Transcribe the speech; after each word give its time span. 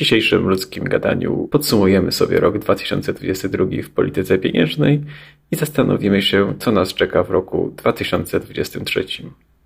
dzisiejszym 0.00 0.48
ludzkim 0.48 0.84
gadaniu 0.84 1.48
podsumujemy 1.50 2.12
sobie 2.12 2.40
rok 2.40 2.58
2022 2.58 3.64
w 3.84 3.90
polityce 3.90 4.38
pieniężnej 4.38 5.04
i 5.50 5.56
zastanowimy 5.56 6.22
się, 6.22 6.54
co 6.58 6.72
nas 6.72 6.94
czeka 6.94 7.22
w 7.22 7.30
roku 7.30 7.74
2023. 7.76 9.04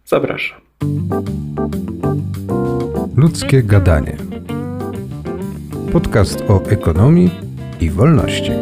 Zapraszam. 0.05 0.61
Ludzkie 3.17 3.63
gadanie. 3.63 4.17
Podcast 5.93 6.45
o 6.49 6.63
ekonomii 6.71 7.31
i 7.81 7.91
wolności. 7.91 8.53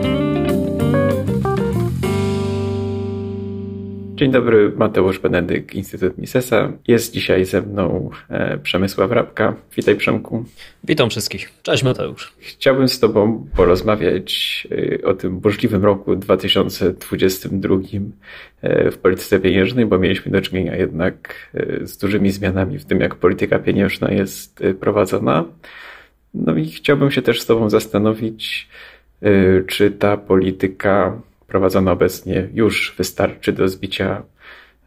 Dzień 4.23 4.33
dobry, 4.33 4.73
Mateusz 4.77 5.19
Benedyk, 5.19 5.75
Instytut 5.75 6.19
Misesa. 6.19 6.73
Jest 6.89 7.13
dzisiaj 7.13 7.45
ze 7.45 7.63
mną 7.63 8.11
e, 8.29 8.59
Przemysław 8.59 9.11
Rabka. 9.11 9.55
Witaj 9.77 9.97
Przemku. 9.97 10.45
Witam 10.85 11.11
wszystkich. 11.11 11.51
Cześć 11.63 11.83
Mateusz. 11.83 12.33
Chciałbym 12.39 12.89
z 12.89 13.01
Tobą 13.01 13.47
porozmawiać 13.57 14.69
e, 15.03 15.05
o 15.05 15.15
tym 15.15 15.39
burzliwym 15.39 15.85
roku 15.85 16.17
2022 16.17 17.77
e, 18.63 18.91
w 18.91 18.99
polityce 18.99 19.41
pieniężnej, 19.41 19.87
bo 19.87 19.99
mieliśmy 19.99 20.33
do 20.33 20.41
czynienia 20.41 20.77
jednak 20.77 21.51
z 21.81 21.99
dużymi 21.99 22.31
zmianami 22.31 22.79
w 22.79 22.85
tym, 22.85 23.01
jak 23.01 23.15
polityka 23.15 23.59
pieniężna 23.59 24.11
jest 24.11 24.65
prowadzona. 24.81 25.45
No 26.35 26.57
i 26.57 26.71
chciałbym 26.71 27.11
się 27.11 27.23
też 27.23 27.41
z 27.41 27.47
Tobą 27.47 27.71
zastanowić, 27.71 28.69
czy 29.67 29.91
ta 29.91 30.17
polityka 30.17 31.21
prowadzona 31.53 31.93
obecnie 31.93 32.49
już 32.55 32.95
wystarczy 32.99 33.53
do 33.53 33.69
zbicia 33.69 34.23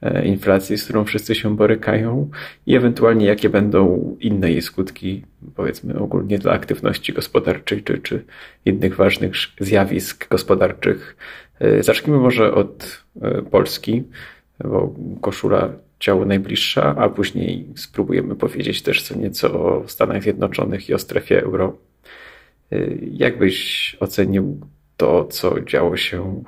e, 0.02 0.26
inflacji, 0.26 0.78
z 0.78 0.84
którą 0.84 1.06
wszyscy 1.06 1.36
się 1.36 1.56
borykają 1.56 2.30
i 2.66 2.76
ewentualnie 2.76 3.26
jakie 3.26 3.50
będą 3.50 4.16
inne 4.20 4.52
jej 4.52 4.62
skutki, 4.62 5.23
powiedzmy 5.56 6.00
ogólnie 6.00 6.40
dla 6.40 6.52
aktywności 6.52 7.14
gospodarczej 7.14 7.84
czy, 7.84 7.98
czy 7.98 8.26
innych 8.66 8.96
ważnych 8.96 9.32
zjawisk 9.59 10.30
gospodarczych. 10.30 11.17
E, 11.59 11.84
zacznijmy 11.84 12.20
może 12.20 12.54
od 12.54 13.04
e, 13.22 13.42
Polski, 13.42 14.04
bo 14.64 14.94
koszula 15.22 15.70
ciało 16.00 16.26
najbliższa, 16.26 16.95
a 16.98 17.09
później 17.09 17.67
spróbujemy 17.76 18.36
powiedzieć 18.36 18.82
też 18.82 19.04
co 19.04 19.17
nieco 19.17 19.54
o 19.64 19.88
Stanach 19.88 20.23
Zjednoczonych 20.23 20.89
i 20.89 20.94
o 20.94 21.00
strefie 21.00 21.44
euro. 21.44 21.78
Jak 23.11 23.38
byś 23.38 23.98
ocenił 24.00 24.59
to, 24.98 25.26
co 25.26 25.61
działo 25.61 25.98
się 25.98 26.44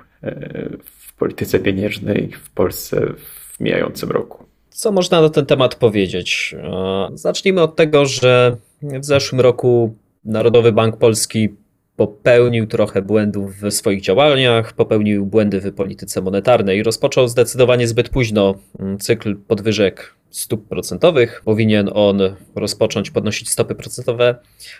w 0.81 1.13
polityce 1.17 1.59
pieniężnej 1.59 2.31
w 2.43 2.49
Polsce 2.49 3.13
w 3.17 3.59
mijającym 3.59 4.11
roku. 4.11 4.43
Co 4.69 4.91
można 4.91 5.21
na 5.21 5.29
ten 5.29 5.45
temat 5.45 5.75
powiedzieć? 5.75 6.55
E, 6.63 7.07
zacznijmy 7.13 7.61
od 7.61 7.75
tego, 7.75 8.05
że 8.05 8.57
w 8.81 9.05
zeszłym 9.05 9.41
roku 9.41 9.95
Narodowy 10.25 10.71
Bank 10.71 10.97
Polski 10.97 11.49
popełnił 11.95 12.67
trochę 12.67 13.01
błędów 13.01 13.61
w 13.61 13.71
swoich 13.71 14.01
działaniach, 14.01 14.73
popełnił 14.73 15.25
błędy 15.25 15.61
w 15.61 15.75
polityce 15.75 16.21
monetarnej 16.21 16.83
rozpoczął 16.83 17.27
zdecydowanie 17.27 17.87
zbyt 17.87 18.09
późno 18.09 18.55
mm, 18.79 18.97
cykl 18.97 19.35
podwyżek 19.35 20.15
stóp 20.29 20.67
procentowych. 20.67 21.41
Powinien 21.45 21.89
on 21.93 22.19
rozpocząć 22.55 23.11
podnosić 23.11 23.49
stopy 23.49 23.75
procentowe, 23.75 24.35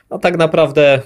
a 0.09 0.17
tak 0.17 0.37
naprawdę 0.37 1.01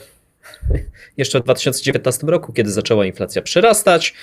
jeszcze 1.18 1.40
w 1.40 1.44
2019 1.44 2.28
roku, 2.28 2.54
kiedy 2.54 2.72
zaczęła 2.72 3.06
inflacja 3.06 3.42
przyrastać. 3.42 4.14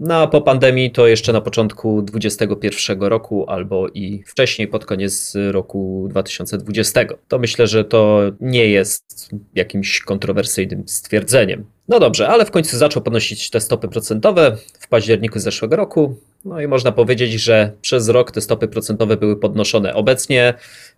No 0.00 0.14
a 0.14 0.26
po 0.26 0.40
pandemii 0.40 0.90
to 0.90 1.06
jeszcze 1.06 1.32
na 1.32 1.40
początku 1.40 2.02
2021 2.02 3.02
roku 3.02 3.44
albo 3.48 3.88
i 3.88 4.22
wcześniej, 4.26 4.68
pod 4.68 4.86
koniec 4.86 5.36
roku 5.50 6.06
2020. 6.10 7.00
To 7.28 7.38
myślę, 7.38 7.66
że 7.66 7.84
to 7.84 8.20
nie 8.40 8.66
jest 8.66 9.30
jakimś 9.54 10.00
kontrowersyjnym 10.00 10.88
stwierdzeniem. 10.88 11.64
No 11.88 12.00
dobrze, 12.00 12.28
ale 12.28 12.44
w 12.44 12.50
końcu 12.50 12.76
zaczął 12.76 13.02
podnosić 13.02 13.50
te 13.50 13.60
stopy 13.60 13.88
procentowe 13.88 14.56
w 14.80 14.88
październiku 14.88 15.38
zeszłego 15.38 15.76
roku. 15.76 16.16
No 16.44 16.60
i 16.60 16.66
można 16.66 16.92
powiedzieć, 16.92 17.32
że 17.32 17.72
przez 17.80 18.08
rok 18.08 18.30
te 18.30 18.40
stopy 18.40 18.68
procentowe 18.68 19.16
były 19.16 19.36
podnoszone. 19.36 19.94
Obecnie 19.94 20.54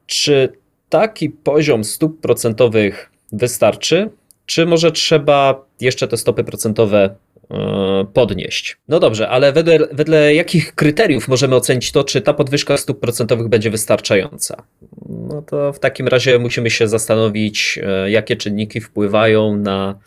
czy 0.05 0.50
taki 0.89 1.29
poziom 1.29 1.83
stóp 1.83 2.22
procentowych 2.22 3.11
wystarczy, 3.31 4.09
czy 4.45 4.66
może 4.66 4.91
trzeba 4.91 5.66
jeszcze 5.79 6.07
te 6.07 6.17
stopy 6.17 6.44
procentowe 6.44 7.16
E, 7.51 8.06
podnieść. 8.13 8.77
No 8.88 9.00
dobrze, 9.00 9.29
ale 9.29 9.53
wedle, 9.53 9.79
wedle 9.91 10.35
jakich 10.35 10.75
kryteriów 10.75 11.27
możemy 11.27 11.56
ocenić 11.56 11.91
to, 11.91 12.03
czy 12.03 12.21
ta 12.21 12.33
podwyżka 12.33 12.77
stóp 12.77 13.00
procentowych 13.00 13.47
będzie 13.47 13.69
wystarczająca? 13.69 14.63
No 15.09 15.42
to 15.42 15.74
w 15.74 15.80
takim 15.80 16.08
razie 16.08 16.40
musimy 16.40 16.70
się 16.70 16.88
zastanowić, 16.88 17.80
e, 17.84 18.12
jakie 18.12 18.36
czynniki 18.36 18.81
wpływają 18.81 19.58
na 19.58 20.00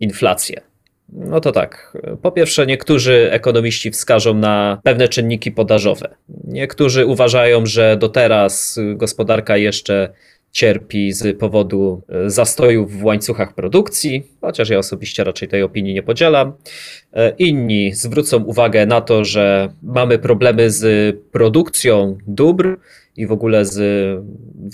inflację. 0.00 0.60
No 1.12 1.40
to 1.40 1.52
tak. 1.52 1.96
Po 2.22 2.32
pierwsze, 2.32 2.66
niektórzy 2.66 3.28
ekonomiści 3.32 3.90
wskażą 3.90 4.34
na 4.34 4.80
pewne 4.84 5.08
czynniki 5.08 5.52
podażowe. 5.52 6.14
Niektórzy 6.44 7.06
uważają, 7.06 7.66
że 7.66 7.96
do 7.96 8.08
teraz 8.08 8.78
gospodarka 8.94 9.56
jeszcze 9.56 10.12
cierpi 10.52 11.12
z 11.12 11.38
powodu 11.38 12.02
e, 12.08 12.30
zastojów 12.30 12.98
w 12.98 13.04
łańcuchach 13.04 13.54
produkcji, 13.54 14.26
chociaż 14.40 14.68
ja 14.68 14.78
osobiście 14.78 15.24
raczej 15.24 15.48
tej 15.48 15.62
opinii 15.62 15.94
nie 15.94 16.02
podzielam. 16.02 16.52
E, 17.12 17.30
inni 17.38 17.94
zwrócą 17.94 18.44
uwagę 18.44 18.86
na 18.86 19.00
to, 19.00 19.24
że 19.24 19.72
mamy 19.82 20.18
problemy 20.18 20.70
z 20.70 21.16
produkcją 21.32 22.18
dóbr 22.26 22.76
i 23.16 23.26
w 23.26 23.32
ogóle 23.32 23.64
z 23.64 23.78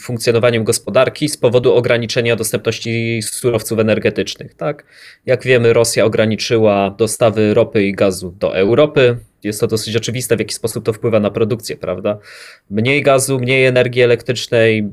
funkcjonowaniem 0.01 0.65
gospodarki 0.65 1.29
z 1.29 1.37
powodu 1.37 1.75
ograniczenia 1.75 2.37
dostępności 2.37 3.23
surowców 3.23 3.79
energetycznych. 3.79 4.55
Tak? 4.55 4.85
Jak 5.27 5.45
wiemy, 5.45 5.73
Rosja 5.73 6.05
ograniczyła 6.05 6.95
dostawy 6.99 7.55
ropy 7.55 7.85
i 7.85 7.93
gazu 7.93 8.35
do 8.39 8.57
Europy. 8.57 9.17
Jest 9.43 9.61
to 9.61 9.67
dosyć 9.67 9.97
oczywiste, 9.97 10.37
w 10.37 10.39
jaki 10.39 10.55
sposób 10.55 10.85
to 10.85 10.93
wpływa 10.93 11.21
na 11.21 11.31
produkcję, 11.31 11.77
prawda? 11.77 12.19
Mniej 12.71 13.03
gazu, 13.03 13.39
mniej 13.39 13.65
energii 13.65 14.03
elektrycznej, 14.03 14.91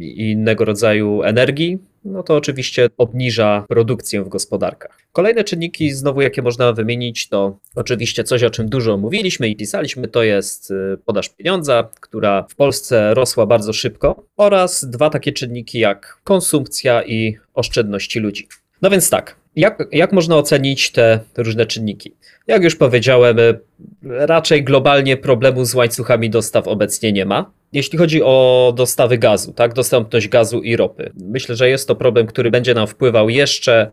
i 0.00 0.30
innego 0.30 0.64
rodzaju 0.64 1.22
energii, 1.22 1.78
no 2.04 2.22
to 2.22 2.36
oczywiście 2.36 2.88
obniża 2.96 3.64
produkcję 3.68 4.22
w 4.22 4.28
gospodarkach. 4.28 4.98
Kolejne 5.12 5.44
czynniki, 5.44 5.90
znowu 5.90 6.20
jakie 6.20 6.42
można 6.42 6.72
wymienić, 6.72 7.28
to 7.28 7.58
oczywiście 7.74 8.24
coś, 8.24 8.42
o 8.42 8.50
czym 8.50 8.68
dużo 8.68 8.96
mówiliśmy 8.96 9.48
i 9.48 9.56
pisaliśmy, 9.56 10.08
to 10.08 10.22
jest 10.22 10.70
y, 10.70 10.98
podaż 11.04 11.28
pieniądza, 11.28 11.88
która 12.00 12.46
w 12.50 12.54
Polsce 12.54 13.14
rosła 13.14 13.46
bardzo 13.46 13.72
szybko, 13.72 14.24
oraz 14.36 14.84
dwa 14.84 15.10
takie 15.10 15.32
czynniki 15.32 15.78
jak 15.78 16.20
konsumpcja 16.24 17.02
i 17.02 17.36
oszczędności 17.54 18.20
ludzi. 18.20 18.48
No 18.82 18.90
więc 18.90 19.10
tak, 19.10 19.36
jak, 19.56 19.88
jak 19.92 20.12
można 20.12 20.36
ocenić 20.36 20.90
te 20.90 21.20
różne 21.36 21.66
czynniki? 21.66 22.12
Jak 22.46 22.64
już 22.64 22.76
powiedziałem, 22.76 23.38
y, 23.38 23.60
raczej 24.02 24.64
globalnie 24.64 25.16
problemu 25.16 25.64
z 25.64 25.74
łańcuchami 25.74 26.30
dostaw 26.30 26.68
obecnie 26.68 27.12
nie 27.12 27.24
ma. 27.24 27.59
Jeśli 27.72 27.98
chodzi 27.98 28.22
o 28.22 28.72
dostawy 28.76 29.18
gazu, 29.18 29.52
tak, 29.52 29.74
dostępność 29.74 30.28
gazu 30.28 30.62
i 30.62 30.76
ropy, 30.76 31.12
myślę, 31.24 31.56
że 31.56 31.68
jest 31.68 31.88
to 31.88 31.96
problem, 31.96 32.26
który 32.26 32.50
będzie 32.50 32.74
nam 32.74 32.86
wpływał 32.86 33.28
jeszcze 33.28 33.90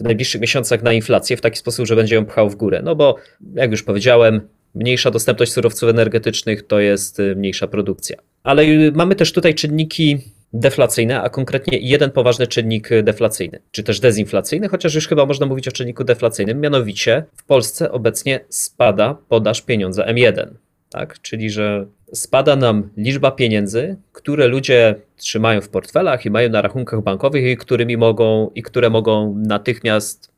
w 0.00 0.04
najbliższych 0.04 0.40
miesiącach 0.40 0.82
na 0.82 0.92
inflację 0.92 1.36
w 1.36 1.40
taki 1.40 1.58
sposób, 1.58 1.86
że 1.86 1.96
będzie 1.96 2.14
ją 2.14 2.26
pchał 2.26 2.50
w 2.50 2.56
górę. 2.56 2.80
No 2.84 2.94
bo, 2.94 3.16
jak 3.54 3.70
już 3.70 3.82
powiedziałem, 3.82 4.40
mniejsza 4.74 5.10
dostępność 5.10 5.52
surowców 5.52 5.88
energetycznych 5.88 6.66
to 6.66 6.80
jest 6.80 7.20
y, 7.20 7.36
mniejsza 7.36 7.66
produkcja. 7.66 8.16
Ale 8.42 8.64
mamy 8.92 9.14
też 9.14 9.32
tutaj 9.32 9.54
czynniki 9.54 10.18
deflacyjne, 10.52 11.22
a 11.22 11.28
konkretnie 11.28 11.78
jeden 11.78 12.10
poważny 12.10 12.46
czynnik 12.46 12.88
deflacyjny, 13.02 13.60
czy 13.70 13.82
też 13.82 14.00
dezinflacyjny, 14.00 14.68
chociaż 14.68 14.94
już 14.94 15.08
chyba 15.08 15.26
można 15.26 15.46
mówić 15.46 15.68
o 15.68 15.72
czynniku 15.72 16.04
deflacyjnym, 16.04 16.60
mianowicie 16.60 17.24
w 17.36 17.44
Polsce 17.44 17.92
obecnie 17.92 18.40
spada 18.48 19.16
podaż 19.28 19.62
pieniądza 19.62 20.06
M1. 20.06 20.48
Tak? 20.90 21.22
Czyli, 21.22 21.50
że 21.50 21.86
spada 22.12 22.56
nam 22.56 22.90
liczba 22.96 23.30
pieniędzy, 23.30 23.96
które 24.12 24.46
ludzie 24.46 24.94
trzymają 25.16 25.60
w 25.60 25.68
portfelach 25.68 26.26
i 26.26 26.30
mają 26.30 26.48
na 26.48 26.62
rachunkach 26.62 27.02
bankowych 27.02 27.44
i 27.44 27.56
którymi 27.56 27.96
mogą 27.96 28.50
i 28.54 28.62
które 28.62 28.90
mogą 28.90 29.34
natychmiast, 29.36 30.32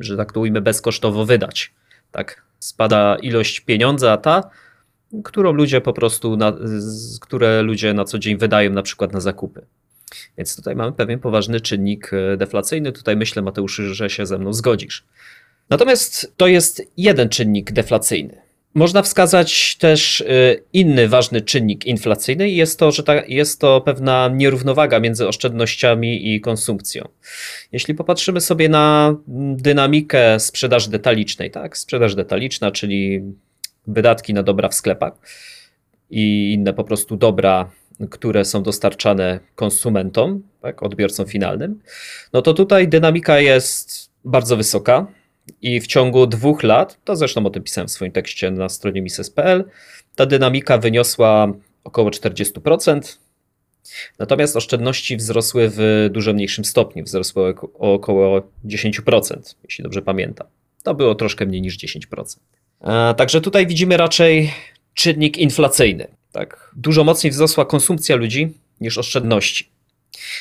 że 0.00 0.16
tak 0.16 0.32
to 0.32 0.40
ujmę, 0.40 0.60
bezkosztowo 0.60 1.24
wydać. 1.24 1.74
Tak? 2.12 2.42
Spada 2.58 3.16
ilość 3.22 3.60
pieniądza 3.60 4.16
ta, 4.16 4.50
którą 5.24 5.52
ludzie 5.52 5.80
po 5.80 5.92
prostu, 5.92 6.36
na, 6.36 6.52
które 7.20 7.62
ludzie 7.62 7.94
na 7.94 8.04
co 8.04 8.18
dzień 8.18 8.36
wydają 8.36 8.70
na 8.70 8.82
przykład 8.82 9.12
na 9.12 9.20
zakupy. 9.20 9.66
Więc 10.38 10.56
tutaj 10.56 10.76
mamy 10.76 10.92
pewien 10.92 11.18
poważny 11.18 11.60
czynnik 11.60 12.10
e, 12.12 12.36
deflacyjny. 12.36 12.92
Tutaj 12.92 13.16
myślę, 13.16 13.42
Mateusz, 13.42 13.76
że 13.76 14.10
się 14.10 14.26
ze 14.26 14.38
mną 14.38 14.52
zgodzisz. 14.52 15.04
Natomiast 15.70 16.32
to 16.36 16.46
jest 16.46 16.82
jeden 16.96 17.28
czynnik 17.28 17.72
deflacyjny. 17.72 18.45
Można 18.76 19.02
wskazać 19.02 19.76
też 19.76 20.20
y, 20.20 20.62
inny 20.72 21.08
ważny 21.08 21.40
czynnik 21.40 21.86
inflacyjny 21.86 22.48
i 22.48 22.56
jest 22.56 22.78
to, 22.78 22.92
że 22.92 23.02
ta, 23.02 23.14
jest 23.14 23.60
to 23.60 23.80
pewna 23.80 24.28
nierównowaga 24.28 25.00
między 25.00 25.28
oszczędnościami 25.28 26.34
i 26.34 26.40
konsumpcją. 26.40 27.08
Jeśli 27.72 27.94
popatrzymy 27.94 28.40
sobie 28.40 28.68
na 28.68 29.16
dynamikę 29.56 30.40
sprzedaży 30.40 30.90
detalicznej, 30.90 31.50
tak? 31.50 31.78
Sprzedaż 31.78 32.14
detaliczna, 32.14 32.70
czyli 32.70 33.22
wydatki 33.86 34.34
na 34.34 34.42
dobra 34.42 34.68
w 34.68 34.74
sklepach 34.74 35.12
i 36.10 36.52
inne 36.52 36.72
po 36.72 36.84
prostu 36.84 37.16
dobra, 37.16 37.70
które 38.10 38.44
są 38.44 38.62
dostarczane 38.62 39.40
konsumentom, 39.54 40.42
tak? 40.62 40.82
odbiorcom 40.82 41.26
finalnym, 41.26 41.80
no 42.32 42.42
to 42.42 42.54
tutaj 42.54 42.88
dynamika 42.88 43.40
jest 43.40 44.10
bardzo 44.24 44.56
wysoka 44.56 45.06
i 45.62 45.80
w 45.80 45.86
ciągu 45.86 46.26
dwóch 46.26 46.62
lat, 46.62 46.98
to 47.04 47.16
zresztą 47.16 47.46
o 47.46 47.50
tym 47.50 47.62
pisałem 47.62 47.88
w 47.88 47.90
swoim 47.90 48.12
tekście 48.12 48.50
na 48.50 48.68
stronie 48.68 49.02
mises.pl, 49.02 49.64
ta 50.14 50.26
dynamika 50.26 50.78
wyniosła 50.78 51.52
około 51.84 52.10
40%, 52.10 53.18
natomiast 54.18 54.56
oszczędności 54.56 55.16
wzrosły 55.16 55.70
w 55.70 56.08
dużo 56.12 56.32
mniejszym 56.32 56.64
stopniu, 56.64 57.04
wzrosły 57.04 57.54
o 57.74 57.94
około 57.94 58.42
10%, 58.64 59.54
jeśli 59.64 59.84
dobrze 59.84 60.02
pamiętam. 60.02 60.46
To 60.82 60.94
było 60.94 61.14
troszkę 61.14 61.46
mniej 61.46 61.62
niż 61.62 61.78
10%. 61.78 62.38
E, 62.80 63.14
także 63.14 63.40
tutaj 63.40 63.66
widzimy 63.66 63.96
raczej 63.96 64.52
czynnik 64.94 65.38
inflacyjny. 65.38 66.08
Tak? 66.32 66.70
Dużo 66.76 67.04
mocniej 67.04 67.30
wzrosła 67.30 67.64
konsumpcja 67.64 68.16
ludzi 68.16 68.54
niż 68.80 68.98
oszczędności. 68.98 69.75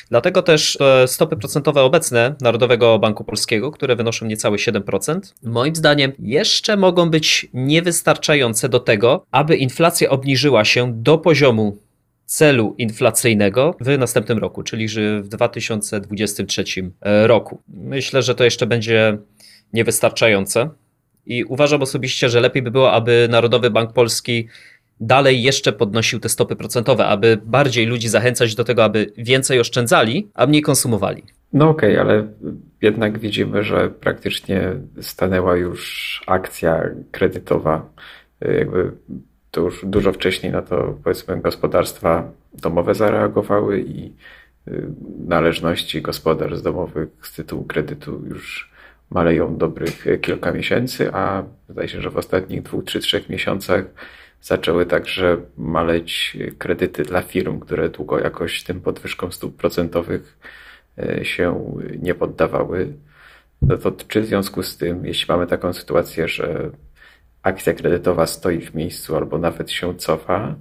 Dlatego 0.09 0.41
też 0.41 0.77
e, 0.81 1.07
stopy 1.07 1.35
procentowe 1.37 1.81
obecne 1.81 2.35
Narodowego 2.41 2.99
Banku 2.99 3.23
Polskiego, 3.23 3.71
które 3.71 3.95
wynoszą 3.95 4.25
niecałe 4.25 4.57
7%, 4.57 5.19
moim 5.43 5.75
zdaniem 5.75 6.11
jeszcze 6.19 6.77
mogą 6.77 7.09
być 7.09 7.47
niewystarczające 7.53 8.69
do 8.69 8.79
tego, 8.79 9.25
aby 9.31 9.55
inflacja 9.55 10.09
obniżyła 10.09 10.65
się 10.65 10.93
do 10.95 11.17
poziomu 11.17 11.77
celu 12.25 12.75
inflacyjnego 12.77 13.75
w 13.81 13.97
następnym 13.97 14.37
roku, 14.37 14.63
czyli 14.63 14.87
w 15.21 15.27
2023 15.27 16.63
e, 17.01 17.27
roku. 17.27 17.61
Myślę, 17.67 18.21
że 18.21 18.35
to 18.35 18.43
jeszcze 18.43 18.65
będzie 18.65 19.17
niewystarczające 19.73 20.69
i 21.25 21.43
uważam 21.43 21.81
osobiście, 21.81 22.29
że 22.29 22.39
lepiej 22.39 22.61
by 22.61 22.71
było, 22.71 22.91
aby 22.91 23.27
Narodowy 23.31 23.69
Bank 23.69 23.93
Polski 23.93 24.47
dalej 24.99 25.43
jeszcze 25.43 25.73
podnosił 25.73 26.19
te 26.19 26.29
stopy 26.29 26.55
procentowe, 26.55 27.05
aby 27.05 27.37
bardziej 27.45 27.85
ludzi 27.85 28.09
zachęcać 28.09 28.55
do 28.55 28.63
tego, 28.63 28.83
aby 28.83 29.11
więcej 29.17 29.59
oszczędzali, 29.59 30.27
a 30.33 30.47
mniej 30.47 30.61
konsumowali. 30.61 31.23
No 31.53 31.69
okej, 31.69 31.93
okay, 31.93 32.01
ale 32.01 32.27
jednak 32.81 33.19
widzimy, 33.19 33.63
że 33.63 33.89
praktycznie 33.89 34.73
stanęła 35.01 35.55
już 35.55 36.21
akcja 36.27 36.83
kredytowa. 37.11 37.89
Jakby 38.41 38.91
to 39.51 39.61
już 39.61 39.85
dużo 39.85 40.13
wcześniej 40.13 40.51
na 40.51 40.61
to 40.61 40.97
powiedzmy 41.03 41.41
gospodarstwa 41.41 42.31
domowe 42.53 42.95
zareagowały 42.95 43.81
i 43.81 44.13
y, 44.67 44.83
należności 45.27 46.01
gospodarstw 46.01 46.63
domowych 46.63 47.09
z 47.21 47.33
tytułu 47.33 47.63
kredytu 47.63 48.21
już 48.29 48.71
maleją 49.09 49.57
dobrych 49.57 50.05
kilka 50.21 50.51
miesięcy, 50.51 51.13
a 51.13 51.43
zdaje 51.69 51.87
się, 51.87 52.01
że 52.01 52.09
w 52.09 52.17
ostatnich 52.17 52.61
dwóch, 52.61 52.83
trzy, 52.83 52.99
trzech 52.99 53.29
miesiącach 53.29 53.85
zaczęły 54.45 54.85
także 54.85 55.37
maleć 55.57 56.37
kredyty 56.57 57.03
dla 57.03 57.21
firm, 57.21 57.59
które 57.59 57.89
długo 57.89 58.19
jakoś 58.19 58.63
tym 58.63 58.81
podwyżkom 58.81 59.31
stóp 59.31 59.55
procentowych 59.55 60.39
e, 60.97 61.25
się 61.25 61.75
nie 61.99 62.15
poddawały. 62.15 62.93
No 63.61 63.77
to 63.77 63.91
czy 63.91 64.21
w 64.21 64.25
związku 64.25 64.63
z 64.63 64.77
tym, 64.77 65.05
jeśli 65.05 65.25
mamy 65.33 65.47
taką 65.47 65.73
sytuację, 65.73 66.27
że 66.27 66.69
akcja 67.43 67.73
kredytowa 67.73 68.27
stoi 68.27 68.61
w 68.61 68.75
miejscu 68.75 69.15
albo 69.15 69.37
nawet 69.37 69.71
się 69.71 69.95
cofa, 69.95 70.55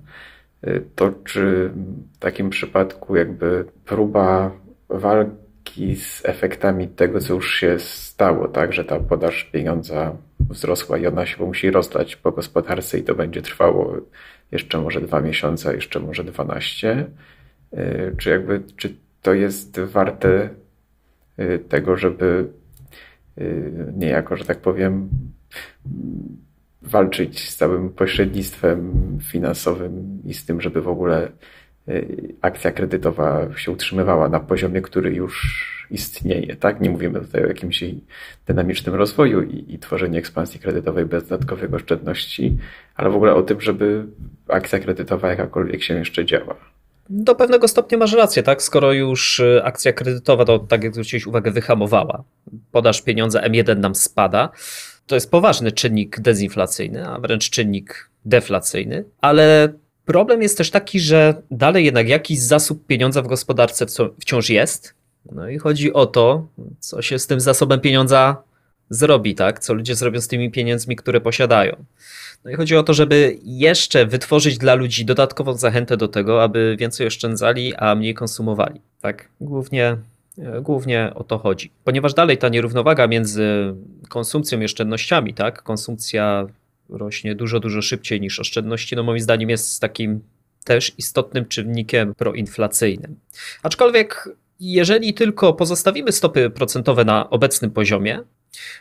e, 0.62 0.80
to 0.80 1.12
czy 1.24 1.70
w 2.14 2.18
takim 2.18 2.50
przypadku 2.50 3.16
jakby 3.16 3.64
próba 3.84 4.50
walki 4.88 5.96
z 5.96 6.24
efektami 6.24 6.88
tego, 6.88 7.20
co 7.20 7.34
już 7.34 7.54
się 7.54 7.78
stało, 7.78 8.48
tak, 8.48 8.72
że 8.72 8.84
ta 8.84 9.00
podaż 9.00 9.44
pieniądza 9.44 10.16
wzrosła 10.50 10.98
i 10.98 11.06
ona 11.06 11.26
się 11.26 11.46
musi 11.46 11.70
rozlać 11.70 12.16
po 12.16 12.32
gospodarce 12.32 12.98
i 12.98 13.02
to 13.02 13.14
będzie 13.14 13.42
trwało 13.42 13.96
jeszcze 14.52 14.80
może 14.80 15.00
dwa 15.00 15.20
miesiące, 15.20 15.74
jeszcze 15.74 16.00
może 16.00 16.24
dwanaście. 16.24 17.06
Y, 17.74 18.14
czy 18.18 18.30
jakby, 18.30 18.62
czy 18.76 18.96
to 19.22 19.34
jest 19.34 19.80
warte 19.80 20.50
y, 21.38 21.58
tego, 21.68 21.96
żeby 21.96 22.48
y, 23.38 23.92
niejako, 23.96 24.36
że 24.36 24.44
tak 24.44 24.60
powiem, 24.60 25.08
walczyć 26.82 27.48
z 27.48 27.56
całym 27.56 27.90
pośrednictwem 27.90 28.92
finansowym 29.22 30.22
i 30.24 30.34
z 30.34 30.44
tym, 30.44 30.60
żeby 30.60 30.82
w 30.82 30.88
ogóle 30.88 31.32
akcja 32.40 32.72
kredytowa 32.72 33.46
się 33.56 33.72
utrzymywała 33.72 34.28
na 34.28 34.40
poziomie, 34.40 34.80
który 34.80 35.14
już 35.14 35.64
istnieje. 35.90 36.56
Tak? 36.56 36.80
Nie 36.80 36.90
mówimy 36.90 37.20
tutaj 37.20 37.44
o 37.44 37.46
jakimś 37.46 37.84
dynamicznym 38.46 38.94
rozwoju 38.94 39.42
i, 39.42 39.74
i 39.74 39.78
tworzeniu 39.78 40.18
ekspansji 40.18 40.60
kredytowej 40.60 41.06
bez 41.06 41.28
dodatkowych 41.28 41.74
oszczędności, 41.74 42.58
ale 42.96 43.10
w 43.10 43.14
ogóle 43.16 43.34
o 43.34 43.42
tym, 43.42 43.60
żeby 43.60 44.06
akcja 44.48 44.78
kredytowa 44.78 45.28
jakakolwiek 45.28 45.82
się 45.82 45.94
jeszcze 45.94 46.24
działa. 46.24 46.56
Do 47.10 47.34
pewnego 47.34 47.68
stopnia 47.68 47.98
masz 47.98 48.12
rację, 48.12 48.42
tak? 48.42 48.62
Skoro 48.62 48.92
już 48.92 49.40
y, 49.40 49.60
akcja 49.64 49.92
kredytowa, 49.92 50.44
to 50.44 50.58
tak 50.58 50.84
jak 50.84 50.92
zwróciłeś 50.92 51.26
uwagę, 51.26 51.50
wyhamowała. 51.50 52.24
Podaż 52.72 53.02
pieniądze 53.02 53.40
M1 53.40 53.78
nam 53.78 53.94
spada. 53.94 54.48
To 55.06 55.14
jest 55.14 55.30
poważny 55.30 55.72
czynnik 55.72 56.20
dezinflacyjny, 56.20 57.08
a 57.08 57.18
wręcz 57.18 57.50
czynnik 57.50 58.10
deflacyjny, 58.24 59.04
ale 59.20 59.72
problem 60.04 60.42
jest 60.42 60.58
też 60.58 60.70
taki, 60.70 61.00
że 61.00 61.42
dalej 61.50 61.84
jednak 61.84 62.08
jakiś 62.08 62.40
zasób 62.40 62.86
pieniądza 62.86 63.22
w 63.22 63.26
gospodarce 63.26 63.86
wciąż 64.20 64.50
jest 64.50 64.94
no 65.32 65.48
i 65.48 65.58
chodzi 65.58 65.92
o 65.92 66.06
to, 66.06 66.46
co 66.80 67.02
się 67.02 67.18
z 67.18 67.26
tym 67.26 67.40
zasobem 67.40 67.80
pieniądza 67.80 68.42
zrobi, 68.90 69.34
tak? 69.34 69.58
Co 69.58 69.74
ludzie 69.74 69.94
zrobią 69.94 70.20
z 70.20 70.28
tymi 70.28 70.50
pieniędzmi, 70.50 70.96
które 70.96 71.20
posiadają. 71.20 71.84
No 72.44 72.50
i 72.50 72.54
chodzi 72.54 72.76
o 72.76 72.82
to, 72.82 72.94
żeby 72.94 73.38
jeszcze 73.44 74.06
wytworzyć 74.06 74.58
dla 74.58 74.74
ludzi 74.74 75.04
dodatkową 75.04 75.54
zachętę 75.54 75.96
do 75.96 76.08
tego, 76.08 76.42
aby 76.42 76.76
więcej 76.78 77.06
oszczędzali, 77.06 77.74
a 77.74 77.94
mniej 77.94 78.14
konsumowali. 78.14 78.80
Tak, 79.00 79.28
głównie, 79.40 79.96
głównie 80.62 81.12
o 81.14 81.24
to 81.24 81.38
chodzi. 81.38 81.70
Ponieważ 81.84 82.14
dalej 82.14 82.38
ta 82.38 82.48
nierównowaga 82.48 83.06
między 83.06 83.74
konsumpcją 84.08 84.60
i 84.60 84.64
oszczędnościami, 84.64 85.34
tak? 85.34 85.62
Konsumpcja 85.62 86.46
rośnie 86.88 87.34
dużo, 87.34 87.60
dużo 87.60 87.82
szybciej 87.82 88.20
niż 88.20 88.40
oszczędności, 88.40 88.96
no 88.96 89.02
moim 89.02 89.20
zdaniem 89.20 89.50
jest 89.50 89.80
takim 89.80 90.20
też 90.64 90.92
istotnym 90.98 91.46
czynnikiem 91.46 92.14
proinflacyjnym. 92.14 93.16
Aczkolwiek 93.62 94.28
jeżeli 94.60 95.14
tylko 95.14 95.52
pozostawimy 95.52 96.12
stopy 96.12 96.50
procentowe 96.50 97.04
na 97.04 97.30
obecnym 97.30 97.70
poziomie, 97.70 98.20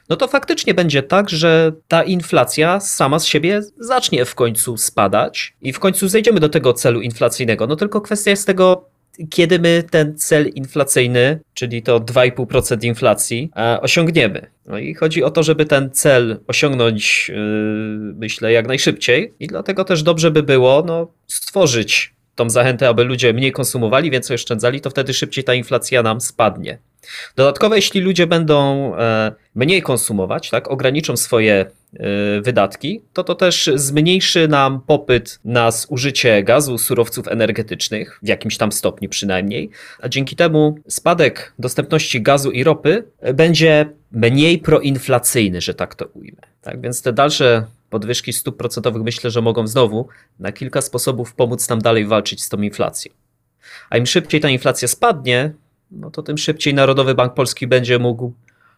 no 0.09 0.15
to 0.15 0.27
faktycznie 0.27 0.73
będzie 0.73 1.03
tak, 1.03 1.29
że 1.29 1.71
ta 1.87 2.03
inflacja 2.03 2.79
sama 2.79 3.19
z 3.19 3.25
siebie 3.25 3.61
zacznie 3.79 4.25
w 4.25 4.35
końcu 4.35 4.77
spadać 4.77 5.53
i 5.61 5.73
w 5.73 5.79
końcu 5.79 6.07
zejdziemy 6.07 6.39
do 6.39 6.49
tego 6.49 6.73
celu 6.73 7.01
inflacyjnego. 7.01 7.67
No 7.67 7.75
tylko 7.75 8.01
kwestia 8.01 8.31
jest 8.31 8.47
tego, 8.47 8.89
kiedy 9.29 9.59
my 9.59 9.83
ten 9.91 10.17
cel 10.17 10.47
inflacyjny, 10.47 11.39
czyli 11.53 11.83
to 11.83 11.99
2,5% 11.99 12.83
inflacji, 12.83 13.51
e, 13.55 13.81
osiągniemy. 13.81 14.52
No 14.65 14.77
i 14.77 14.93
chodzi 14.93 15.23
o 15.23 15.31
to, 15.31 15.43
żeby 15.43 15.65
ten 15.65 15.91
cel 15.91 16.39
osiągnąć, 16.47 17.29
yy, 17.29 17.35
myślę, 18.15 18.51
jak 18.51 18.67
najszybciej, 18.67 19.33
i 19.39 19.47
dlatego 19.47 19.83
też 19.83 20.03
dobrze 20.03 20.31
by 20.31 20.43
było 20.43 20.83
no, 20.87 21.11
stworzyć 21.27 22.12
tą 22.35 22.49
zachętę, 22.49 22.87
aby 22.87 23.03
ludzie 23.03 23.33
mniej 23.33 23.51
konsumowali, 23.51 24.11
więcej 24.11 24.35
oszczędzali, 24.35 24.81
to 24.81 24.89
wtedy 24.89 25.13
szybciej 25.13 25.43
ta 25.43 25.53
inflacja 25.53 26.03
nam 26.03 26.21
spadnie. 26.21 26.77
Dodatkowo, 27.35 27.75
jeśli 27.75 28.01
ludzie 28.01 28.27
będą 28.27 28.91
e, 28.97 29.31
mniej 29.55 29.81
konsumować, 29.81 30.49
tak, 30.49 30.71
ograniczą 30.71 31.17
swoje 31.17 31.53
e, 31.53 32.41
wydatki, 32.41 33.01
to 33.13 33.23
to 33.23 33.35
też 33.35 33.69
zmniejszy 33.75 34.47
nam 34.47 34.81
popyt 34.81 35.39
na 35.45 35.71
zużycie 35.71 36.43
gazu, 36.43 36.77
surowców 36.77 37.27
energetycznych, 37.27 38.19
w 38.23 38.27
jakimś 38.27 38.57
tam 38.57 38.71
stopniu 38.71 39.09
przynajmniej, 39.09 39.69
a 40.01 40.09
dzięki 40.09 40.35
temu 40.35 40.77
spadek 40.87 41.53
dostępności 41.59 42.21
gazu 42.21 42.51
i 42.51 42.63
ropy 42.63 43.03
będzie 43.33 43.89
mniej 44.11 44.57
proinflacyjny, 44.57 45.61
że 45.61 45.73
tak 45.73 45.95
to 45.95 46.05
ujmę. 46.05 46.41
Tak 46.61 46.81
więc 46.81 47.01
te 47.01 47.13
dalsze 47.13 47.65
podwyżki 47.93 48.33
stóp 48.33 48.57
procentowych 48.57 49.03
myślę, 49.03 49.29
że 49.29 49.41
mogą 49.41 49.67
znowu 49.67 50.07
na 50.39 50.51
kilka 50.51 50.81
sposobów 50.81 51.35
pomóc 51.35 51.69
nam 51.69 51.79
dalej 51.81 52.05
walczyć 52.05 52.43
z 52.43 52.49
tą 52.49 52.61
inflacją. 52.61 53.13
A 53.89 53.97
im 53.97 54.05
szybciej 54.05 54.41
ta 54.41 54.49
inflacja 54.49 54.87
spadnie, 54.87 55.53
no 55.91 56.11
to 56.11 56.23
tym 56.23 56.37
szybciej 56.37 56.73
Narodowy 56.73 57.15
Bank 57.15 57.33
Polski 57.33 57.67
będzie 57.67 57.99
mógł 57.99 58.33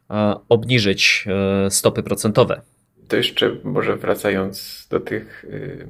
e, 0.09 0.35
obniżyć 0.49 1.25
e, 1.27 1.71
stopy 1.71 2.03
procentowe. 2.03 2.61
To 3.07 3.15
jeszcze 3.15 3.55
może 3.63 3.95
wracając 3.95 4.87
do 4.89 4.99
tych 4.99 5.45
y, 5.45 5.87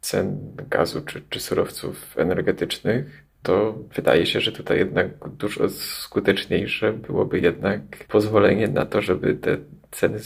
cen 0.00 0.56
gazu 0.70 1.00
czy, 1.00 1.22
czy 1.30 1.40
surowców 1.40 2.14
energetycznych, 2.18 3.24
to 3.42 3.78
wydaje 3.96 4.26
się, 4.26 4.40
że 4.40 4.52
tutaj 4.52 4.78
jednak 4.78 5.08
dużo 5.38 5.68
skuteczniejsze 5.68 6.92
byłoby 6.92 7.40
jednak 7.40 7.82
pozwolenie 8.08 8.68
na 8.68 8.86
to, 8.86 9.02
żeby 9.02 9.34
te 9.34 9.56
ceny 9.90 10.18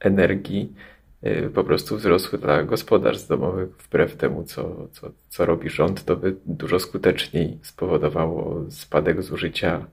energii 0.00 0.72
po 1.54 1.64
prostu 1.64 1.96
wzrosły 1.96 2.38
dla 2.38 2.62
gospodarstw 2.62 3.28
domowych 3.28 3.68
wbrew 3.68 4.16
temu, 4.16 4.44
co, 4.44 4.88
co, 4.92 5.10
co 5.28 5.46
robi 5.46 5.70
rząd, 5.70 6.04
to 6.04 6.16
by 6.16 6.36
dużo 6.46 6.78
skuteczniej 6.78 7.58
spowodowało 7.62 8.64
spadek 8.70 9.22
zużycia 9.22 9.86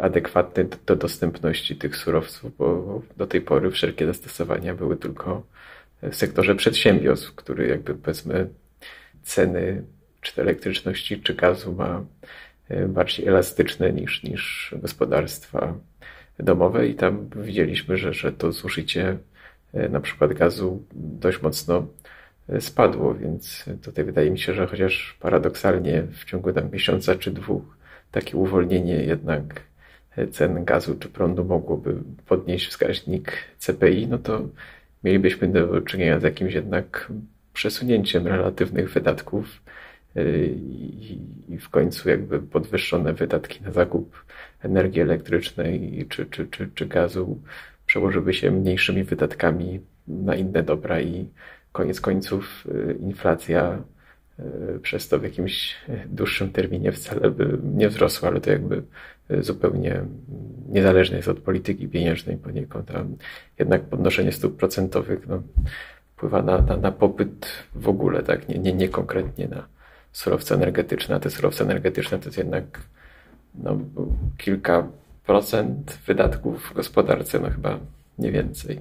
adekwatny 0.00 0.68
do 0.86 0.96
dostępności 0.96 1.76
tych 1.76 1.96
surowców, 1.96 2.56
bo 2.56 3.02
do 3.16 3.26
tej 3.26 3.40
pory 3.40 3.70
wszelkie 3.70 4.06
zastosowania 4.06 4.74
były 4.74 4.96
tylko 4.96 5.42
w 6.02 6.14
sektorze 6.14 6.54
przedsiębiorstw, 6.54 7.34
który 7.34 7.68
jakby 7.68 7.94
powiedzmy 7.94 8.48
ceny 9.22 9.84
czy 10.20 10.42
elektryczności, 10.42 11.20
czy 11.20 11.34
gazu 11.34 11.72
ma 11.72 12.04
e, 12.68 12.88
bardziej 12.88 13.26
elastyczne 13.26 13.92
niż, 13.92 14.22
niż 14.22 14.74
gospodarstwa 14.82 15.74
domowe 16.38 16.88
i 16.88 16.94
tam 16.94 17.28
widzieliśmy, 17.36 17.96
że, 17.96 18.12
że 18.12 18.32
to 18.32 18.52
zużycie 18.52 19.18
na 19.90 20.00
przykład 20.00 20.32
gazu 20.32 20.82
dość 20.94 21.42
mocno 21.42 21.86
e, 22.48 22.60
spadło, 22.60 23.14
więc 23.14 23.64
tutaj 23.82 24.04
wydaje 24.04 24.30
mi 24.30 24.38
się, 24.38 24.54
że 24.54 24.66
chociaż 24.66 25.16
paradoksalnie 25.20 26.02
w 26.02 26.24
ciągu 26.24 26.52
tam 26.52 26.70
miesiąca 26.70 27.14
czy 27.14 27.30
dwóch 27.30 27.76
takie 28.10 28.36
uwolnienie 28.36 28.94
jednak 28.94 29.62
cen 30.30 30.64
gazu 30.64 30.94
czy 30.98 31.08
prądu 31.08 31.44
mogłoby 31.44 31.94
podnieść 32.26 32.68
wskaźnik 32.68 33.32
CPI, 33.58 34.06
no 34.06 34.18
to 34.18 34.48
mielibyśmy 35.04 35.48
do 35.48 35.80
czynienia 35.80 36.20
z 36.20 36.22
jakimś 36.22 36.54
jednak 36.54 37.12
przesunięciem 37.52 38.26
relatywnych 38.26 38.92
wydatków 38.92 39.62
i 41.48 41.58
w 41.60 41.68
końcu 41.68 42.08
jakby 42.08 42.40
podwyższone 42.40 43.12
wydatki 43.12 43.62
na 43.64 43.72
zakup 43.72 44.24
energii 44.62 45.00
elektrycznej 45.00 46.06
czy, 46.08 46.26
czy, 46.26 46.46
czy, 46.46 46.70
czy 46.74 46.86
gazu 46.86 47.40
przełożyły 47.96 48.34
się 48.34 48.50
mniejszymi 48.50 49.04
wydatkami 49.04 49.80
na 50.08 50.34
inne 50.34 50.62
dobra 50.62 51.00
i 51.00 51.28
koniec 51.72 52.00
końców 52.00 52.66
y, 52.66 52.96
inflacja 53.00 53.78
y, 54.74 54.80
przez 54.80 55.08
to 55.08 55.18
w 55.18 55.22
jakimś 55.22 55.76
dłuższym 56.06 56.52
terminie 56.52 56.92
wcale 56.92 57.30
by 57.30 57.58
nie 57.74 57.88
wzrosła, 57.88 58.28
ale 58.28 58.40
to 58.40 58.50
jakby 58.50 58.82
zupełnie 59.40 60.02
niezależne 60.68 61.16
jest 61.16 61.28
od 61.28 61.40
polityki 61.40 61.88
pieniężnej 61.88 62.36
poniekąd, 62.36 62.90
a 62.90 63.04
jednak 63.58 63.82
podnoszenie 63.82 64.32
stóp 64.32 64.56
procentowych 64.56 65.28
no, 65.28 65.42
wpływa 66.16 66.42
na, 66.42 66.58
na, 66.58 66.76
na 66.76 66.92
popyt 66.92 67.48
w 67.74 67.88
ogóle, 67.88 68.22
tak? 68.22 68.48
Nie, 68.48 68.58
nie, 68.58 68.72
nie 68.72 68.88
konkretnie 68.88 69.48
na 69.48 69.66
surowce 70.12 70.54
energetyczne. 70.54 71.14
A 71.16 71.20
te 71.20 71.30
surowce 71.30 71.64
energetyczne 71.64 72.18
to 72.18 72.24
jest 72.24 72.38
jednak 72.38 72.64
no, 73.54 73.78
kilka 74.38 74.88
wydatków 76.06 76.70
w 76.70 76.74
gospodarce, 76.74 77.40
no 77.40 77.50
chyba 77.50 77.78
nie 78.18 78.32
więcej. 78.32 78.80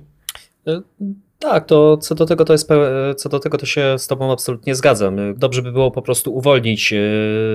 Tak, 1.39 1.65
to 1.65 1.97
co 1.97 2.15
do 2.15 2.25
tego 2.25 2.45
to 2.45 2.53
jest 2.53 2.69
co 3.17 3.29
do 3.29 3.39
tego 3.39 3.57
to 3.57 3.65
się 3.65 3.99
z 3.99 4.07
tobą 4.07 4.31
absolutnie 4.31 4.75
zgadzam. 4.75 5.35
Dobrze 5.37 5.61
by 5.61 5.71
było 5.71 5.91
po 5.91 6.01
prostu 6.01 6.35
uwolnić 6.35 6.93
e, 6.93 6.97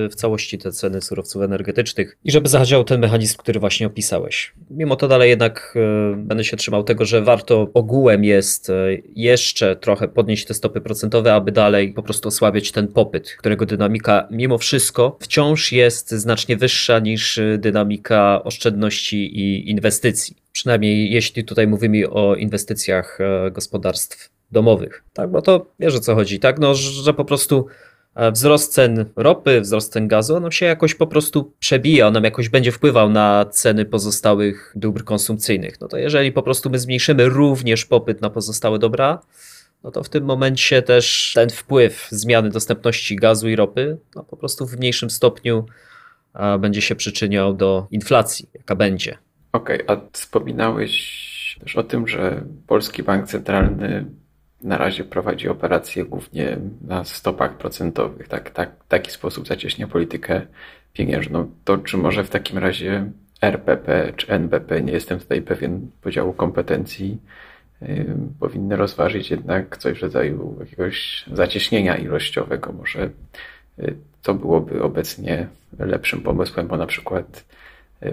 w 0.09 0.15
całości 0.15 0.57
te 0.57 0.71
ceny 0.71 1.01
surowców 1.01 1.41
energetycznych 1.41 2.17
i 2.23 2.31
żeby 2.31 2.49
zadziałał 2.49 2.83
ten 2.83 3.01
mechanizm, 3.01 3.37
który 3.37 3.59
właśnie 3.59 3.87
opisałeś. 3.87 4.53
Mimo 4.69 4.95
to 4.95 5.07
dalej 5.07 5.29
jednak 5.29 5.73
e, 5.75 6.15
będę 6.15 6.43
się 6.43 6.57
trzymał 6.57 6.83
tego, 6.83 7.05
że 7.05 7.21
warto 7.21 7.67
ogółem 7.73 8.23
jest 8.23 8.69
e, 8.69 8.73
jeszcze 9.15 9.75
trochę 9.75 10.07
podnieść 10.07 10.45
te 10.45 10.53
stopy 10.53 10.81
procentowe, 10.81 11.33
aby 11.33 11.51
dalej 11.51 11.93
po 11.93 12.03
prostu 12.03 12.27
osłabiać 12.27 12.71
ten 12.71 12.87
popyt, 12.87 13.35
którego 13.39 13.65
dynamika 13.65 14.27
mimo 14.31 14.57
wszystko 14.57 15.17
wciąż 15.19 15.71
jest 15.71 16.11
znacznie 16.11 16.57
wyższa 16.57 16.99
niż 16.99 17.39
dynamika 17.57 18.43
oszczędności 18.43 19.17
i 19.17 19.69
inwestycji. 19.69 20.40
Przynajmniej 20.51 21.11
jeśli 21.11 21.43
tutaj 21.43 21.67
mówimy 21.67 22.09
o 22.09 22.35
inwestycjach 22.35 23.21
e, 23.21 23.51
gospodarstw 23.51 24.29
domowych. 24.51 25.03
Tak, 25.13 25.31
bo 25.31 25.41
to 25.41 25.65
wiesz 25.79 25.95
o 25.95 25.99
co 25.99 26.15
chodzi, 26.15 26.39
tak? 26.39 26.59
No, 26.59 26.75
że 26.75 27.13
po 27.13 27.25
prostu 27.25 27.67
e, 28.15 28.31
wzrost 28.31 28.73
cen 28.73 29.05
ropy, 29.15 29.61
wzrost 29.61 29.93
cen 29.93 30.07
gazu, 30.07 30.35
on 30.35 30.51
się 30.51 30.65
jakoś 30.65 30.95
po 30.95 31.07
prostu 31.07 31.53
przebija, 31.59 32.07
on 32.07 32.13
nam 32.13 32.23
jakoś 32.23 32.49
będzie 32.49 32.71
wpływał 32.71 33.09
na 33.09 33.45
ceny 33.51 33.85
pozostałych 33.85 34.73
dóbr 34.75 35.03
konsumpcyjnych. 35.03 35.81
No 35.81 35.87
to 35.87 35.97
jeżeli 35.97 36.31
po 36.31 36.43
prostu 36.43 36.69
my 36.69 36.79
zmniejszymy 36.79 37.29
również 37.29 37.85
popyt 37.85 38.21
na 38.21 38.29
pozostałe 38.29 38.79
dobra, 38.79 39.21
no 39.83 39.91
to 39.91 40.03
w 40.03 40.09
tym 40.09 40.23
momencie 40.23 40.81
też 40.81 41.31
ten 41.35 41.49
wpływ 41.49 42.07
zmiany 42.09 42.49
dostępności 42.49 43.15
gazu 43.15 43.49
i 43.49 43.55
ropy, 43.55 43.97
no 44.15 44.23
po 44.23 44.37
prostu 44.37 44.67
w 44.67 44.77
mniejszym 44.77 45.09
stopniu 45.09 45.65
będzie 46.59 46.81
się 46.81 46.95
przyczyniał 46.95 47.53
do 47.53 47.87
inflacji, 47.91 48.49
jaka 48.53 48.75
będzie. 48.75 49.17
Okej, 49.53 49.85
okay, 49.85 49.97
a 49.97 50.01
wspominałeś 50.11 51.59
też 51.61 51.75
o 51.75 51.83
tym, 51.83 52.07
że 52.07 52.43
Polski 52.67 53.03
Bank 53.03 53.27
Centralny 53.27 54.05
na 54.61 54.77
razie 54.77 55.03
prowadzi 55.03 55.49
operacje 55.49 56.05
głównie 56.05 56.57
na 56.81 57.03
stopach 57.03 57.57
procentowych. 57.57 58.27
Tak, 58.27 58.49
tak, 58.49 58.71
taki 58.87 59.11
sposób 59.11 59.47
zacieśnia 59.47 59.87
politykę 59.87 60.41
pieniężną. 60.93 61.51
To 61.63 61.77
czy 61.77 61.97
może 61.97 62.23
w 62.23 62.29
takim 62.29 62.57
razie 62.57 63.11
RPP 63.41 64.13
czy 64.15 64.27
NBP, 64.27 64.81
nie 64.81 64.93
jestem 64.93 65.19
tutaj 65.19 65.41
pewien 65.41 65.91
podziału 66.01 66.33
kompetencji, 66.33 67.17
yy, 67.81 68.05
powinny 68.39 68.75
rozważyć 68.75 69.31
jednak 69.31 69.77
coś 69.77 69.99
w 69.99 70.01
rodzaju 70.01 70.57
jakiegoś 70.59 71.25
zacieśnienia 71.33 71.97
ilościowego. 71.97 72.73
Może 72.73 73.09
yy, 73.77 73.95
to 74.21 74.33
byłoby 74.33 74.83
obecnie 74.83 75.47
lepszym 75.79 76.21
pomysłem, 76.21 76.67
bo 76.67 76.77
na 76.77 76.85
przykład 76.85 77.45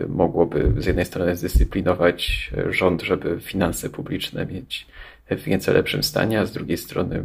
mogłoby 0.09 0.73
z 0.79 0.87
jednej 0.87 1.05
strony 1.05 1.37
zdyscyplinować 1.37 2.51
rząd, 2.71 3.03
żeby 3.03 3.41
finanse 3.41 3.91
publiczne 3.91 4.47
mieć 4.47 4.87
w 5.31 5.47
nieco 5.47 5.73
lepszym 5.73 6.03
stanie, 6.03 6.41
a 6.41 6.47
z 6.47 6.53
drugiej 6.53 6.77
strony 6.77 7.25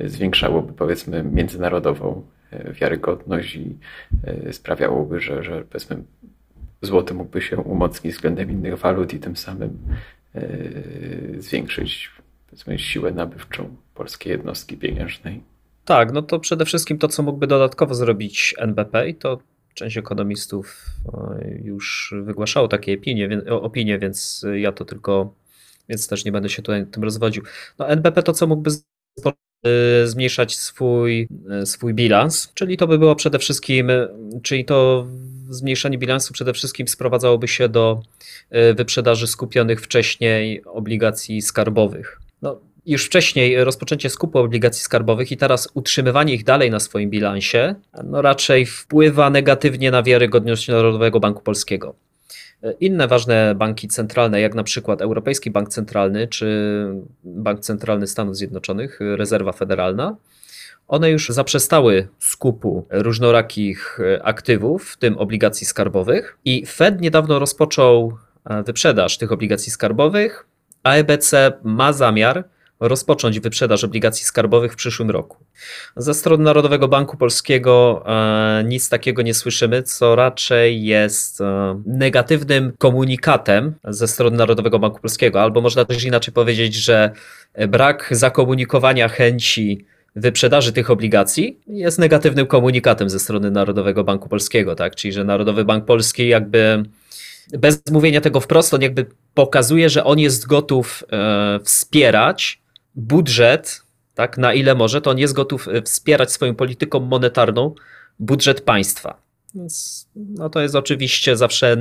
zwiększałoby 0.00 0.72
powiedzmy 0.72 1.22
międzynarodową 1.22 2.22
wiarygodność 2.52 3.54
i 3.54 3.78
e, 4.24 4.52
sprawiałoby, 4.52 5.20
że, 5.20 5.44
że 5.44 5.64
powiedzmy 5.64 6.02
złoty 6.82 7.14
mógłby 7.14 7.42
się 7.42 7.56
umocnić 7.56 8.14
względem 8.14 8.50
innych 8.50 8.78
walut 8.78 9.14
i 9.14 9.18
tym 9.18 9.36
samym 9.36 9.78
e, 10.34 10.42
zwiększyć 11.38 12.10
powiedzmy 12.46 12.78
siłę 12.78 13.12
nabywczą 13.12 13.76
polskiej 13.94 14.30
jednostki 14.30 14.76
pieniężnej. 14.76 15.42
Tak, 15.84 16.12
no 16.12 16.22
to 16.22 16.38
przede 16.38 16.64
wszystkim 16.64 16.98
to, 16.98 17.08
co 17.08 17.22
mógłby 17.22 17.46
dodatkowo 17.46 17.94
zrobić 17.94 18.54
NBP, 18.58 19.14
to 19.14 19.38
część 19.80 19.96
ekonomistów 19.96 20.86
już 21.62 22.14
wygłaszało 22.22 22.68
takie 22.68 22.94
opinie, 22.94 23.28
opinie, 23.50 23.98
więc 23.98 24.46
ja 24.54 24.72
to 24.72 24.84
tylko, 24.84 25.34
więc 25.88 26.08
też 26.08 26.24
nie 26.24 26.32
będę 26.32 26.48
się 26.48 26.62
tutaj 26.62 26.86
tym 26.86 27.04
rozwodził. 27.04 27.42
No 27.78 27.88
NBP 27.88 28.22
to 28.22 28.32
co 28.32 28.46
mógłby 28.46 28.70
y, 28.70 30.08
zmniejszać 30.08 30.56
swój, 30.56 31.28
y, 31.62 31.66
swój 31.66 31.94
bilans, 31.94 32.52
czyli 32.54 32.76
to 32.76 32.86
by 32.86 32.98
było 32.98 33.16
przede 33.16 33.38
wszystkim, 33.38 33.90
czyli 34.42 34.64
to 34.64 35.06
zmniejszanie 35.50 35.98
bilansu 35.98 36.32
przede 36.32 36.52
wszystkim 36.52 36.88
sprowadzałoby 36.88 37.48
się 37.48 37.68
do 37.68 38.02
wyprzedaży 38.76 39.26
skupionych 39.26 39.80
wcześniej 39.80 40.64
obligacji 40.64 41.42
skarbowych. 41.42 42.20
Już 42.90 43.06
wcześniej 43.06 43.64
rozpoczęcie 43.64 44.10
skupu 44.10 44.38
obligacji 44.38 44.82
skarbowych 44.82 45.32
i 45.32 45.36
teraz 45.36 45.68
utrzymywanie 45.74 46.34
ich 46.34 46.44
dalej 46.44 46.70
na 46.70 46.80
swoim 46.80 47.10
bilansie, 47.10 47.74
no 48.04 48.22
raczej 48.22 48.66
wpływa 48.66 49.30
negatywnie 49.30 49.90
na 49.90 50.02
wiarygodność 50.02 50.68
Narodowego 50.68 51.20
Banku 51.20 51.42
Polskiego. 51.42 51.94
Inne 52.80 53.08
ważne 53.08 53.54
banki 53.54 53.88
centralne, 53.88 54.40
jak 54.40 54.54
na 54.54 54.62
przykład 54.62 55.02
Europejski 55.02 55.50
Bank 55.50 55.68
Centralny 55.68 56.28
czy 56.28 56.86
Bank 57.24 57.60
Centralny 57.60 58.06
Stanów 58.06 58.36
Zjednoczonych, 58.36 58.98
Rezerwa 59.00 59.52
Federalna, 59.52 60.16
one 60.88 61.10
już 61.10 61.28
zaprzestały 61.28 62.08
skupu 62.18 62.86
różnorakich 62.90 63.98
aktywów, 64.22 64.90
w 64.90 64.96
tym 64.96 65.18
obligacji 65.18 65.66
skarbowych, 65.66 66.38
i 66.44 66.66
Fed 66.66 67.00
niedawno 67.00 67.38
rozpoczął 67.38 68.18
wyprzedaż 68.66 69.18
tych 69.18 69.32
obligacji 69.32 69.72
skarbowych, 69.72 70.46
a 70.82 70.94
EBC 70.94 71.52
ma 71.64 71.92
zamiar 71.92 72.44
rozpocząć 72.80 73.40
wyprzedaż 73.40 73.84
obligacji 73.84 74.24
skarbowych 74.24 74.72
w 74.72 74.76
przyszłym 74.76 75.10
roku. 75.10 75.36
Ze 75.96 76.14
strony 76.14 76.44
Narodowego 76.44 76.88
Banku 76.88 77.16
Polskiego 77.16 78.04
e, 78.06 78.64
nic 78.64 78.88
takiego 78.88 79.22
nie 79.22 79.34
słyszymy, 79.34 79.82
co 79.82 80.16
raczej 80.16 80.84
jest 80.84 81.40
e, 81.40 81.82
negatywnym 81.86 82.72
komunikatem 82.78 83.74
ze 83.84 84.08
strony 84.08 84.36
Narodowego 84.36 84.78
Banku 84.78 85.00
Polskiego, 85.00 85.42
albo 85.42 85.60
można 85.60 85.84
też 85.84 86.04
inaczej 86.04 86.34
powiedzieć, 86.34 86.74
że 86.74 87.10
brak 87.68 88.08
zakomunikowania 88.10 89.08
chęci 89.08 89.84
wyprzedaży 90.16 90.72
tych 90.72 90.90
obligacji 90.90 91.60
jest 91.66 91.98
negatywnym 91.98 92.46
komunikatem 92.46 93.10
ze 93.10 93.18
strony 93.18 93.50
Narodowego 93.50 94.04
Banku 94.04 94.28
Polskiego, 94.28 94.74
tak? 94.74 94.96
Czyli 94.96 95.12
że 95.12 95.24
Narodowy 95.24 95.64
Bank 95.64 95.84
Polski 95.84 96.28
jakby 96.28 96.84
bez 97.58 97.82
mówienia 97.90 98.20
tego 98.20 98.40
wprost, 98.40 98.74
on 98.74 98.82
jakby 98.82 99.06
pokazuje, 99.34 99.88
że 99.88 100.04
on 100.04 100.18
jest 100.18 100.46
gotów 100.46 101.04
e, 101.12 101.60
wspierać 101.64 102.60
budżet, 103.00 103.82
tak, 104.14 104.38
na 104.38 104.54
ile 104.54 104.74
może, 104.74 105.00
to 105.00 105.10
on 105.10 105.18
jest 105.18 105.34
gotów 105.34 105.68
e, 105.68 105.82
wspierać 105.82 106.32
swoją 106.32 106.54
polityką 106.54 107.00
monetarną 107.00 107.74
budżet 108.18 108.60
państwa. 108.60 109.30
Więc 109.54 110.06
no 110.16 110.50
to 110.50 110.60
jest 110.60 110.74
oczywiście 110.74 111.36
zawsze 111.36 111.76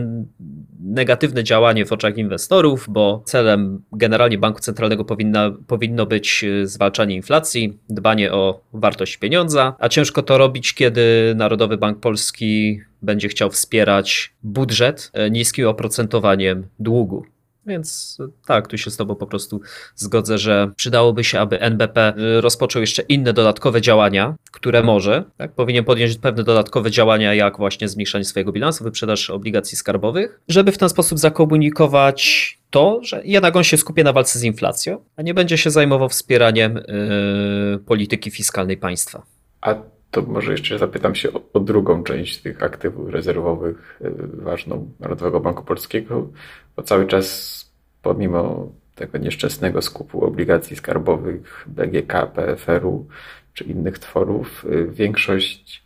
negatywne 0.83 1.43
działanie 1.43 1.85
w 1.85 1.93
oczach 1.93 2.17
inwestorów, 2.17 2.85
bo 2.89 3.21
celem 3.25 3.81
generalnie 3.91 4.37
banku 4.37 4.59
centralnego 4.59 5.05
powinna, 5.05 5.51
powinno 5.67 6.05
być 6.05 6.45
zwalczanie 6.63 7.15
inflacji, 7.15 7.77
dbanie 7.89 8.33
o 8.33 8.59
wartość 8.73 9.17
pieniądza, 9.17 9.75
a 9.79 9.89
ciężko 9.89 10.23
to 10.23 10.37
robić, 10.37 10.73
kiedy 10.73 11.33
Narodowy 11.35 11.77
Bank 11.77 11.99
Polski 11.99 12.81
będzie 13.01 13.27
chciał 13.27 13.49
wspierać 13.51 14.33
budżet 14.43 15.11
e, 15.13 15.29
niskim 15.29 15.67
oprocentowaniem 15.67 16.67
długu. 16.79 17.25
Więc 17.65 18.17
tak, 18.47 18.67
tu 18.67 18.77
się 18.77 18.91
z 18.91 18.97
Tobą 18.97 19.15
po 19.15 19.27
prostu 19.27 19.61
zgodzę, 19.95 20.37
że 20.37 20.71
przydałoby 20.75 21.23
się, 21.23 21.39
aby 21.39 21.59
NBP 21.59 22.13
y, 22.37 22.41
rozpoczął 22.41 22.81
jeszcze 22.81 23.01
inne 23.01 23.33
dodatkowe 23.33 23.81
działania, 23.81 24.35
które 24.51 24.83
może. 24.83 25.23
Tak, 25.37 25.51
powinien 25.51 25.83
podjąć 25.83 26.17
pewne 26.17 26.43
dodatkowe 26.43 26.91
działania, 26.91 27.33
jak 27.33 27.57
właśnie 27.57 27.87
zmniejszanie 27.87 28.25
swojego 28.25 28.51
bilansu, 28.51 28.83
wyprzedaż 28.83 29.29
obligacji 29.29 29.77
skarbowych, 29.77 30.39
żeby 30.47 30.71
w 30.71 30.77
ten 30.77 30.89
sposób 30.89 31.19
zakomunikować 31.19 32.59
to, 32.69 32.99
że 33.03 33.21
jednak 33.25 33.55
on 33.55 33.63
się 33.63 33.77
skupie 33.77 34.03
na 34.03 34.13
walce 34.13 34.39
z 34.39 34.43
inflacją, 34.43 35.03
a 35.15 35.21
nie 35.21 35.33
będzie 35.33 35.57
się 35.57 35.69
zajmował 35.69 36.09
wspieraniem 36.09 36.75
yy, 36.75 37.79
polityki 37.79 38.31
fiskalnej 38.31 38.77
państwa. 38.77 39.21
A 39.61 39.75
to 40.11 40.21
może 40.21 40.51
jeszcze 40.51 40.79
zapytam 40.79 41.15
się 41.15 41.33
o, 41.33 41.41
o, 41.53 41.59
drugą 41.59 42.03
część 42.03 42.41
tych 42.41 42.63
aktywów 42.63 43.09
rezerwowych, 43.09 43.99
yy, 44.01 44.13
ważną 44.33 44.91
Narodowego 44.99 45.39
Banku 45.39 45.63
Polskiego, 45.63 46.27
bo 46.75 46.83
cały 46.83 47.07
czas 47.07 47.59
pomimo 48.01 48.71
tego 48.95 49.17
nieszczęsnego 49.17 49.81
skupu 49.81 50.25
obligacji 50.25 50.75
skarbowych 50.75 51.65
BGK, 51.67 52.25
PFR-u 52.35 53.07
czy 53.53 53.63
innych 53.63 53.99
tworów, 53.99 54.65
y, 54.65 54.87
większość 54.91 55.83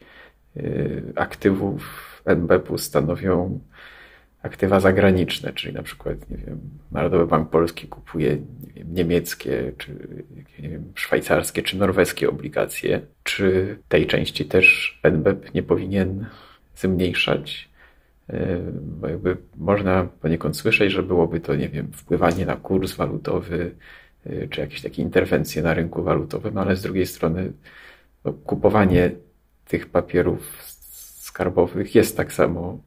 y, 0.57 1.13
aktywów 1.15 1.81
NBP-u 2.25 2.77
stanowią 2.77 3.59
aktywa 4.43 4.79
zagraniczne, 4.79 5.53
czyli 5.53 5.73
na 5.73 5.83
przykład, 5.83 6.29
nie 6.29 6.37
wiem, 6.37 6.59
Narodowy 6.91 7.27
Bank 7.27 7.49
Polski 7.49 7.87
kupuje 7.87 8.29
nie 8.35 8.73
wiem, 8.75 8.93
niemieckie, 8.93 9.71
czy 9.77 9.91
nie 10.59 10.69
wiem, 10.69 10.91
szwajcarskie, 10.95 11.61
czy 11.61 11.77
norweskie 11.77 12.29
obligacje. 12.29 13.01
Czy 13.23 13.77
tej 13.87 14.07
części 14.07 14.45
też 14.45 14.99
NBP 15.03 15.49
nie 15.53 15.63
powinien 15.63 16.25
zmniejszać 16.75 17.73
bo 18.81 19.07
jakby 19.07 19.37
można 19.57 20.07
poniekąd 20.21 20.57
słyszeć, 20.57 20.91
że 20.91 21.03
byłoby 21.03 21.39
to, 21.39 21.55
nie 21.55 21.69
wiem, 21.69 21.91
wpływanie 21.93 22.45
na 22.45 22.55
kurs 22.55 22.95
walutowy, 22.95 23.75
e, 24.25 24.47
czy 24.47 24.61
jakieś 24.61 24.81
takie 24.81 25.01
interwencje 25.01 25.63
na 25.63 25.73
rynku 25.73 26.03
walutowym, 26.03 26.57
ale 26.57 26.75
z 26.75 26.81
drugiej 26.81 27.05
strony 27.05 27.51
no, 28.25 28.33
kupowanie 28.33 29.11
tych 29.67 29.89
papierów 29.89 30.57
skarbowych 31.19 31.95
jest 31.95 32.17
tak 32.17 32.33
samo 32.33 32.79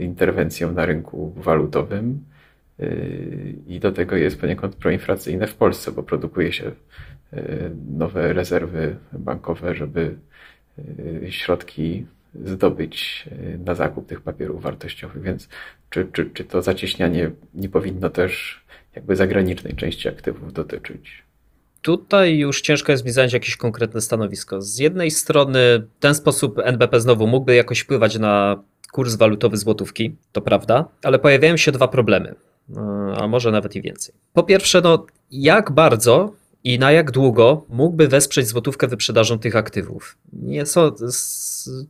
interwencją 0.00 0.72
na 0.72 0.86
rynku 0.86 1.32
walutowym 1.36 2.24
i 3.66 3.80
do 3.80 3.92
tego 3.92 4.16
jest 4.16 4.40
poniekąd 4.40 4.76
proinflacyjne 4.76 5.46
w 5.46 5.54
Polsce, 5.54 5.92
bo 5.92 6.02
produkuje 6.02 6.52
się 6.52 6.72
nowe 7.90 8.32
rezerwy 8.32 8.96
bankowe, 9.12 9.74
żeby 9.74 10.16
środki 11.28 12.06
zdobyć 12.44 13.28
na 13.64 13.74
zakup 13.74 14.06
tych 14.06 14.20
papierów 14.20 14.62
wartościowych, 14.62 15.22
więc 15.22 15.48
czy, 15.90 16.06
czy, 16.12 16.30
czy 16.30 16.44
to 16.44 16.62
zacieśnianie 16.62 17.30
nie 17.54 17.68
powinno 17.68 18.10
też 18.10 18.64
jakby 18.94 19.16
zagranicznej 19.16 19.74
części 19.74 20.08
aktywów 20.08 20.52
dotyczyć? 20.52 21.22
Tutaj 21.82 22.38
już 22.38 22.60
ciężko 22.60 22.92
jest 22.92 23.04
mi 23.04 23.10
zająć 23.10 23.32
jakieś 23.32 23.56
konkretne 23.56 24.00
stanowisko. 24.00 24.62
Z 24.62 24.78
jednej 24.78 25.10
strony 25.10 25.86
ten 26.00 26.14
sposób 26.14 26.58
NBP 26.58 27.00
znowu 27.00 27.26
mógłby 27.26 27.54
jakoś 27.54 27.80
wpływać 27.80 28.18
na 28.18 28.62
kurs 28.98 29.14
walutowy 29.14 29.56
złotówki, 29.56 30.16
to 30.32 30.40
prawda, 30.40 30.88
ale 31.02 31.18
pojawiają 31.18 31.56
się 31.56 31.72
dwa 31.72 31.88
problemy, 31.88 32.34
e, 32.76 32.80
a 33.16 33.28
może 33.28 33.50
nawet 33.50 33.76
i 33.76 33.82
więcej. 33.82 34.14
Po 34.32 34.42
pierwsze, 34.42 34.80
no, 34.80 35.06
jak 35.30 35.72
bardzo 35.72 36.32
i 36.64 36.78
na 36.78 36.92
jak 36.92 37.10
długo 37.10 37.64
mógłby 37.68 38.08
wesprzeć 38.08 38.46
złotówkę 38.46 38.86
wyprzedażą 38.86 39.38
tych 39.38 39.56
aktywów? 39.56 40.18
Nie, 40.32 40.64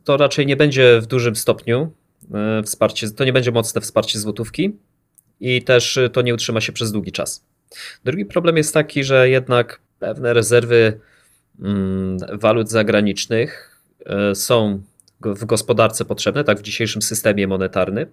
to 0.03 0.17
raczej 0.17 0.45
nie 0.45 0.55
będzie 0.55 1.01
w 1.01 1.05
dużym 1.05 1.35
stopniu 1.35 1.91
e, 2.33 2.63
wsparcie, 2.63 3.11
to 3.11 3.25
nie 3.25 3.33
będzie 3.33 3.51
mocne 3.51 3.81
wsparcie 3.81 4.19
złotówki 4.19 4.75
i 5.39 5.63
też 5.63 5.99
to 6.13 6.21
nie 6.21 6.33
utrzyma 6.33 6.61
się 6.61 6.71
przez 6.71 6.91
długi 6.91 7.11
czas. 7.11 7.45
Drugi 8.03 8.25
problem 8.25 8.57
jest 8.57 8.73
taki, 8.73 9.03
że 9.03 9.29
jednak 9.29 9.81
pewne 9.99 10.33
rezerwy 10.33 10.99
mm, 11.61 12.17
walut 12.39 12.69
zagranicznych 12.69 13.81
e, 14.05 14.35
są 14.35 14.81
w 15.21 15.45
gospodarce 15.45 16.05
potrzebne, 16.05 16.43
tak 16.43 16.59
w 16.59 16.61
dzisiejszym 16.61 17.01
systemie 17.01 17.47
monetarnym. 17.47 18.05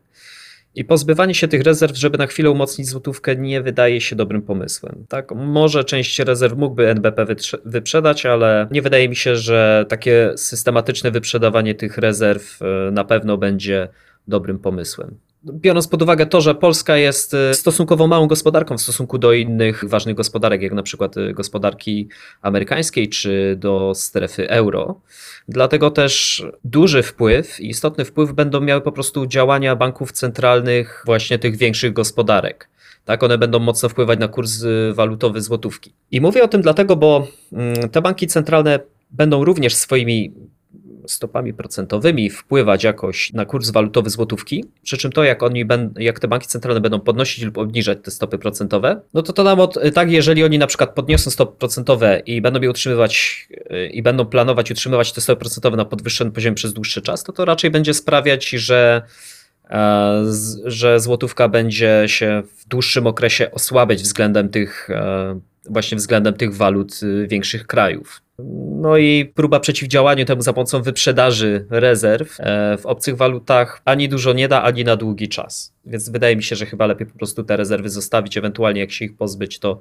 I 0.74 0.84
pozbywanie 0.84 1.34
się 1.34 1.48
tych 1.48 1.62
rezerw, 1.62 1.96
żeby 1.96 2.18
na 2.18 2.26
chwilę 2.26 2.50
umocnić 2.50 2.88
złotówkę, 2.88 3.36
nie 3.36 3.62
wydaje 3.62 4.00
się 4.00 4.16
dobrym 4.16 4.42
pomysłem. 4.42 5.04
Tak, 5.08 5.32
może 5.34 5.84
część 5.84 6.18
rezerw 6.18 6.56
mógłby 6.56 6.88
NBP 6.88 7.26
wyprzedać, 7.64 8.26
ale 8.26 8.68
nie 8.70 8.82
wydaje 8.82 9.08
mi 9.08 9.16
się, 9.16 9.36
że 9.36 9.86
takie 9.88 10.32
systematyczne 10.36 11.10
wyprzedawanie 11.10 11.74
tych 11.74 11.98
rezerw 11.98 12.62
e, 12.62 12.90
na 12.90 13.04
pewno 13.04 13.38
będzie 13.38 13.88
dobrym 14.28 14.58
pomysłem 14.58 15.18
biorąc 15.44 15.88
pod 15.88 16.02
uwagę 16.02 16.26
to, 16.26 16.40
że 16.40 16.54
Polska 16.54 16.96
jest 16.96 17.34
y, 17.34 17.54
stosunkowo 17.54 18.06
małą 18.06 18.26
gospodarką 18.26 18.78
w 18.78 18.82
stosunku 18.82 19.18
do 19.18 19.32
innych 19.32 19.84
ważnych 19.88 20.16
gospodarek, 20.16 20.62
jak 20.62 20.72
na 20.72 20.82
przykład 20.82 21.16
y, 21.16 21.32
gospodarki 21.32 22.08
amerykańskiej 22.42 23.08
czy 23.08 23.56
do 23.58 23.92
strefy 23.94 24.50
euro. 24.50 25.00
Dlatego 25.48 25.90
też 25.90 26.44
duży 26.64 27.02
wpływ, 27.02 27.60
istotny 27.60 28.04
wpływ 28.04 28.32
będą 28.32 28.60
miały 28.60 28.80
po 28.80 28.92
prostu 28.92 29.26
działania 29.26 29.76
banków 29.76 30.12
centralnych 30.12 31.02
właśnie 31.06 31.38
tych 31.38 31.56
większych 31.56 31.92
gospodarek. 31.92 32.68
Tak, 33.04 33.22
one 33.22 33.38
będą 33.38 33.58
mocno 33.58 33.88
wpływać 33.88 34.18
na 34.18 34.28
kurs 34.28 34.62
y, 34.62 34.92
walutowy 34.94 35.40
złotówki. 35.40 35.92
I 36.10 36.20
mówię 36.20 36.42
o 36.42 36.48
tym 36.48 36.62
dlatego, 36.62 36.96
bo 36.96 37.26
mm, 37.52 37.88
te 37.88 38.02
banki 38.02 38.26
centralne 38.26 38.80
będą 39.10 39.44
również 39.44 39.74
swoimi 39.74 40.32
stopami 41.06 41.54
procentowymi 41.54 42.30
wpływać 42.30 42.84
jakoś 42.84 43.32
na 43.32 43.44
kurs 43.44 43.70
walutowy 43.70 44.10
złotówki, 44.10 44.64
przy 44.82 44.96
czym 44.96 45.12
to 45.12 45.24
jak 45.24 45.42
oni 45.42 45.64
jak 45.98 46.20
te 46.20 46.28
banki 46.28 46.46
centralne 46.46 46.80
będą 46.80 47.00
podnosić 47.00 47.44
lub 47.44 47.58
obniżać 47.58 47.98
te 48.02 48.10
stopy 48.10 48.38
procentowe, 48.38 49.00
no 49.14 49.22
to 49.22 49.32
to 49.32 49.44
nam 49.44 49.60
od, 49.60 49.78
tak, 49.94 50.10
jeżeli 50.10 50.44
oni 50.44 50.58
na 50.58 50.66
przykład 50.66 50.94
podniosą 50.94 51.30
stopy 51.30 51.58
procentowe 51.58 52.22
i 52.26 52.40
będą 52.40 52.60
je 52.60 52.70
utrzymywać 52.70 53.48
i 53.90 54.02
będą 54.02 54.26
planować 54.26 54.70
utrzymywać 54.70 55.12
te 55.12 55.20
stopy 55.20 55.40
procentowe 55.40 55.76
na 55.76 55.84
podwyższonym 55.84 56.32
poziomie 56.32 56.54
przez 56.54 56.72
dłuższy 56.72 57.02
czas, 57.02 57.24
to 57.24 57.32
to 57.32 57.44
raczej 57.44 57.70
będzie 57.70 57.94
sprawiać, 57.94 58.48
że 58.48 59.02
e, 59.70 60.24
że 60.64 61.00
złotówka 61.00 61.48
będzie 61.48 62.04
się 62.06 62.42
w 62.58 62.68
dłuższym 62.68 63.06
okresie 63.06 63.50
osłabiać 63.50 64.02
względem 64.02 64.48
tych 64.48 64.90
e, 64.90 65.40
właśnie 65.70 65.96
względem 65.96 66.34
tych 66.34 66.54
walut 66.54 67.02
y, 67.02 67.26
większych 67.26 67.66
krajów. 67.66 68.22
No 68.80 68.96
i 68.96 69.32
próba 69.34 69.60
przeciwdziałania 69.60 70.24
temu 70.24 70.42
za 70.42 70.52
pomocą 70.52 70.82
wyprzedaży 70.82 71.66
rezerw 71.70 72.36
e, 72.40 72.78
w 72.78 72.86
obcych 72.86 73.16
walutach 73.16 73.82
ani 73.84 74.08
dużo 74.08 74.32
nie 74.32 74.48
da, 74.48 74.62
ani 74.62 74.84
na 74.84 74.96
długi 74.96 75.28
czas. 75.28 75.72
Więc 75.86 76.08
wydaje 76.08 76.36
mi 76.36 76.42
się, 76.42 76.56
że 76.56 76.66
chyba 76.66 76.86
lepiej 76.86 77.06
po 77.06 77.18
prostu 77.18 77.44
te 77.44 77.56
rezerwy 77.56 77.88
zostawić, 77.88 78.36
ewentualnie 78.36 78.80
jak 78.80 78.92
się 78.92 79.04
ich 79.04 79.16
pozbyć, 79.16 79.58
to 79.58 79.80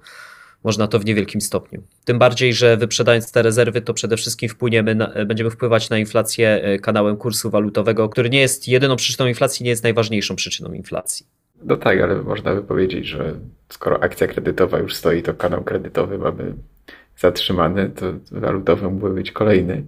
można 0.64 0.88
to 0.88 1.00
w 1.00 1.06
niewielkim 1.06 1.42
stopniu. 1.42 1.84
Tym 2.06 2.20
bardziej, 2.20 2.54
że 2.54 2.78
wyprzedając 2.78 3.32
te 3.32 3.42
rezerwy, 3.42 3.82
to 3.82 3.94
przede 3.94 4.18
wszystkim 4.18 4.50
wpłyniemy 4.50 4.96
na, 4.96 5.12
będziemy 5.26 5.50
wpływać 5.50 5.90
na 5.90 5.98
inflację 5.98 6.62
e, 6.64 6.80
kanałem 6.80 7.18
kursu 7.18 7.50
walutowego, 7.50 8.10
który 8.10 8.30
nie 8.30 8.40
jest 8.40 8.68
jedyną 8.68 8.96
przyczyną 8.96 9.28
inflacji, 9.28 9.64
nie 9.64 9.70
jest 9.70 9.84
najważniejszą 9.84 10.36
przyczyną 10.36 10.74
inflacji. 10.74 11.26
No 11.64 11.78
tak, 11.78 12.02
ale 12.02 12.16
można 12.16 12.56
by 12.56 12.64
powiedzieć, 12.64 13.08
że 13.08 13.34
skoro 13.70 14.04
akcja 14.04 14.28
kredytowa 14.28 14.80
już 14.80 14.96
stoi, 14.96 15.24
to 15.24 15.34
kanał 15.34 15.64
kredytowy 15.64 16.18
mamy 16.18 16.54
zatrzymany, 17.18 17.90
to 17.90 18.06
walutowy 18.32 18.90
mógłby 18.90 19.14
być 19.14 19.32
kolejny. 19.32 19.84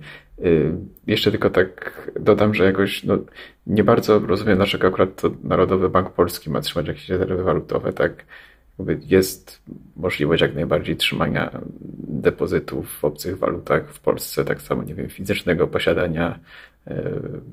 Y, 0.46 0.72
jeszcze 1.08 1.32
tylko 1.32 1.50
tak 1.50 2.12
dodam, 2.20 2.54
że 2.54 2.66
jakoś 2.66 3.04
no, 3.04 3.18
nie 3.68 3.84
bardzo 3.84 4.20
rozumiem, 4.20 4.58
dlaczego 4.58 4.88
akurat 4.88 5.22
to 5.22 5.32
Narodowy 5.44 5.90
Bank 5.90 6.10
Polski 6.10 6.50
ma 6.50 6.62
trzymać 6.62 6.88
jakieś 6.88 7.10
rezerwy 7.10 7.44
walutowe. 7.44 7.94
Tak 7.94 8.26
jest 9.08 9.62
możliwość 9.96 10.42
jak 10.42 10.56
najbardziej 10.56 10.96
trzymania 10.96 11.52
depozytów 12.08 12.90
w 12.90 13.06
obcych 13.06 13.38
walutach 13.38 13.94
w 13.94 14.00
Polsce, 14.00 14.46
tak 14.46 14.62
samo, 14.62 14.84
nie 14.84 14.96
wiem, 14.96 15.10
fizycznego 15.10 15.68
posiadania 15.68 16.40
y, 16.88 16.94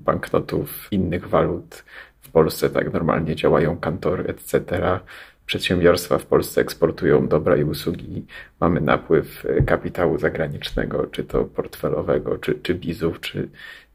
banknotów 0.04 0.88
innych 0.90 1.28
walut 1.28 1.84
w 2.20 2.30
Polsce, 2.30 2.70
tak 2.70 2.92
normalnie 2.92 3.37
działają 3.37 3.76
kantory, 3.76 4.24
etc 4.24 5.00
przedsiębiorstwa 5.46 6.18
w 6.18 6.26
Polsce 6.26 6.61
eksportują 6.61 7.28
dobra 7.28 7.57
i 7.57 7.64
usługi, 7.64 8.26
mamy 8.61 8.80
napływ 8.80 9.46
e, 9.46 9.62
kapitału 9.62 10.18
zagranicznego, 10.18 11.07
czy 11.07 11.24
to 11.24 11.44
portfelowego, 11.44 12.38
czy, 12.38 12.54
czy 12.54 12.74
bizów, 12.74 13.20
czy 13.20 13.48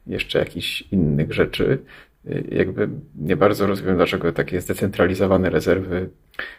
jeszcze 0.08 0.40
jakichś 0.40 0.82
innych 0.82 1.34
rzeczy. 1.34 1.78
E, 2.30 2.42
jakby 2.56 2.90
nie 3.16 3.36
bardzo 3.36 3.68
rozumiem, 3.68 3.96
dlaczego 3.96 4.32
takie 4.32 4.62
zdecentralizowane 4.62 5.50
rezerwy 5.50 6.10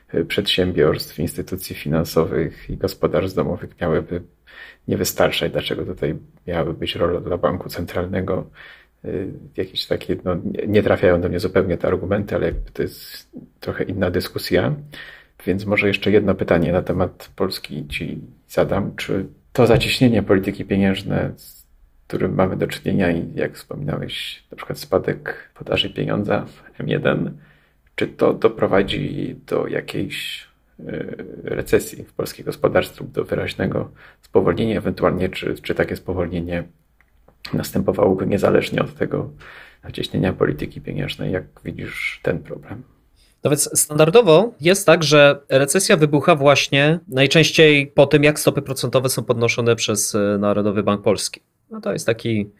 e, 0.08 0.24
przedsiębiorstw, 0.24 1.18
instytucji 1.18 1.76
finansowych 1.76 2.70
i 2.70 2.76
gospodarstw 2.76 3.36
domowych 3.36 3.80
miałyby 3.80 4.22
nie 4.88 4.96
wystarczać, 4.96 5.52
dlaczego 5.52 5.84
tutaj 5.84 6.16
miałaby 6.46 6.74
być 6.74 6.96
rola 6.96 7.20
dla 7.20 7.38
banku 7.38 7.68
centralnego 7.68 8.50
jakieś 9.56 9.86
takie, 9.86 10.16
no, 10.24 10.36
nie 10.66 10.82
trafiają 10.82 11.20
do 11.20 11.28
mnie 11.28 11.40
zupełnie 11.40 11.76
te 11.76 11.88
argumenty, 11.88 12.34
ale 12.34 12.52
to 12.52 12.82
jest 12.82 13.30
trochę 13.60 13.84
inna 13.84 14.10
dyskusja. 14.10 14.74
Więc 15.46 15.66
może 15.66 15.88
jeszcze 15.88 16.10
jedno 16.10 16.34
pytanie 16.34 16.72
na 16.72 16.82
temat 16.82 17.30
Polski 17.36 17.88
ci 17.88 18.20
zadam. 18.48 18.96
Czy 18.96 19.26
to 19.52 19.66
zacieśnienie 19.66 20.22
polityki 20.22 20.64
pieniężnej, 20.64 21.18
z 21.36 21.66
którym 22.06 22.34
mamy 22.34 22.56
do 22.56 22.66
czynienia 22.66 23.10
i 23.10 23.34
jak 23.34 23.54
wspominałeś, 23.54 24.44
na 24.50 24.56
przykład 24.56 24.78
spadek 24.78 25.50
podaży 25.54 25.90
pieniądza 25.90 26.46
w 26.46 26.78
M1, 26.78 27.30
czy 27.94 28.06
to 28.06 28.34
doprowadzi 28.34 29.36
do 29.46 29.66
jakiejś 29.66 30.46
e, 30.78 31.04
recesji 31.44 32.04
w 32.04 32.12
polskich 32.12 32.44
gospodarstwie, 32.44 33.04
do 33.04 33.24
wyraźnego 33.24 33.90
spowolnienia, 34.22 34.78
ewentualnie 34.78 35.28
czy, 35.28 35.54
czy 35.54 35.74
takie 35.74 35.96
spowolnienie 35.96 36.64
następowałoby 37.54 38.26
niezależnie 38.26 38.82
od 38.82 38.94
tego 38.94 39.30
zacieśnienia 39.84 40.32
polityki 40.32 40.80
pieniężnej. 40.80 41.32
Jak 41.32 41.44
widzisz 41.64 42.20
ten 42.22 42.38
problem? 42.38 42.82
No 43.44 43.50
więc 43.50 43.80
standardowo 43.80 44.52
jest 44.60 44.86
tak, 44.86 45.02
że 45.02 45.40
recesja 45.48 45.96
wybucha 45.96 46.36
właśnie 46.36 46.98
najczęściej 47.08 47.86
po 47.86 48.06
tym, 48.06 48.24
jak 48.24 48.40
stopy 48.40 48.62
procentowe 48.62 49.08
są 49.08 49.24
podnoszone 49.24 49.76
przez 49.76 50.14
e, 50.14 50.38
Narodowy 50.38 50.82
Bank 50.82 51.02
Polski. 51.02 51.40
No 51.70 51.80
to 51.80 51.92
jest 51.92 52.06
taki, 52.06 52.50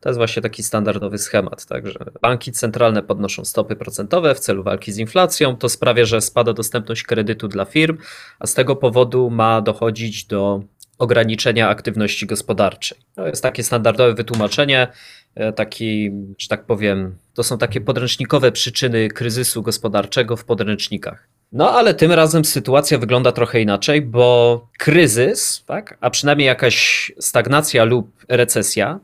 to 0.00 0.08
jest 0.08 0.18
właśnie 0.18 0.42
taki 0.42 0.62
standardowy 0.62 1.18
schemat, 1.18 1.66
tak, 1.66 1.86
że 1.86 1.98
banki 2.22 2.52
centralne 2.52 3.02
podnoszą 3.02 3.44
stopy 3.44 3.76
procentowe 3.76 4.34
w 4.34 4.40
celu 4.40 4.62
walki 4.62 4.92
z 4.92 4.98
inflacją, 4.98 5.56
to 5.56 5.68
sprawia, 5.68 6.04
że 6.04 6.20
spada 6.20 6.52
dostępność 6.52 7.02
kredytu 7.02 7.48
dla 7.48 7.64
firm, 7.64 7.96
a 8.38 8.46
z 8.46 8.54
tego 8.54 8.76
powodu 8.76 9.30
ma 9.30 9.60
dochodzić 9.60 10.24
do 10.24 10.62
ograniczenia 10.98 11.68
aktywności 11.68 12.26
gospodarczej. 12.26 12.98
To 13.14 13.26
jest 13.26 13.42
takie 13.42 13.62
standardowe 13.62 14.14
wytłumaczenie, 14.14 14.88
e, 15.34 15.52
taki, 15.52 16.10
że 16.38 16.48
tak 16.48 16.64
powiem, 16.64 17.16
to 17.34 17.42
są 17.42 17.58
takie 17.58 17.80
podręcznikowe 17.80 18.52
przyczyny 18.52 19.08
kryzysu 19.08 19.62
gospodarczego 19.62 20.36
w 20.36 20.44
podręcznikach. 20.44 21.28
No 21.52 21.70
ale 21.70 21.94
tym 21.94 22.12
razem 22.12 22.44
sytuacja 22.44 22.98
wygląda 22.98 23.32
trochę 23.32 23.60
inaczej, 23.60 24.02
bo 24.02 24.66
kryzys, 24.78 25.64
tak, 25.66 25.98
a 26.00 26.10
przynajmniej 26.10 26.46
jakaś 26.46 27.12
stagnacja 27.18 27.84
lub 27.84 28.10
recesja, 28.28 29.00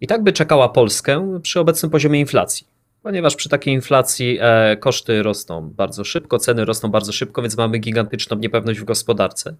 i 0.00 0.06
tak 0.06 0.22
by 0.22 0.32
czekała 0.32 0.68
Polskę 0.68 1.40
przy 1.42 1.60
obecnym 1.60 1.90
poziomie 1.90 2.20
inflacji 2.20 2.69
ponieważ 3.02 3.36
przy 3.36 3.48
takiej 3.48 3.74
inflacji 3.74 4.38
e, 4.40 4.76
koszty 4.76 5.22
rosną 5.22 5.70
bardzo 5.70 6.04
szybko, 6.04 6.38
ceny 6.38 6.64
rosną 6.64 6.88
bardzo 6.88 7.12
szybko, 7.12 7.42
więc 7.42 7.56
mamy 7.56 7.78
gigantyczną 7.78 8.38
niepewność 8.38 8.80
w 8.80 8.84
gospodarce. 8.84 9.54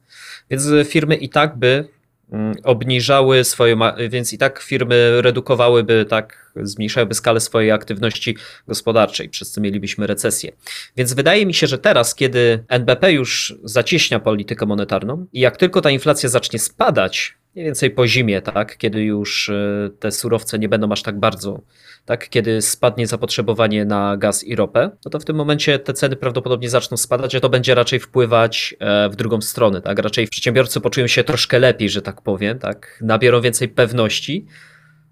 Więc 0.50 0.68
firmy 0.84 1.16
i 1.16 1.28
tak 1.28 1.58
by 1.58 1.88
mm, 2.32 2.54
obniżały 2.64 3.44
swoje, 3.44 3.76
więc 4.08 4.32
i 4.32 4.38
tak 4.38 4.62
firmy 4.62 5.22
redukowałyby, 5.22 6.06
tak 6.08 6.52
zmniejszałyby 6.56 7.14
skalę 7.14 7.40
swojej 7.40 7.70
aktywności 7.70 8.36
gospodarczej, 8.68 9.28
przez 9.28 9.50
co 9.50 9.60
mielibyśmy 9.60 10.06
recesję. 10.06 10.52
Więc 10.96 11.14
wydaje 11.14 11.46
mi 11.46 11.54
się, 11.54 11.66
że 11.66 11.78
teraz, 11.78 12.14
kiedy 12.14 12.64
NBP 12.68 13.12
już 13.12 13.54
zacieśnia 13.64 14.20
politykę 14.20 14.66
monetarną 14.66 15.26
i 15.32 15.40
jak 15.40 15.56
tylko 15.56 15.80
ta 15.80 15.90
inflacja 15.90 16.28
zacznie 16.28 16.58
spadać, 16.58 17.39
mniej 17.54 17.66
więcej 17.66 17.90
po 17.90 18.06
zimie, 18.06 18.42
tak, 18.42 18.78
kiedy 18.78 19.02
już 19.02 19.48
e, 19.48 19.90
te 19.98 20.12
surowce 20.12 20.58
nie 20.58 20.68
będą 20.68 20.92
aż 20.92 21.02
tak 21.02 21.18
bardzo 21.18 21.60
tak, 22.04 22.28
kiedy 22.28 22.62
spadnie 22.62 23.06
zapotrzebowanie 23.06 23.84
na 23.84 24.16
gaz 24.16 24.44
i 24.44 24.56
ropę, 24.56 24.90
no 25.04 25.10
to 25.10 25.18
w 25.18 25.24
tym 25.24 25.36
momencie 25.36 25.78
te 25.78 25.92
ceny 25.92 26.16
prawdopodobnie 26.16 26.70
zaczną 26.70 26.96
spadać, 26.96 27.34
a 27.34 27.40
to 27.40 27.48
będzie 27.48 27.74
raczej 27.74 28.00
wpływać 28.00 28.74
e, 28.78 29.08
w 29.08 29.16
drugą 29.16 29.40
stronę, 29.40 29.82
tak? 29.82 29.98
Raczej 29.98 30.28
przedsiębiorcy 30.28 30.80
poczują 30.80 31.06
się 31.06 31.24
troszkę 31.24 31.58
lepiej, 31.58 31.90
że 31.90 32.02
tak 32.02 32.22
powiem, 32.22 32.58
tak? 32.58 32.98
Nabiorą 33.02 33.40
więcej 33.40 33.68
pewności, 33.68 34.46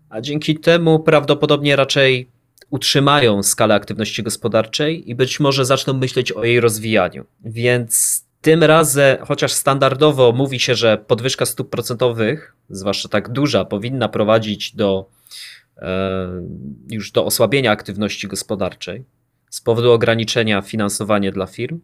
a 0.09 0.21
dzięki 0.21 0.59
temu 0.59 1.01
prawdopodobnie 1.01 1.77
raczej 1.77 2.31
utrzymają 2.71 3.43
skalę 3.43 3.75
aktywności 3.75 4.23
gospodarczej 4.23 5.11
i 5.11 5.15
być 5.15 5.41
może 5.41 5.65
zaczną 5.65 5.93
myśleć 5.93 6.33
o 6.33 6.45
jej 6.45 6.61
rozwijaniu. 6.61 7.25
Więc 7.45 8.25
tym 8.41 8.65
razem, 8.65 9.17
chociaż 9.27 9.53
standardowo 9.53 10.33
mówi 10.33 10.61
się, 10.61 10.75
że 10.75 10.99
podwyżka 10.99 11.47
stóp 11.47 11.71
procentowych, 11.71 12.57
zwłaszcza 12.71 13.09
tak 13.09 13.29
duża, 13.29 13.65
powinna 13.65 14.09
prowadzić 14.09 14.77
do 14.77 15.11
E, 15.79 16.29
już 16.91 17.13
do 17.13 17.25
osłabienia 17.25 17.71
aktywności 17.71 18.29
gospodarczej 18.29 19.05
z 19.51 19.61
powodu 19.61 19.93
ograniczenia 19.93 20.63
finansowania 20.63 21.33
dla 21.33 21.47
firm, 21.47 21.81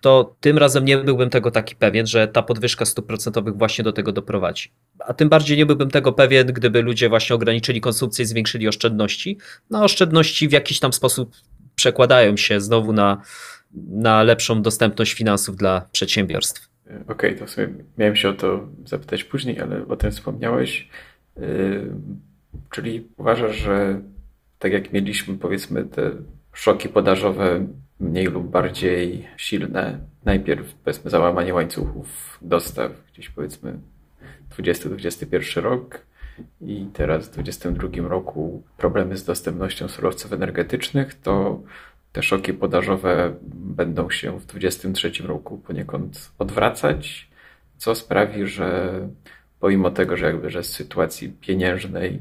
to 0.00 0.36
tym 0.40 0.58
razem 0.58 0.84
nie 0.84 0.98
byłbym 0.98 1.30
tego 1.30 1.50
taki 1.50 1.76
pewien, 1.76 2.06
że 2.06 2.28
ta 2.28 2.42
podwyżka 2.42 2.84
stóp 2.84 3.06
procentowych 3.06 3.56
właśnie 3.56 3.84
do 3.84 3.92
tego 3.92 4.12
doprowadzi. 4.12 4.72
A 4.98 5.14
tym 5.14 5.28
bardziej 5.28 5.56
nie 5.56 5.66
byłbym 5.66 5.90
tego 5.90 6.12
pewien, 6.12 6.46
gdyby 6.46 6.82
ludzie 6.82 7.08
właśnie 7.08 7.36
ograniczyli 7.36 7.80
konsumpcję 7.80 8.22
i 8.22 8.26
zwiększyli 8.26 8.68
oszczędności. 8.68 9.38
No 9.70 9.84
oszczędności 9.84 10.48
w 10.48 10.52
jakiś 10.52 10.80
tam 10.80 10.92
sposób 10.92 11.34
przekładają 11.74 12.36
się 12.36 12.60
znowu 12.60 12.92
na, 12.92 13.22
na 13.74 14.22
lepszą 14.22 14.62
dostępność 14.62 15.12
finansów 15.12 15.56
dla 15.56 15.88
przedsiębiorstw. 15.92 16.70
Okej, 16.86 17.04
okay, 17.06 17.34
to 17.34 17.48
sobie 17.48 17.68
miałem 17.98 18.16
się 18.16 18.28
o 18.28 18.32
to 18.32 18.68
zapytać 18.84 19.24
później, 19.24 19.60
ale 19.60 19.86
o 19.88 19.96
tym 19.96 20.10
wspomniałeś. 20.10 20.88
Yy, 21.36 21.90
Czyli 22.70 23.08
uważasz, 23.16 23.56
że 23.56 24.00
tak 24.58 24.72
jak 24.72 24.92
mieliśmy 24.92 25.38
powiedzmy 25.38 25.84
te 25.84 26.10
szoki 26.52 26.88
podażowe 26.88 27.66
mniej 28.00 28.26
lub 28.26 28.50
bardziej 28.50 29.26
silne, 29.36 29.98
najpierw 30.24 30.74
powiedzmy 30.74 31.10
załamanie 31.10 31.54
łańcuchów 31.54 32.38
dostaw, 32.42 32.92
gdzieś 33.12 33.28
powiedzmy 33.28 33.78
20-21 34.56 35.62
rok 35.62 36.06
i 36.60 36.86
teraz 36.92 37.28
w 37.28 37.32
2022 37.32 38.08
roku 38.08 38.62
problemy 38.76 39.16
z 39.16 39.24
dostępnością 39.24 39.88
surowców 39.88 40.32
energetycznych, 40.32 41.14
to 41.14 41.62
te 42.12 42.22
szoki 42.22 42.54
podażowe 42.54 43.34
będą 43.52 44.10
się 44.10 44.38
w 44.38 44.46
2023 44.46 45.26
roku 45.26 45.58
poniekąd 45.58 46.30
odwracać, 46.38 47.30
co 47.76 47.94
sprawi, 47.94 48.46
że 48.46 48.98
pomimo 49.60 49.90
tego, 49.90 50.16
że 50.16 50.26
jakby 50.26 50.50
że 50.50 50.62
z 50.62 50.72
sytuacji 50.72 51.28
pieniężnej 51.28 52.20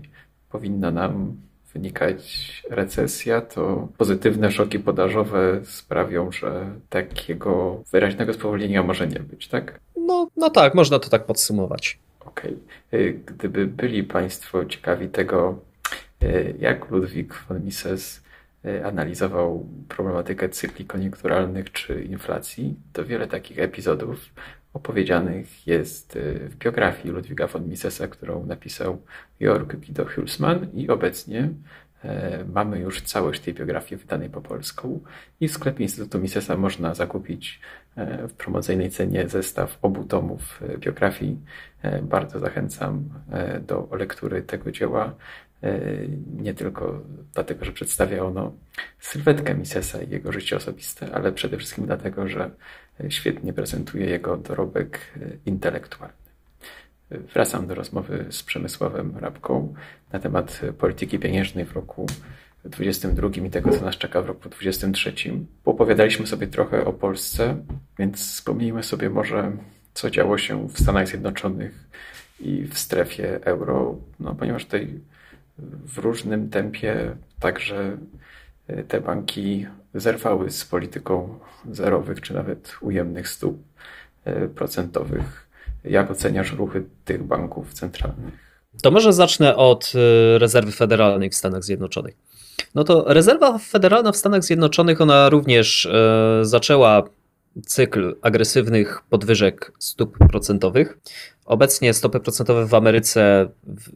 powinna 0.49 0.91
nam 0.91 1.35
wynikać 1.73 2.63
recesja, 2.69 3.41
to 3.41 3.87
pozytywne 3.97 4.51
szoki 4.51 4.79
podażowe 4.79 5.61
sprawią, 5.63 6.31
że 6.31 6.65
takiego 6.89 7.83
wyraźnego 7.91 8.33
spowolnienia 8.33 8.83
może 8.83 9.07
nie 9.07 9.19
być, 9.19 9.47
tak? 9.47 9.79
No, 9.97 10.29
no 10.37 10.49
tak, 10.49 10.75
można 10.75 10.99
to 10.99 11.09
tak 11.09 11.25
podsumować. 11.25 11.99
Okej. 12.19 12.57
Okay. 12.87 13.19
Gdyby 13.25 13.67
byli 13.67 14.03
Państwo 14.03 14.65
ciekawi 14.65 15.07
tego, 15.07 15.59
y, 16.23 16.55
jak 16.59 16.89
Ludwik 16.91 17.33
von 17.33 17.63
Mises 17.65 18.21
analizował 18.83 19.65
problematykę 19.87 20.49
cykli 20.49 20.85
koniunkturalnych 20.85 21.71
czy 21.71 22.03
inflacji, 22.03 22.75
to 22.93 23.05
wiele 23.05 23.27
takich 23.27 23.59
epizodów 23.59 24.29
opowiedzianych 24.73 25.67
jest 25.67 26.15
y, 26.15 26.49
w 26.49 26.55
biografii 26.55 27.13
Ludwiga 27.13 27.47
von 27.47 27.67
Misesa, 27.67 28.07
którą 28.07 28.45
napisał 28.45 29.01
Jörg 29.39 29.75
Guido 29.75 30.05
Hulsmann 30.05 30.67
i 30.73 30.89
obecnie 30.89 31.49
e, 32.03 32.45
mamy 32.53 32.79
już 32.79 33.01
całość 33.01 33.41
tej 33.41 33.53
biografii 33.53 34.01
wydanej 34.01 34.29
po 34.29 34.41
polsku 34.41 35.03
i 35.39 35.47
w 35.47 35.51
sklepie 35.51 35.83
Instytutu 35.83 36.19
Misesa 36.19 36.57
można 36.57 36.93
zakupić 36.95 37.59
e, 37.95 38.27
w 38.27 38.33
promocyjnej 38.33 38.89
cenie 38.89 39.29
zestaw 39.29 39.77
obu 39.81 40.03
tomów 40.03 40.61
e, 40.61 40.77
biografii. 40.77 41.37
Bardzo 42.01 42.39
zachęcam 42.39 43.09
do 43.67 43.87
lektury 43.91 44.41
tego 44.41 44.71
dzieła. 44.71 45.15
Nie 46.37 46.53
tylko 46.53 47.01
dlatego, 47.33 47.65
że 47.65 47.71
przedstawia 47.71 48.23
ono 48.23 48.53
sylwetkę 48.99 49.55
Misesa 49.55 50.01
i 50.01 50.09
jego 50.09 50.31
życie 50.31 50.55
osobiste, 50.55 51.15
ale 51.15 51.31
przede 51.31 51.57
wszystkim 51.57 51.85
dlatego, 51.85 52.27
że 52.27 52.51
świetnie 53.09 53.53
prezentuje 53.53 54.05
jego 54.05 54.37
dorobek 54.37 54.99
intelektualny. 55.45 56.13
Wracam 57.11 57.67
do 57.67 57.75
rozmowy 57.75 58.25
z 58.29 58.43
Przemysławem 58.43 59.17
Rabką 59.17 59.73
na 60.13 60.19
temat 60.19 60.61
polityki 60.77 61.19
pieniężnej 61.19 61.65
w 61.65 61.73
roku 61.73 62.05
2022 62.65 63.47
i 63.47 63.49
tego, 63.49 63.71
co 63.71 63.85
nas 63.85 63.97
czeka 63.97 64.21
w 64.21 64.25
roku 64.25 64.49
2023. 64.49 65.13
Opowiadaliśmy 65.65 66.27
sobie 66.27 66.47
trochę 66.47 66.85
o 66.85 66.93
Polsce, 66.93 67.57
więc 67.99 68.19
wspomnijmy 68.33 68.83
sobie 68.83 69.09
może, 69.09 69.51
co 69.93 70.09
działo 70.09 70.37
się 70.37 70.67
w 70.67 70.79
Stanach 70.79 71.07
Zjednoczonych 71.07 71.89
i 72.39 72.63
w 72.63 72.77
strefie 72.77 73.45
euro, 73.45 73.95
no, 74.19 74.35
ponieważ 74.35 74.65
tutaj 74.65 74.99
w 75.85 75.97
różnym 75.97 76.49
tempie 76.49 77.15
także 77.39 77.97
te 78.87 79.01
banki 79.01 79.65
zerwały 79.93 80.51
z 80.51 80.65
polityką 80.65 81.39
zerowych 81.71 82.21
czy 82.21 82.33
nawet 82.33 82.75
ujemnych 82.81 83.29
stóp 83.29 83.57
e, 84.25 84.47
procentowych. 84.47 85.49
Jak 85.83 86.11
oceniasz 86.11 86.53
ruchy 86.53 86.83
tych 87.05 87.23
banków 87.23 87.73
centralnych? 87.73 88.33
To 88.81 88.91
może 88.91 89.13
zacznę 89.13 89.55
od 89.55 89.93
e, 89.95 90.39
rezerwy 90.39 90.71
federalnej 90.71 91.29
w 91.29 91.35
Stanach 91.35 91.63
Zjednoczonych. 91.63 92.15
No 92.75 92.83
to 92.83 93.05
rezerwa 93.07 93.57
federalna 93.57 94.11
w 94.11 94.17
Stanach 94.17 94.43
Zjednoczonych, 94.43 95.01
ona 95.01 95.29
również 95.29 95.85
e, 95.85 96.39
zaczęła 96.41 97.03
cykl 97.65 98.15
agresywnych 98.21 99.01
podwyżek 99.09 99.71
stóp 99.79 100.17
procentowych. 100.17 100.97
Obecnie 101.45 101.93
stopy 101.93 102.19
procentowe 102.19 102.65
w 102.65 102.73
Ameryce 102.73 103.49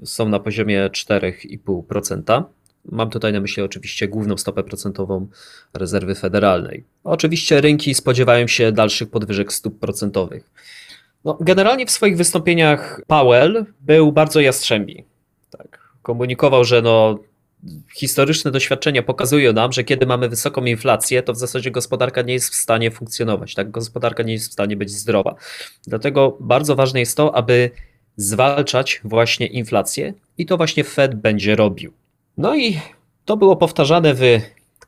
są 0.04 0.30
na 0.30 0.40
poziomie 0.40 0.90
4,5%. 0.90 2.44
Mam 2.86 3.10
tutaj 3.10 3.34
na 3.34 3.40
myśli 3.40 3.64
oczywiście 3.64 4.08
główną 4.08 4.38
stopę 4.38 4.64
procentową 4.64 5.28
rezerwy 5.74 6.16
federalnej. 6.16 6.84
Oczywiście 7.04 7.62
rynki 7.62 7.94
spodziewają 7.94 8.48
się 8.48 8.72
dalszych 8.72 9.10
podwyżek 9.10 9.54
stóp 9.54 9.80
procentowych. 9.80 10.50
No, 11.26 11.38
generalnie 11.42 11.86
w 11.86 11.92
swoich 11.92 12.18
wystąpieniach 12.18 13.02
Powell 13.08 13.66
był 13.82 14.12
bardzo 14.12 14.40
jastrzębi. 14.40 15.04
Tak. 15.58 15.80
Komunikował, 16.02 16.64
że 16.64 16.82
no, 16.82 17.20
historyczne 17.96 18.52
doświadczenia 18.52 19.04
pokazują 19.04 19.54
nam, 19.54 19.72
że 19.72 19.84
kiedy 19.84 20.06
mamy 20.06 20.30
wysoką 20.30 20.66
inflację, 20.66 21.24
to 21.24 21.34
w 21.34 21.38
zasadzie 21.38 21.72
gospodarka 21.72 22.22
nie 22.22 22.34
jest 22.34 22.50
w 22.50 22.56
stanie 22.56 22.92
funkcjonować, 22.92 23.54
tak? 23.54 23.72
Gospodarka 23.72 24.24
nie 24.24 24.34
jest 24.34 24.50
w 24.50 24.54
stanie 24.54 24.78
być 24.78 24.92
zdrowa. 24.92 25.36
Dlatego 25.88 26.38
bardzo 26.40 26.76
ważne 26.76 27.00
jest 27.00 27.18
to, 27.18 27.36
aby 27.36 27.72
zwalczać 28.18 29.02
właśnie 29.04 29.48
inflację 29.48 30.14
i 30.38 30.46
to 30.46 30.58
właśnie 30.58 30.84
Fed 30.84 31.16
będzie 31.16 31.56
robił. 31.56 31.94
No 32.38 32.56
i 32.56 32.80
to 33.26 33.38
było 33.38 33.56
powtarzane 33.56 34.14
w 34.14 34.40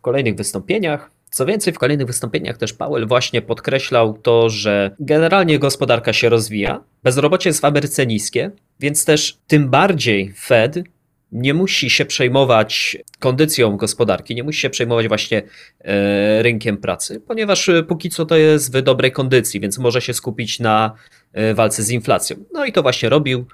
kolejnych 0.01 0.35
wystąpieniach. 0.35 1.11
Co 1.31 1.45
więcej, 1.45 1.73
w 1.73 1.79
kolejnych 1.79 2.07
wystąpieniach 2.07 2.57
też 2.57 2.73
Powell 2.73 3.07
właśnie 3.07 3.41
podkreślał 3.41 4.13
to, 4.13 4.49
że 4.49 4.95
generalnie 4.99 5.59
gospodarka 5.59 6.13
się 6.13 6.29
rozwija, 6.29 6.83
bezrobocie 7.03 7.49
jest 7.49 7.61
w 7.61 7.65
Ameryce 7.65 8.05
niskie, 8.05 8.51
więc 8.79 9.05
też 9.05 9.37
tym 9.47 9.69
bardziej 9.69 10.33
Fed 10.33 10.83
nie 11.35 11.53
musi 11.53 11.89
się 11.89 12.05
przejmować 12.05 12.97
kondycją 13.19 13.77
gospodarki, 13.77 14.35
nie 14.35 14.43
musi 14.43 14.59
się 14.59 14.69
przejmować 14.69 15.07
właśnie 15.07 15.43
e, 15.81 16.43
rynkiem 16.43 16.77
pracy, 16.77 17.21
ponieważ 17.27 17.69
e, 17.69 17.83
póki 17.83 18.09
co 18.09 18.25
to 18.25 18.37
jest 18.37 18.77
w 18.77 18.81
dobrej 18.81 19.11
kondycji, 19.11 19.59
więc 19.59 19.77
może 19.77 20.01
się 20.01 20.13
skupić 20.13 20.59
na 20.59 20.93
e, 21.33 21.53
walce 21.53 21.83
z 21.83 21.89
inflacją. 21.89 22.37
No 22.53 22.65
i 22.65 22.71
to 22.71 22.81
właśnie 22.81 23.09
robił. 23.09 23.45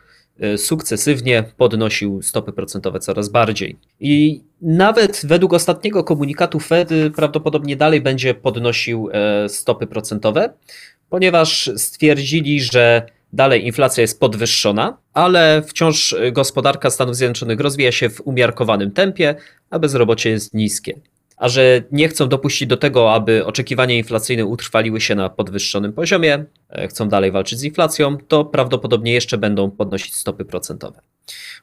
Sukcesywnie 0.58 1.44
podnosił 1.58 2.22
stopy 2.22 2.54
procentowe 2.54 3.00
coraz 3.00 3.30
bardziej. 3.30 3.78
I 4.00 4.41
nawet 4.62 5.22
według 5.24 5.54
ostatniego 5.54 6.04
komunikatu 6.04 6.60
Fed 6.60 6.89
prawdopodobnie 7.15 7.76
dalej 7.76 8.02
będzie 8.02 8.34
podnosił 8.34 9.10
stopy 9.48 9.88
procentowe, 9.88 10.54
ponieważ 11.10 11.72
stwierdzili, 11.76 12.62
że 12.62 13.06
Dalej 13.34 13.65
inflacja 13.65 14.02
jest 14.02 14.20
podwyższona, 14.20 14.98
ale 15.13 15.63
wciąż 15.67 16.15
gospodarka 16.32 16.89
Stanów 16.89 17.15
Zjednoczonych 17.15 17.60
rozwija 17.60 17.91
się 17.91 18.10
w 18.10 18.22
umiarkowanym 18.22 18.91
tempie, 18.91 19.36
a 19.70 19.80
bezrobocie 19.80 20.30
jest 20.30 20.54
niskie. 20.54 21.00
A 21.38 21.50
że 21.50 21.84
nie 21.91 22.10
chcą 22.10 22.28
dopuścić 22.28 22.67
do 22.67 22.78
tego, 22.78 23.13
aby 23.13 23.46
oczekiwania 23.46 23.96
inflacyjne 23.96 24.46
utrwaliły 24.46 25.02
się 25.02 25.15
na 25.15 25.30
podwyższonym 25.30 25.94
poziomie, 25.94 26.46
e, 26.70 26.88
chcą 26.88 27.10
dalej 27.10 27.32
walczyć 27.32 27.60
z 27.60 27.63
inflacją, 27.63 28.17
to 28.17 28.46
prawdopodobnie 28.46 29.13
jeszcze 29.13 29.38
będą 29.38 29.72
podnosić 29.72 30.15
stopy 30.15 30.46
procentowe. 30.46 31.02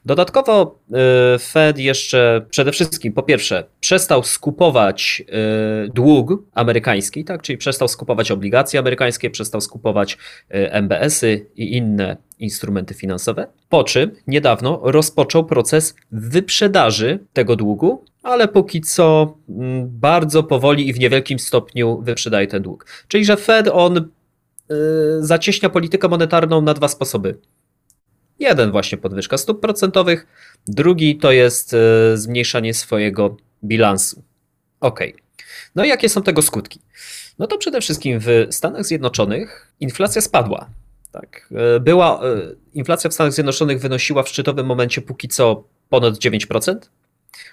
Dodatkowo 0.05 0.79
e, 0.91 1.39
Fed 1.39 1.77
jeszcze 1.77 2.45
przede 2.49 2.71
wszystkim, 2.71 3.13
po 3.13 3.23
pierwsze, 3.23 3.63
przestał 3.79 4.23
skupować 4.23 5.23
e, 5.27 5.87
dług 5.87 6.43
amerykański, 6.53 7.25
tak, 7.25 7.41
czyli 7.41 7.57
przestał 7.57 7.87
skupować 7.87 8.31
obligacje 8.31 8.79
amerykańskie, 8.79 9.29
przestał 9.29 9.61
skupować 9.61 10.17
MBS-y 10.49 11.45
i 11.55 11.77
inne 11.77 12.17
instrumenty 12.39 12.93
finansowe. 12.93 13.47
Po 13.69 13.83
czym 13.83 14.11
niedawno 14.27 14.79
rozpoczął 14.83 15.45
proces 15.45 15.95
wyprzedaży 16.11 17.19
tego 17.33 17.55
długu, 17.55 18.03
ale 18.23 18.47
póki 18.47 18.81
co 18.81 19.37
mm, 19.49 19.89
bardzo 19.89 20.43
powoli 20.43 20.87
i 20.87 20.93
w 20.93 20.99
niewielkim 20.99 21.39
stopniu 21.39 22.01
wyprzedaje 22.01 22.47
ten 22.47 22.63
dług. 22.63 22.85
Czyli, 23.07 23.25
że 23.25 23.37
Fed 23.37 23.67
on 23.67 24.09
zacieśnia 25.19 25.69
politykę 25.69 26.07
monetarną 26.07 26.61
na 26.61 26.73
dwa 26.73 26.87
sposoby. 26.87 27.37
Jeden 28.39 28.71
właśnie 28.71 28.97
podwyżka 28.97 29.37
stóp 29.37 29.59
procentowych, 29.61 30.27
drugi 30.67 31.17
to 31.17 31.31
jest 31.31 31.73
e, 31.73 32.17
zmniejszanie 32.17 32.73
swojego 32.73 33.37
bilansu. 33.63 34.23
Ok. 34.79 34.99
No 35.75 35.85
i 35.85 35.89
jakie 35.89 36.09
są 36.09 36.23
tego 36.23 36.41
skutki? 36.41 36.79
No 37.39 37.47
to 37.47 37.57
przede 37.57 37.81
wszystkim 37.81 38.19
w 38.19 38.47
Stanach 38.51 38.85
Zjednoczonych 38.85 39.71
inflacja 39.79 40.21
spadła. 40.21 40.69
Tak. 41.11 41.49
E, 41.75 41.79
była, 41.79 42.21
e, 42.23 42.41
inflacja 42.73 43.09
w 43.09 43.13
Stanach 43.13 43.33
Zjednoczonych 43.33 43.79
wynosiła 43.79 44.23
w 44.23 44.29
szczytowym 44.29 44.65
momencie 44.65 45.01
póki 45.01 45.27
co 45.27 45.63
ponad 45.89 46.13
9%. 46.15 46.77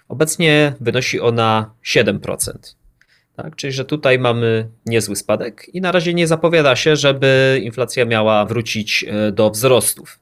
Obecnie 0.09 0.75
wynosi 0.81 1.21
ona 1.21 1.71
7%. 1.85 2.77
Tak, 3.37 3.57
czyli, 3.57 3.73
że 3.73 3.85
tutaj 3.85 4.19
mamy 4.19 4.69
niezły 4.87 5.17
spadek 5.17 5.75
i 5.75 5.81
na 5.81 5.93
razie 5.93 6.15
nie 6.15 6.27
zapowiada 6.27 6.77
się, 6.77 6.97
żeby 6.97 7.61
inflacja 7.65 8.05
miała 8.05 8.45
wrócić 8.45 9.05
do 9.33 9.51
wzrostów. 9.51 10.19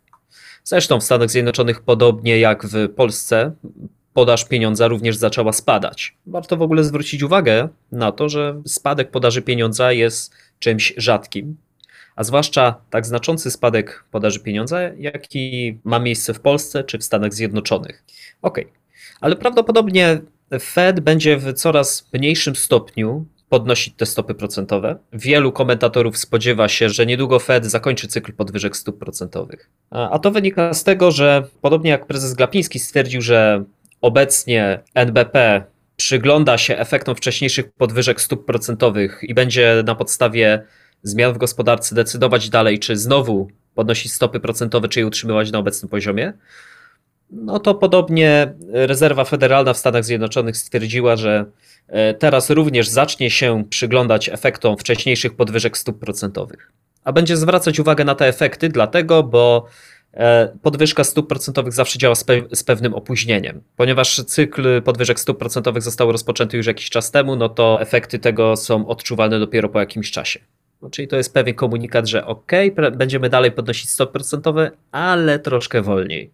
Zresztą 0.67 1.01
w 1.01 1.05
Stanach 1.05 1.31
Zjednoczonych, 1.31 1.81
podobnie 1.81 2.39
jak 2.39 2.67
w 2.67 2.89
Polsce, 2.89 3.53
podaż 4.13 4.45
pieniądza 4.45 4.89
również 4.89 5.17
zaczęła 5.17 5.53
spadać. 5.53 6.17
Warto 6.27 6.57
w 6.57 6.63
ogóle 6.63 6.85
zwrócić 6.85 7.23
uwagę 7.23 7.69
na 7.93 8.13
to, 8.13 8.29
że 8.29 8.63
spadek 8.67 9.11
podaży 9.11 9.43
pieniądza 9.43 9.93
jest 9.93 10.35
czymś 10.59 10.95
rzadkim, 10.97 11.57
a 12.17 12.25
zwłaszcza 12.25 12.75
tak 12.91 13.07
znaczący 13.07 13.51
spadek 13.51 14.05
podaży 14.11 14.41
pieniądza, 14.41 14.81
jaki 14.83 15.79
ma 15.85 15.99
miejsce 15.99 16.35
w 16.35 16.41
Polsce 16.41 16.85
czy 16.85 16.99
w 16.99 17.05
Stanach 17.05 17.35
Zjednoczonych. 17.35 18.05
Ok, 18.43 18.61
ale 19.21 19.37
prawdopodobnie 19.37 20.21
Fed 20.61 21.01
będzie 21.01 21.37
w 21.37 21.53
coraz 21.53 22.09
mniejszym 22.13 22.57
stopniu 22.57 23.27
podnosić 23.55 23.95
te 23.97 24.07
stopy 24.07 24.35
procentowe. 24.35 24.99
Wielu 25.13 25.53
komentatorów 25.53 26.19
spodziewa 26.19 26.69
się, 26.69 26.89
że 26.89 27.07
niedługo 27.07 27.39
Fed 27.39 27.67
zakończy 27.67 28.09
cykl 28.09 28.33
podwyżek 28.33 28.77
stóp 28.77 28.99
procentowych. 28.99 29.71
A 29.91 30.19
to 30.19 30.31
wynika 30.31 30.75
z 30.75 30.85
tego, 30.85 31.11
że 31.11 31.43
podobnie 31.61 31.91
jak 31.91 32.07
prezes 32.07 32.35
Glapiński 32.35 32.79
stwierdził, 32.79 33.23
że 33.23 33.65
obecnie 34.01 34.81
NBP 34.95 35.63
przygląda 35.97 36.59
się 36.59 36.79
efektom 36.79 37.15
wcześniejszych 37.15 37.73
podwyżek 37.73 38.21
stóp 38.21 38.47
procentowych 38.47 39.21
i 39.23 39.35
będzie 39.35 39.83
na 39.87 39.95
podstawie 39.95 40.63
zmian 41.03 41.33
w 41.33 41.39
gospodarce 41.39 41.95
decydować 41.95 42.51
dalej, 42.51 42.79
czy 42.79 42.97
znowu 42.97 43.49
podnosić 43.75 44.13
stopy 44.13 44.41
procentowe, 44.41 44.89
czy 44.89 45.01
je 45.01 45.07
utrzymywać 45.07 45.53
na 45.53 45.59
obecnym 45.59 45.89
poziomie. 45.89 46.33
No 47.35 47.59
to 47.59 47.75
podobnie 47.75 48.55
rezerwa 48.73 49.25
federalna 49.25 49.73
w 49.73 49.79
Stanach 49.79 50.05
Zjednoczonych 50.05 50.57
stwierdziła, 50.57 51.17
że 51.17 51.45
E, 51.89 52.15
teraz 52.15 52.51
również 52.51 52.89
zacznie 52.89 53.31
się 53.31 53.65
przyglądać 53.71 54.29
efektom 54.29 54.77
wcześniejszych 54.77 55.37
podwyżek 55.37 55.79
stóp 55.79 55.99
procentowych. 55.99 56.73
A 57.05 57.13
będzie 57.13 57.37
zwracać 57.37 57.81
uwagę 57.81 58.05
na 58.05 58.15
te 58.15 58.27
efekty, 58.29 58.69
dlatego, 58.69 59.23
bo 59.23 59.67
e, 60.15 60.59
podwyżka 60.63 61.05
stóp 61.05 61.29
procentowych 61.29 61.73
zawsze 61.73 61.99
działa 61.99 62.15
z, 62.15 62.25
pe 62.25 62.41
z, 62.53 62.65
pewnym 62.65 62.95
opóźnieniem. 62.95 63.63
Ponieważ 63.77 64.25
cykl 64.25 64.83
podwyżek 64.83 65.21
stóp 65.21 65.39
procentowych 65.39 65.83
został 65.83 66.13
rozpoczęty 66.13 66.57
już 66.57 66.67
jakiś 66.67 66.91
czas 66.91 67.11
temu, 67.11 67.37
no 67.37 67.49
to 67.49 67.81
efekty 67.81 68.19
tego 68.19 68.57
są 68.57 68.87
odczuwalne 68.89 69.39
dopiero 69.39 69.69
po 69.69 69.81
jakimś 69.81 70.11
czasie. 70.11 70.41
No, 70.83 70.91
czyli 70.91 71.09
to 71.09 71.17
jest 71.17 71.35
pewien 71.35 71.55
komunikat, 71.55 72.09
że 72.09 72.27
ok, 72.27 72.53
będziemy 72.93 73.29
dalej 73.29 73.53
podnosić 73.53 73.91
stopy 73.91 74.13
procentowe, 74.13 74.71
ale 74.93 75.39
troszkę 75.39 75.83
wolniej. 75.83 76.31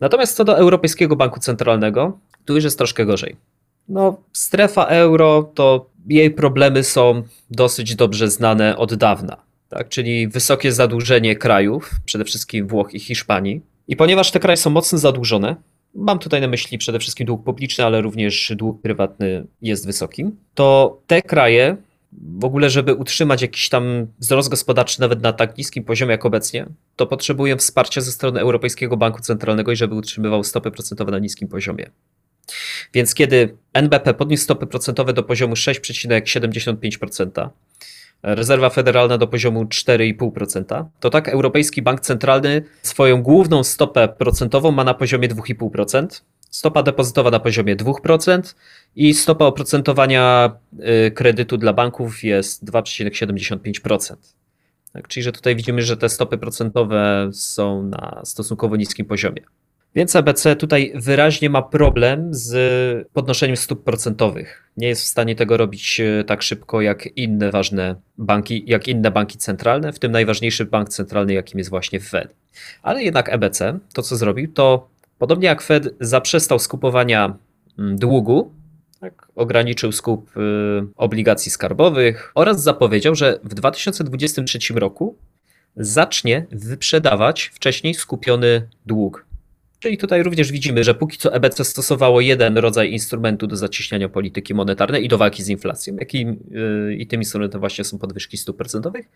Natomiast 0.00 0.36
co 0.36 0.44
do 0.44 0.58
Europejskiego 0.58 1.16
Banku 1.16 1.40
Centralnego, 1.40 2.18
tu 2.44 2.54
już 2.54 2.64
jest 2.64 2.78
troszkę 2.78 3.06
gorzej. 3.06 3.36
No, 3.88 4.16
strefa 4.32 4.84
euro 4.84 5.50
to 5.54 5.90
jej 6.06 6.30
problemy 6.30 6.84
są 6.84 7.22
dosyć 7.50 7.94
dobrze 7.94 8.30
znane 8.30 8.76
od 8.76 8.94
dawna. 8.94 9.36
Tak? 9.68 9.88
Czyli 9.88 10.28
wysokie 10.28 10.72
zadłużenie 10.72 11.36
krajów, 11.36 11.90
przede 12.04 12.24
wszystkim 12.24 12.66
Włoch 12.66 12.94
i 12.94 13.00
Hiszpanii. 13.00 13.60
I 13.88 13.96
ponieważ 13.96 14.30
te 14.30 14.40
kraje 14.40 14.56
są 14.56 14.70
mocno 14.70 14.98
zadłużone, 14.98 15.56
mam 15.94 16.18
tutaj 16.18 16.40
na 16.40 16.48
myśli 16.48 16.78
przede 16.78 16.98
wszystkim 16.98 17.26
dług 17.26 17.44
publiczny, 17.44 17.84
ale 17.84 18.00
również 18.00 18.52
dług 18.56 18.82
prywatny 18.82 19.46
jest 19.62 19.86
wysoki, 19.86 20.24
to 20.54 20.98
te 21.06 21.22
kraje 21.22 21.76
w 22.22 22.44
ogóle, 22.44 22.70
żeby 22.70 22.94
utrzymać 22.94 23.42
jakiś 23.42 23.68
tam 23.68 24.06
wzrost 24.18 24.48
gospodarczy 24.48 25.00
nawet 25.00 25.22
na 25.22 25.32
tak 25.32 25.58
niskim 25.58 25.84
poziomie 25.84 26.12
jak 26.12 26.26
obecnie, 26.26 26.66
to 26.96 27.06
potrzebują 27.06 27.56
wsparcia 27.56 28.00
ze 28.00 28.12
strony 28.12 28.40
Europejskiego 28.40 28.96
Banku 28.96 29.20
Centralnego 29.20 29.72
i 29.72 29.76
żeby 29.76 29.94
utrzymywał 29.94 30.44
stopy 30.44 30.70
procentowe 30.70 31.12
na 31.12 31.18
niskim 31.18 31.48
poziomie. 31.48 31.90
Więc 32.94 33.14
kiedy 33.14 33.56
NBP 33.72 34.14
podniósł 34.14 34.44
stopy 34.44 34.66
procentowe 34.66 35.12
do 35.12 35.22
poziomu 35.22 35.54
6,75%, 35.54 37.48
rezerwa 38.22 38.70
federalna 38.70 39.18
do 39.18 39.26
poziomu 39.26 39.64
4,5%, 39.64 40.84
to 41.00 41.10
tak 41.10 41.28
Europejski 41.28 41.82
Bank 41.82 42.00
Centralny 42.00 42.62
swoją 42.82 43.22
główną 43.22 43.64
stopę 43.64 44.08
procentową 44.08 44.70
ma 44.70 44.84
na 44.84 44.94
poziomie 44.94 45.28
2,5%, 45.28 46.22
stopa 46.50 46.82
depozytowa 46.82 47.30
na 47.30 47.40
poziomie 47.40 47.76
2% 47.76 48.54
i 48.96 49.14
stopa 49.14 49.44
oprocentowania 49.44 50.52
y, 51.06 51.10
kredytu 51.10 51.56
dla 51.56 51.72
banków 51.72 52.24
jest 52.24 52.64
2,75%. 52.64 54.16
Tak, 54.92 55.08
czyli, 55.08 55.24
że 55.24 55.32
tutaj 55.32 55.56
widzimy, 55.56 55.82
że 55.82 55.96
te 55.96 56.08
stopy 56.08 56.38
procentowe 56.38 57.30
są 57.32 57.82
na 57.82 58.20
stosunkowo 58.24 58.76
niskim 58.76 59.06
poziomie. 59.06 59.42
Więc 59.94 60.16
ABC 60.16 60.56
tutaj 60.56 60.92
wyraźnie 60.94 61.50
ma 61.50 61.62
problem 61.62 62.28
z 62.30 63.08
podnoszeniem 63.12 63.56
stóp 63.56 63.84
procentowych. 63.84 64.70
Nie 64.76 64.88
jest 64.88 65.02
w 65.02 65.06
stanie 65.06 65.36
tego 65.36 65.56
robić 65.56 66.00
e, 66.00 66.24
tak 66.24 66.42
szybko 66.42 66.80
jak 66.80 67.06
inne 67.16 67.50
ważne 67.50 67.94
banki, 68.18 68.64
jak 68.66 68.88
inne 68.88 69.10
banki 69.10 69.38
centralne, 69.38 69.92
w 69.92 69.98
tym 69.98 70.12
najważniejszy 70.12 70.64
bank 70.64 70.88
centralny, 70.88 71.34
jakim 71.34 71.58
jest 71.58 71.70
właśnie 71.70 72.00
Fed. 72.00 72.34
Ale 72.82 73.02
jednak 73.02 73.28
EBC, 73.28 73.78
to 73.94 74.02
co 74.02 74.16
zrobił, 74.16 74.52
to 74.52 74.88
podobnie 75.18 75.46
jak 75.46 75.62
Fed 75.62 75.94
zaprzestał 76.00 76.58
skupowania 76.58 77.36
mm, 77.78 77.96
długu, 77.96 78.52
tak, 79.00 79.28
ograniczył 79.34 79.92
skup 79.92 80.36
y, 80.36 80.40
obligacji 80.96 81.50
skarbowych 81.50 82.32
oraz 82.34 82.62
zapowiedział, 82.62 83.14
że 83.14 83.40
w 83.44 83.54
2023 83.54 84.58
roku 84.74 85.16
zacznie 85.76 86.46
wyprzedawać 86.50 87.50
wcześniej 87.54 87.94
skupiony 87.94 88.68
dług. 88.86 89.28
Czyli 89.78 89.98
tutaj 89.98 90.22
również 90.22 90.52
widzimy, 90.52 90.84
że 90.84 90.94
póki 90.94 91.18
co 91.18 91.34
EBC 91.34 91.64
stosowało 91.64 92.20
jeden 92.20 92.58
rodzaj 92.58 92.92
instrumentu 92.92 93.46
do 93.46 93.56
zacieśniania 93.56 94.08
polityki 94.08 94.54
monetarnej 94.54 95.04
i 95.04 95.08
do 95.08 95.18
walki 95.18 95.42
z 95.42 95.48
inflacją, 95.48 95.96
jakim, 95.96 96.44
i 96.98 97.06
tym 97.06 97.20
instrumentem 97.20 97.60
właśnie 97.60 97.84
są 97.84 97.98
podwyżki 97.98 98.36
stóp 98.36 98.56
procentowych. 98.56 99.06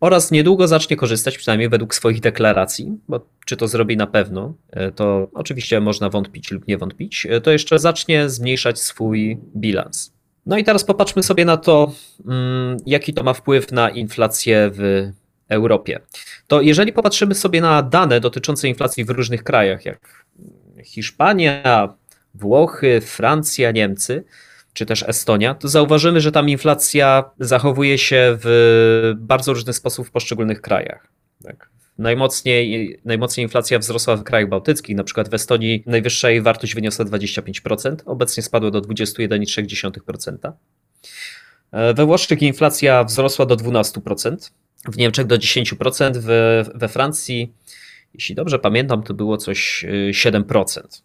Oraz 0.00 0.30
niedługo 0.30 0.68
zacznie 0.68 0.96
korzystać, 0.96 1.38
przynajmniej 1.38 1.68
według 1.68 1.94
swoich 1.94 2.20
deklaracji, 2.20 2.98
bo 3.08 3.26
czy 3.46 3.56
to 3.56 3.68
zrobi 3.68 3.96
na 3.96 4.06
pewno, 4.06 4.54
yy, 4.76 4.92
to 4.92 5.28
oczywiście 5.34 5.80
można 5.80 6.10
wątpić 6.10 6.50
lub 6.50 6.68
nie 6.68 6.78
wątpić, 6.78 7.24
yy, 7.24 7.40
to 7.40 7.50
jeszcze 7.50 7.78
zacznie 7.78 8.28
zmniejszać 8.28 8.80
swój 8.80 9.38
bilans. 9.56 10.12
No 10.46 10.58
i 10.58 10.64
teraz 10.64 10.84
popatrzmy 10.84 11.22
sobie 11.22 11.44
na 11.44 11.56
to, 11.56 11.92
mm, 12.26 12.76
jaki 12.86 13.14
to 13.14 13.22
ma 13.24 13.34
wpływ 13.34 13.72
na 13.72 13.90
inflację 13.90 14.70
w 14.74 15.10
Europie. 15.48 16.00
To 16.46 16.60
jeżeli 16.60 16.92
popatrzymy 16.92 17.34
sobie 17.34 17.60
na 17.60 17.82
dane 17.82 18.20
dotyczące 18.20 18.68
inflacji 18.68 19.04
w 19.04 19.10
różnych 19.10 19.44
krajach, 19.44 19.84
jak 19.84 20.26
Hiszpania, 20.84 21.94
Włochy, 22.34 23.00
Francja, 23.00 23.70
Niemcy, 23.70 24.24
czy 24.72 24.86
też 24.86 25.04
Estonia, 25.08 25.54
to 25.54 25.68
zauważymy, 25.68 26.20
że 26.20 26.32
tam 26.32 26.48
inflacja 26.48 27.30
zachowuje 27.40 27.98
się 27.98 28.38
w 28.42 29.14
bardzo 29.16 29.52
różny 29.52 29.72
sposób 29.72 30.06
w 30.06 30.10
poszczególnych 30.10 30.60
krajach. 30.60 31.06
Tak. 31.42 31.70
Najmocniej, 31.98 33.00
najmocniej 33.04 33.44
inflacja 33.44 33.78
wzrosła 33.78 34.16
w 34.16 34.24
krajach 34.24 34.48
bałtyckich, 34.48 34.96
na 34.96 35.04
przykład 35.04 35.28
w 35.28 35.34
Estonii 35.34 35.82
najwyższa 35.86 36.30
jej 36.30 36.42
wartość 36.42 36.74
wyniosła 36.74 37.04
25%, 37.04 37.96
obecnie 38.06 38.42
spadła 38.42 38.70
do 38.70 38.80
21,3%. 38.80 40.52
We 41.94 42.06
Włoszech 42.06 42.42
inflacja 42.42 43.04
wzrosła 43.04 43.46
do 43.46 43.56
12%, 43.56 44.50
w 44.88 44.96
Niemczech 44.96 45.26
do 45.26 45.36
10%, 45.36 46.16
we, 46.16 46.64
we 46.74 46.88
Francji, 46.88 47.52
jeśli 48.14 48.34
dobrze 48.34 48.58
pamiętam, 48.58 49.02
to 49.02 49.14
było 49.14 49.36
coś 49.36 49.86
7%. 50.10 51.02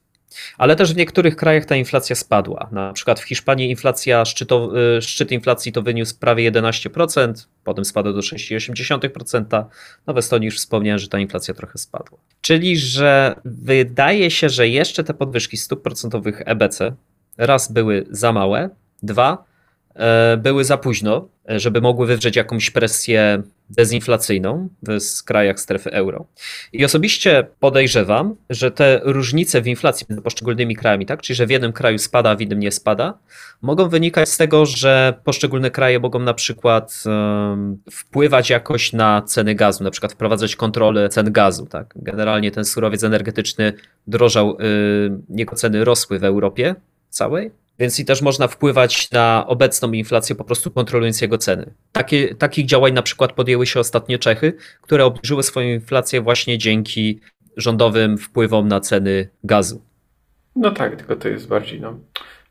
Ale 0.58 0.76
też 0.76 0.94
w 0.94 0.98
niektórych 0.98 1.36
krajach 1.36 1.66
ta 1.66 1.76
inflacja 1.76 2.16
spadła. 2.16 2.70
Na 2.72 2.94
przykład 2.94 3.20
w 3.20 3.24
Hiszpanii 3.24 3.70
inflacja, 3.70 4.26
szczyto, 4.26 4.72
y, 4.98 5.02
szczyt 5.02 5.32
inflacji 5.32 5.72
to 5.72 5.82
wyniósł 5.82 6.20
prawie 6.20 6.52
11%, 6.52 7.48
potem 7.64 7.86
spadł 7.86 8.14
do 8.14 8.22
6,8%. 8.22 9.66
No 10.08 10.14
w 10.14 10.18
Estonii 10.18 10.46
już 10.46 10.58
wspomniałem, 10.58 11.00
że 11.00 11.08
ta 11.08 11.20
inflacja 11.20 11.54
trochę 11.54 11.78
spadła. 11.78 12.18
Czyli, 12.42 12.78
że 12.78 13.36
wydaje 13.46 14.32
się, 14.32 14.50
że 14.50 14.68
jeszcze 14.68 15.04
te 15.04 15.14
podwyżki 15.14 15.58
stóp 15.58 15.82
procentowych 15.82 16.42
EBC 16.46 16.96
raz 17.38 17.72
były 17.72 18.06
za 18.10 18.32
małe, 18.32 18.70
dwa 19.04 19.55
były 20.38 20.64
za 20.64 20.78
późno, 20.78 21.28
e, 21.50 21.60
żeby 21.60 21.82
mogły 21.82 22.08
wywrzeć 22.08 22.36
jakąś 22.36 22.72
presję 22.72 23.44
dezinflacyjną 23.70 24.70
w 24.84 25.24
krajach 25.24 25.60
strefy 25.60 25.92
euro. 25.92 26.26
I 26.74 26.86
osobiście 26.86 27.48
podejrzewam, 27.60 28.36
że 28.50 28.72
te 28.72 29.02
różnice 29.04 29.62
w 29.62 29.68
inflacji 29.68 30.06
między 30.10 30.22
poszczególnymi 30.22 30.76
krajami, 30.76 31.06
tak, 31.06 31.22
czyli 31.22 31.38
że 31.38 31.48
w 31.48 31.50
jednym 31.50 31.74
kraju 31.74 31.98
spada, 31.98 32.30
a 32.30 32.36
w 32.36 32.42
innym 32.42 32.60
nie 32.60 32.72
spada, 32.72 33.18
mogą 33.62 33.90
wynikać 33.90 34.30
z 34.30 34.38
tego, 34.38 34.66
że 34.66 35.14
poszczególne 35.24 35.72
kraje 35.72 36.00
mogą 36.00 36.20
na 36.20 36.34
przykład 36.34 37.04
um, 37.06 37.78
wpływać 37.92 38.50
jakoś 38.50 38.94
na 38.94 39.22
ceny 39.22 39.56
gazu, 39.56 39.84
na 39.84 39.92
przykład 39.92 40.14
wprowadzać 40.14 40.56
kontrolę 40.56 41.10
cen 41.10 41.32
gazu. 41.32 41.66
Tak. 41.66 41.94
Generalnie 41.96 42.52
ten 42.52 42.66
surowiec 42.66 43.04
energetyczny 43.04 43.74
drożał, 44.08 44.58
yy, 44.60 45.20
jego 45.30 45.56
ceny 45.56 45.86
rosły 45.86 46.20
w 46.20 46.24
Europie 46.24 46.76
całej, 47.10 47.52
więc 47.80 48.00
i 48.00 48.06
też 48.06 48.22
można 48.22 48.48
wpływać 48.48 49.12
na 49.12 49.46
obecną 49.48 49.92
inflację 49.92 50.36
po 50.36 50.44
prostu 50.44 50.72
kontrolując 50.72 51.22
jego 51.22 51.38
ceny. 51.38 51.74
Takie, 51.92 52.36
takich 52.36 52.66
działań 52.66 52.94
na 52.94 53.02
przykład 53.02 53.34
podjęły 53.34 53.66
się 53.66 53.80
ostatnio 53.80 54.18
Czechy, 54.18 54.54
które 54.82 55.06
obniżyły 55.06 55.44
swoją 55.44 55.74
inflację 55.74 56.22
właśnie 56.22 56.58
dzięki 56.58 57.20
rządowym 57.58 58.18
wpływom 58.18 58.68
na 58.68 58.80
ceny 58.80 59.30
gazu. 59.44 59.82
No 60.56 60.72
tak, 60.72 60.96
tylko 60.96 61.16
to 61.16 61.30
jest 61.30 61.48
bardziej 61.48 61.82
no, 61.82 62.00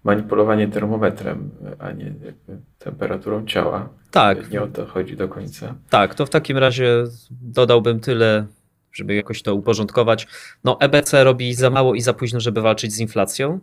manipulowanie 0.04 0.68
termometrem, 0.68 1.50
a 1.78 1.92
nie 1.92 2.14
temperaturą 2.78 3.46
ciała. 3.46 3.88
Tak. 4.10 4.50
Nie 4.50 4.62
o 4.62 4.66
to 4.66 4.86
chodzi 4.86 5.16
do 5.16 5.28
końca. 5.28 5.74
Tak, 5.90 6.14
to 6.14 6.26
w 6.26 6.30
takim 6.30 6.58
razie 6.58 7.04
dodałbym 7.30 8.00
tyle, 8.00 8.46
żeby 8.92 9.14
jakoś 9.14 9.42
to 9.42 9.54
uporządkować. 9.54 10.26
No 10.64 10.80
EBC 10.80 11.24
robi 11.24 11.54
za 11.54 11.70
mało 11.70 11.94
i 11.94 12.00
za 12.00 12.14
późno, 12.14 12.40
żeby 12.40 12.60
walczyć 12.60 12.92
z 12.92 13.00
inflacją. 13.00 13.60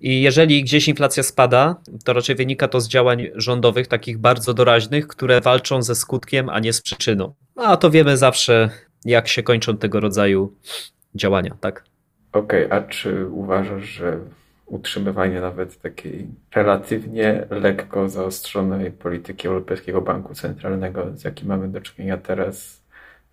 I 0.00 0.22
jeżeli 0.22 0.62
gdzieś 0.62 0.88
inflacja 0.88 1.22
spada, 1.22 1.76
to 2.04 2.12
raczej 2.12 2.36
wynika 2.36 2.68
to 2.68 2.80
z 2.80 2.88
działań 2.88 3.26
rządowych, 3.34 3.86
takich 3.86 4.18
bardzo 4.18 4.54
doraźnych, 4.54 5.06
które 5.06 5.40
walczą 5.40 5.82
ze 5.82 5.94
skutkiem, 5.94 6.48
a 6.48 6.60
nie 6.60 6.72
z 6.72 6.82
przyczyną. 6.82 7.34
No, 7.56 7.62
a 7.62 7.76
to 7.76 7.90
wiemy 7.90 8.16
zawsze, 8.16 8.70
jak 9.04 9.28
się 9.28 9.42
kończą 9.42 9.76
tego 9.76 10.00
rodzaju 10.00 10.54
działania, 11.14 11.56
tak? 11.60 11.84
Okej, 12.32 12.66
okay, 12.66 12.78
a 12.78 12.82
czy 12.82 13.26
uważasz, 13.26 13.84
że 13.84 14.18
utrzymywanie 14.66 15.40
nawet 15.40 15.80
takiej 15.80 16.26
relatywnie 16.54 17.46
lekko 17.50 18.08
zaostrzonej 18.08 18.90
polityki 18.90 19.48
Europejskiego 19.48 20.00
Banku 20.00 20.34
Centralnego, 20.34 21.06
z 21.16 21.24
jakim 21.24 21.48
mamy 21.48 21.68
do 21.68 21.80
czynienia 21.80 22.16
teraz, 22.16 22.82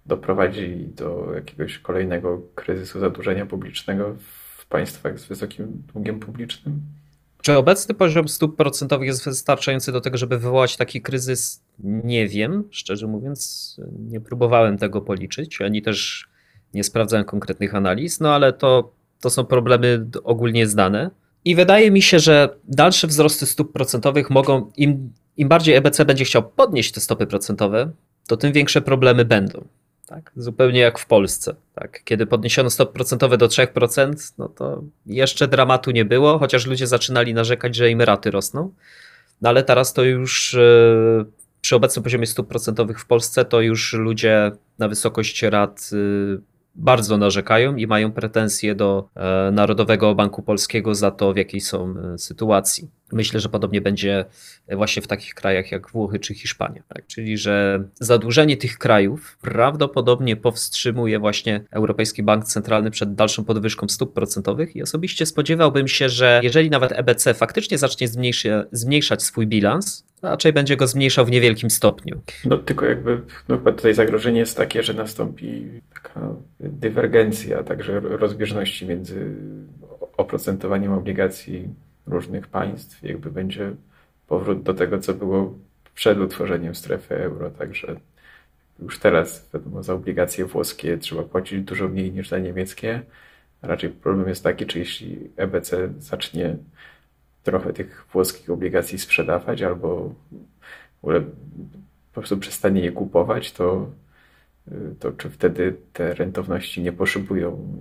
doprowadzi 0.05 0.87
do 0.95 1.31
jakiegoś 1.35 1.79
kolejnego 1.79 2.41
kryzysu 2.55 2.99
zadłużenia 2.99 3.45
publicznego 3.45 4.15
państwach 4.69 5.19
z 5.19 5.25
wysokim 5.25 5.83
długiem 5.93 6.19
publicznym. 6.19 6.81
Czy 7.41 7.57
obecny 7.57 7.95
poziom 7.95 8.27
stóp 8.27 8.55
procentowych 8.55 9.07
jest 9.07 9.25
wystarczający 9.25 9.91
do 9.91 10.01
tego, 10.01 10.17
żeby 10.17 10.37
wywołać 10.37 10.77
taki 10.77 11.01
kryzys? 11.01 11.63
Nie 11.79 12.27
wiem, 12.27 12.63
szczerze 12.71 13.07
mówiąc, 13.07 13.75
nie 13.99 14.21
próbowałem 14.21 14.77
tego 14.77 15.01
policzyć, 15.01 15.61
ani 15.61 15.81
też 15.81 16.27
nie 16.73 16.83
sprawdzałem 16.83 17.25
konkretnych 17.25 17.75
analiz, 17.75 18.19
no 18.19 18.35
ale 18.35 18.53
to, 18.53 18.91
to 19.21 19.29
są 19.29 19.45
problemy 19.45 20.05
ogólnie 20.23 20.67
znane. 20.67 21.11
I 21.45 21.55
wydaje 21.55 21.91
mi 21.91 22.01
się, 22.01 22.19
że 22.19 22.49
dalsze 22.63 23.07
wzrosty 23.07 23.45
stóp 23.45 23.73
procentowych 23.73 24.29
mogą, 24.29 24.71
im, 24.77 25.13
im 25.37 25.47
bardziej 25.47 25.75
EBC 25.75 26.05
będzie 26.05 26.25
chciał 26.25 26.49
podnieść 26.49 26.91
te 26.91 27.01
stopy 27.01 27.27
procentowe, 27.27 27.91
to 28.27 28.37
tym 28.37 28.53
większe 28.53 28.81
problemy 28.81 29.25
będą. 29.25 29.67
Tak? 30.07 30.31
Zupełnie 30.35 30.79
jak 30.79 30.99
w 30.99 31.05
Polsce. 31.05 31.55
Tak? 31.75 32.03
Kiedy 32.03 32.25
podniesiono 32.25 32.69
stop 32.69 32.93
procentowe 32.93 33.37
do 33.37 33.47
3%, 33.47 34.33
no 34.37 34.49
to 34.49 34.83
jeszcze 35.05 35.47
dramatu 35.47 35.91
nie 35.91 36.05
było, 36.05 36.39
chociaż 36.39 36.65
ludzie 36.65 36.87
zaczynali 36.87 37.33
narzekać, 37.33 37.75
że 37.75 37.89
im 37.89 38.01
raty 38.01 38.31
rosną. 38.31 38.73
No 39.41 39.49
ale 39.49 39.63
teraz 39.63 39.93
to 39.93 40.03
już 40.03 40.53
e, 40.53 41.25
przy 41.61 41.75
obecnym 41.75 42.03
poziomie 42.03 42.25
stóp 42.25 42.47
procentowych 42.47 42.99
w 42.99 43.05
Polsce 43.05 43.45
to 43.45 43.61
już 43.61 43.93
ludzie 43.93 44.51
na 44.79 44.87
wysokość 44.87 45.43
rat 45.43 45.89
e, 45.93 45.97
bardzo 46.75 47.17
narzekają 47.17 47.75
i 47.75 47.87
mają 47.87 48.11
pretensje 48.11 48.75
do 48.75 49.09
e, 49.15 49.51
Narodowego 49.51 50.15
Banku 50.15 50.41
Polskiego 50.41 50.95
za 50.95 51.11
to, 51.11 51.33
w 51.33 51.37
jakiej 51.37 51.61
są 51.61 51.95
sytuacji. 52.17 52.89
Myślę, 53.11 53.39
że 53.39 53.49
podobnie 53.49 53.81
będzie 53.81 54.25
właśnie 54.71 55.01
w 55.01 55.07
takich 55.07 55.33
krajach 55.33 55.71
jak 55.71 55.91
Włochy 55.91 56.19
czy 56.19 56.33
Hiszpania. 56.33 56.83
Tak? 56.87 57.07
Czyli, 57.07 57.37
że 57.37 57.83
zadłużenie 57.99 58.57
tych 58.57 58.77
krajów 58.77 59.37
prawdopodobnie 59.41 60.35
powstrzymuje 60.35 61.19
właśnie 61.19 61.61
Europejski 61.71 62.23
Bank 62.23 62.45
Centralny 62.45 62.91
przed 62.91 63.15
dalszą 63.15 63.45
podwyżką 63.45 63.87
stóp 63.89 64.13
procentowych 64.13 64.75
i 64.75 64.81
osobiście 64.81 65.25
spodziewałbym 65.25 65.87
się, 65.87 66.09
że 66.09 66.39
jeżeli 66.43 66.69
nawet 66.69 66.91
EBC 66.91 67.33
faktycznie 67.33 67.77
zacznie 67.77 68.07
zmniejszać 68.71 69.23
swój 69.23 69.47
bilans, 69.47 70.05
raczej 70.21 70.53
będzie 70.53 70.77
go 70.77 70.87
zmniejszał 70.87 71.25
w 71.25 71.31
niewielkim 71.31 71.69
stopniu. 71.69 72.21
No 72.45 72.57
tylko 72.57 72.85
jakby 72.85 73.21
no, 73.47 73.57
tutaj 73.57 73.93
zagrożenie 73.93 74.39
jest 74.39 74.57
takie, 74.57 74.83
że 74.83 74.93
nastąpi 74.93 75.81
taka 75.93 76.35
dywergencja, 76.59 77.63
także 77.63 77.99
rozbieżności 77.99 78.85
między 78.85 79.35
oprocentowaniem 80.17 80.93
obligacji 80.93 81.69
różnych 82.07 82.47
państw, 82.47 83.03
jakby 83.03 83.31
będzie 83.31 83.71
powrót 84.27 84.63
do 84.63 84.73
tego, 84.73 84.99
co 84.99 85.13
było 85.13 85.57
przed 85.95 86.19
utworzeniem 86.19 86.75
strefy 86.75 87.15
euro, 87.15 87.49
także 87.49 87.95
już 88.79 88.99
teraz, 88.99 89.49
wiadomo, 89.53 89.83
za 89.83 89.93
obligacje 89.93 90.45
włoskie 90.45 90.97
trzeba 90.97 91.23
płacić 91.23 91.61
dużo 91.61 91.87
mniej 91.87 92.11
niż 92.11 92.29
za 92.29 92.39
niemieckie. 92.39 93.01
Raczej 93.61 93.89
problem 93.89 94.29
jest 94.29 94.43
taki, 94.43 94.65
czy 94.65 94.79
jeśli 94.79 95.29
EBC 95.37 95.89
zacznie 95.99 96.57
trochę 97.43 97.73
tych 97.73 98.05
włoskich 98.13 98.49
obligacji 98.49 98.99
sprzedawać 98.99 99.61
albo 99.61 100.13
po 101.01 102.21
prostu 102.21 102.37
przestanie 102.37 102.81
je 102.81 102.91
kupować, 102.91 103.51
to, 103.51 103.89
to 104.99 105.11
czy 105.11 105.29
wtedy 105.29 105.75
te 105.93 106.13
rentowności 106.13 106.81
nie 106.81 106.91
poszybują 106.91 107.77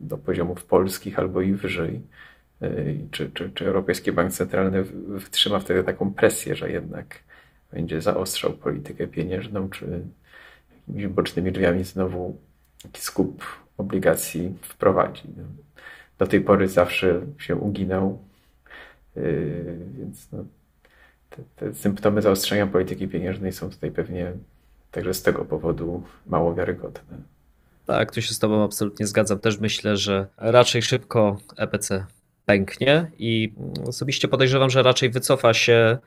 do 0.00 0.18
poziomów 0.18 0.64
polskich 0.64 1.18
albo 1.18 1.40
i 1.40 1.52
wyżej. 1.52 2.00
Czy, 3.10 3.30
czy, 3.30 3.50
czy 3.50 3.66
Europejski 3.66 4.12
Bank 4.12 4.32
Centralny 4.32 4.84
wytrzyma 5.08 5.58
wtedy 5.58 5.84
taką 5.84 6.14
presję, 6.14 6.56
że 6.56 6.70
jednak 6.70 7.22
będzie 7.72 8.00
zaostrzał 8.00 8.52
politykę 8.52 9.06
pieniężną, 9.06 9.70
czy 9.70 10.00
jakimiś 10.80 11.06
bocznymi 11.06 11.52
drzwiami 11.52 11.84
znowu 11.84 12.38
skup 12.94 13.44
obligacji 13.78 14.54
wprowadzi. 14.62 15.22
No, 15.36 15.42
do 16.18 16.26
tej 16.26 16.40
pory 16.40 16.68
zawsze 16.68 17.20
się 17.38 17.56
uginał. 17.56 18.18
Więc 19.98 20.32
no, 20.32 20.44
te, 21.30 21.42
te 21.56 21.74
symptomy 21.74 22.22
zaostrzenia 22.22 22.66
polityki 22.66 23.08
pieniężnej 23.08 23.52
są 23.52 23.70
tutaj 23.70 23.90
pewnie 23.90 24.32
także 24.90 25.14
z 25.14 25.22
tego 25.22 25.44
powodu 25.44 26.02
mało 26.26 26.54
wiarygodne. 26.54 27.16
Tak, 27.86 28.12
tu 28.12 28.22
się 28.22 28.34
z 28.34 28.38
Tobą 28.38 28.64
absolutnie 28.64 29.06
zgadzam. 29.06 29.38
Też 29.38 29.60
myślę, 29.60 29.96
że 29.96 30.26
raczej 30.36 30.82
szybko 30.82 31.38
EPC 31.56 32.06
pęknie 32.46 33.10
i 33.18 33.52
osobiście 33.86 34.28
podejrzewam, 34.28 34.70
że 34.70 34.82
raczej 34.82 35.10
wycofa 35.10 35.54
się, 35.54 35.98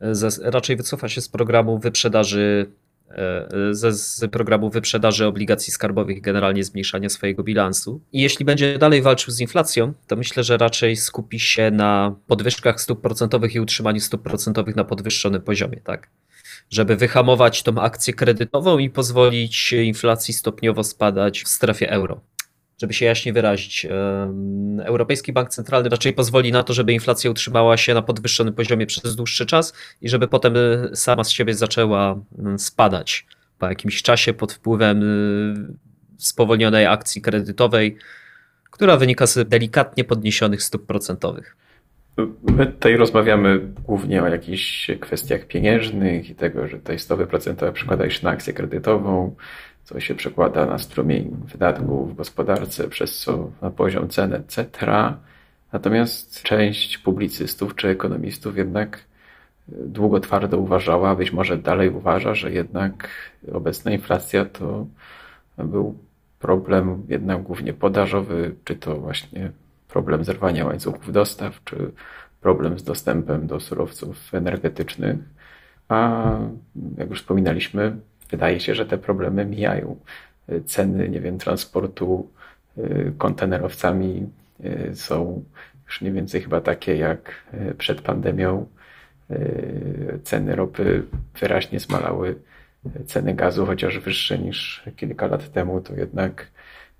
ze, 0.00 0.50
raczej 0.50 0.76
wycofa 0.76 1.08
się 1.08 1.20
z 1.20 1.28
programu 1.28 1.78
wyprzedaży 1.78 2.66
e, 3.10 3.48
ze, 3.70 3.92
z 3.92 4.30
programu 4.32 4.70
wyprzedaży 4.70 5.26
obligacji 5.26 5.72
skarbowych 5.72 6.16
i 6.16 6.20
generalnie 6.20 6.64
zmniejszania 6.64 7.08
swojego 7.08 7.42
bilansu. 7.42 8.00
I 8.12 8.20
jeśli 8.20 8.44
będzie 8.44 8.78
dalej 8.78 9.02
walczył 9.02 9.32
z 9.32 9.40
inflacją, 9.40 9.92
to 10.06 10.16
myślę, 10.16 10.42
że 10.42 10.56
raczej 10.56 10.96
skupi 10.96 11.40
się 11.40 11.70
na 11.70 12.14
podwyżkach 12.26 12.80
stóp 12.80 13.00
procentowych 13.00 13.54
i 13.54 13.60
utrzymaniu 13.60 14.00
stóp 14.00 14.22
procentowych 14.22 14.76
na 14.76 14.84
podwyższonym 14.84 15.42
poziomie, 15.42 15.80
tak? 15.84 16.08
żeby 16.70 16.96
wyhamować 16.96 17.62
tą 17.62 17.80
akcję 17.80 18.14
kredytową 18.14 18.78
i 18.78 18.90
pozwolić 18.90 19.72
inflacji 19.72 20.34
stopniowo 20.34 20.84
spadać 20.84 21.42
w 21.42 21.48
strefie 21.48 21.90
euro. 21.90 22.20
Żeby 22.80 22.94
się 22.94 23.06
jaśnie 23.06 23.32
wyrazić, 23.32 23.86
Europejski 24.84 25.32
Bank 25.32 25.48
Centralny 25.48 25.88
raczej 25.88 26.12
pozwoli 26.12 26.52
na 26.52 26.62
to, 26.62 26.72
żeby 26.72 26.92
inflacja 26.92 27.30
utrzymała 27.30 27.76
się 27.76 27.94
na 27.94 28.02
podwyższonym 28.02 28.54
poziomie 28.54 28.86
przez 28.86 29.16
dłuższy 29.16 29.46
czas 29.46 29.72
i 30.00 30.08
żeby 30.08 30.28
potem 30.28 30.56
y, 30.56 30.90
sama 30.94 31.24
z 31.24 31.30
siebie 31.30 31.54
zaczęła 31.54 32.20
spadać 32.58 33.26
po 33.58 33.68
jakimś 33.68 34.02
czasie 34.02 34.32
pod 34.32 34.52
wpływem 34.52 35.02
y, 35.02 35.74
spowolnionej 36.18 36.86
akcji 36.86 37.22
kredytowej, 37.22 37.96
która 38.70 38.96
wynika 38.96 39.26
z 39.26 39.48
delikatnie 39.48 40.04
podniesionych 40.04 40.62
stóp 40.62 40.86
procentowych. 40.86 41.56
My 42.42 42.66
tutaj 42.66 42.96
rozmawiamy 42.96 43.60
głównie 43.84 44.22
o 44.22 44.28
jakichś 44.28 44.90
kwestiach 45.00 45.46
pieniężnych 45.46 46.30
i 46.30 46.34
tego, 46.34 46.68
że 46.68 46.78
te 46.78 46.98
stopy 46.98 47.26
procentowe 47.26 47.72
przekładają 47.72 48.10
się 48.10 48.24
na 48.24 48.30
akcję 48.30 48.52
kredytową, 48.52 49.36
co 49.84 50.00
się 50.00 50.14
przekłada 50.14 50.66
na 50.66 50.78
strumień 50.78 51.36
wydatków 51.52 52.12
w 52.12 52.16
gospodarce, 52.16 52.88
przez 52.88 53.18
co 53.18 53.50
na 53.62 53.70
poziom 53.70 54.08
cen, 54.08 54.34
etc. 54.34 54.68
Natomiast 55.72 56.42
część 56.42 56.98
publicystów 56.98 57.74
czy 57.74 57.88
ekonomistów 57.88 58.56
jednak 58.56 59.04
długo 59.68 60.20
twardo 60.20 60.58
uważała, 60.58 61.16
być 61.16 61.32
może 61.32 61.58
dalej 61.58 61.90
uważa, 61.90 62.34
że 62.34 62.52
jednak 62.52 63.08
obecna 63.52 63.90
inflacja 63.92 64.44
to 64.44 64.86
był 65.58 65.98
problem 66.38 67.02
jednak 67.08 67.42
głównie 67.42 67.74
podażowy, 67.74 68.54
czy 68.64 68.76
to 68.76 68.96
właśnie 68.96 69.52
problem 69.88 70.24
zerwania 70.24 70.66
łańcuchów 70.66 71.12
dostaw, 71.12 71.64
czy 71.64 71.92
problem 72.40 72.78
z 72.78 72.82
dostępem 72.82 73.46
do 73.46 73.60
surowców 73.60 74.34
energetycznych. 74.34 75.16
A 75.88 76.30
jak 76.98 77.10
już 77.10 77.20
wspominaliśmy, 77.20 77.96
wydaje 78.34 78.60
się, 78.60 78.74
że 78.74 78.86
te 78.86 78.98
problemy 78.98 79.44
mijają. 79.44 79.96
Ceny, 80.66 81.08
nie 81.08 81.20
wiem, 81.20 81.38
transportu 81.38 82.30
y, 82.78 83.12
kontenerowcami 83.18 84.26
y, 84.64 84.96
są 84.96 85.44
już 85.86 86.00
mniej 86.00 86.12
więcej 86.12 86.42
chyba 86.42 86.60
takie 86.60 86.96
jak 86.96 87.44
y, 87.54 87.74
przed 87.74 88.00
pandemią. 88.00 88.66
Ceny 90.22 90.56
ropy 90.56 91.02
wyraźnie 91.40 91.80
zmalały. 91.80 92.34
Ceny 93.06 93.34
gazu, 93.34 93.66
chociaż 93.66 93.98
wyższe 93.98 94.38
niż 94.38 94.84
kilka 94.96 95.26
lat 95.26 95.52
temu, 95.52 95.80
to 95.80 95.94
jednak 95.94 96.46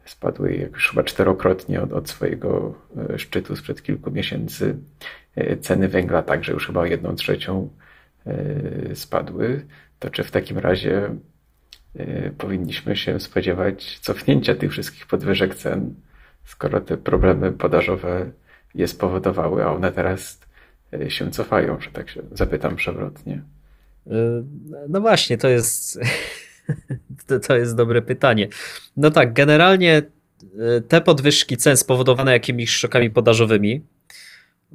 spadły 0.04 0.52
już 0.72 0.88
chyba 0.90 1.02
czterokrotnie 1.02 1.82
od, 1.82 1.92
od 1.92 2.08
swojego 2.08 2.74
szczytu 3.16 3.56
sprzed 3.56 3.82
kilku 3.82 4.10
miesięcy. 4.10 4.76
Ceny 5.60 5.88
węgla 5.88 6.22
także 6.22 6.52
już 6.52 6.66
chyba 6.66 6.80
o 6.80 6.84
jedną 6.86 7.14
trzecią 7.14 7.68
spadły. 8.94 9.64
To 10.04 10.10
czy 10.10 10.24
w 10.24 10.30
takim 10.30 10.58
razie 10.58 11.16
powinniśmy 12.38 12.96
się 12.96 13.20
spodziewać 13.20 13.98
cofnięcia 13.98 14.54
tych 14.54 14.70
wszystkich 14.70 15.06
podwyżek 15.06 15.54
cen, 15.54 15.94
skoro 16.44 16.80
te 16.80 16.96
problemy 16.96 17.52
podażowe 17.52 18.30
je 18.74 18.88
spowodowały, 18.88 19.64
a 19.64 19.72
one 19.72 19.92
teraz 19.92 20.40
się 21.08 21.30
cofają, 21.30 21.80
że 21.80 21.90
tak 21.90 22.10
się 22.10 22.22
zapytam 22.32 22.76
przewrotnie. 22.76 23.42
No 24.88 25.00
właśnie, 25.00 25.38
to 25.38 25.48
jest 25.48 25.98
To, 27.46 27.56
jest 27.56 27.76
dobre 27.76 28.02
pytanie. 28.02 28.48
No 28.96 29.10
tak, 29.10 29.32
generalnie 29.32 30.02
e, 30.58 30.80
te 30.80 31.00
podwyżki 31.00 31.56
cen 31.56 31.76
spowodowane 31.76 32.32
jakimiś 32.32 32.70
szokami 32.70 33.10
podażowymi, 33.10 33.82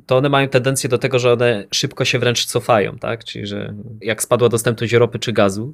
to 0.05 0.17
one 0.17 0.29
mają 0.29 0.47
tendencję 0.47 0.89
do 0.89 0.97
tego, 0.97 1.19
że 1.19 1.33
one 1.33 1.65
szybko 1.71 2.05
się 2.05 2.19
wręcz 2.19 2.45
cofają, 2.45 2.97
tak? 2.97 3.23
Czyli, 3.23 3.47
że 3.47 3.73
jak 4.01 4.23
spadła 4.23 4.49
dostępność 4.49 4.93
ropy 4.93 5.19
czy 5.19 5.33
gazu, 5.33 5.73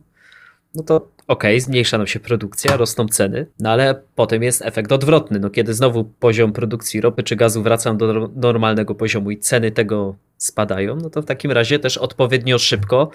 no 0.75 0.83
to 0.83 1.07
okej, 1.27 1.55
okay, 1.55 1.61
zmniejsza 1.61 1.97
nam 1.97 2.07
się 2.07 2.19
produkcja, 2.19 2.77
rosną 2.77 3.07
ceny, 3.07 3.47
no 3.59 3.69
ale 3.69 4.01
potem 4.15 4.43
jest 4.43 4.61
efekt 4.61 4.91
odwrotny. 4.91 5.39
No 5.39 5.49
kiedy 5.49 5.73
znowu 5.73 6.03
poziom 6.03 6.53
produkcji 6.53 7.01
ropy 7.01 7.23
czy 7.23 7.35
gazu 7.35 7.63
wraca 7.63 7.93
do 7.93 8.29
normalnego 8.35 8.95
poziomu 8.95 9.31
i 9.31 9.37
ceny 9.37 9.71
tego 9.71 10.15
spadają, 10.37 10.95
no 10.95 11.09
to 11.09 11.21
w 11.21 11.25
takim 11.25 11.51
razie 11.51 11.79
też 11.79 11.97
odpowiednio 11.97 12.59
szybko 12.59 13.11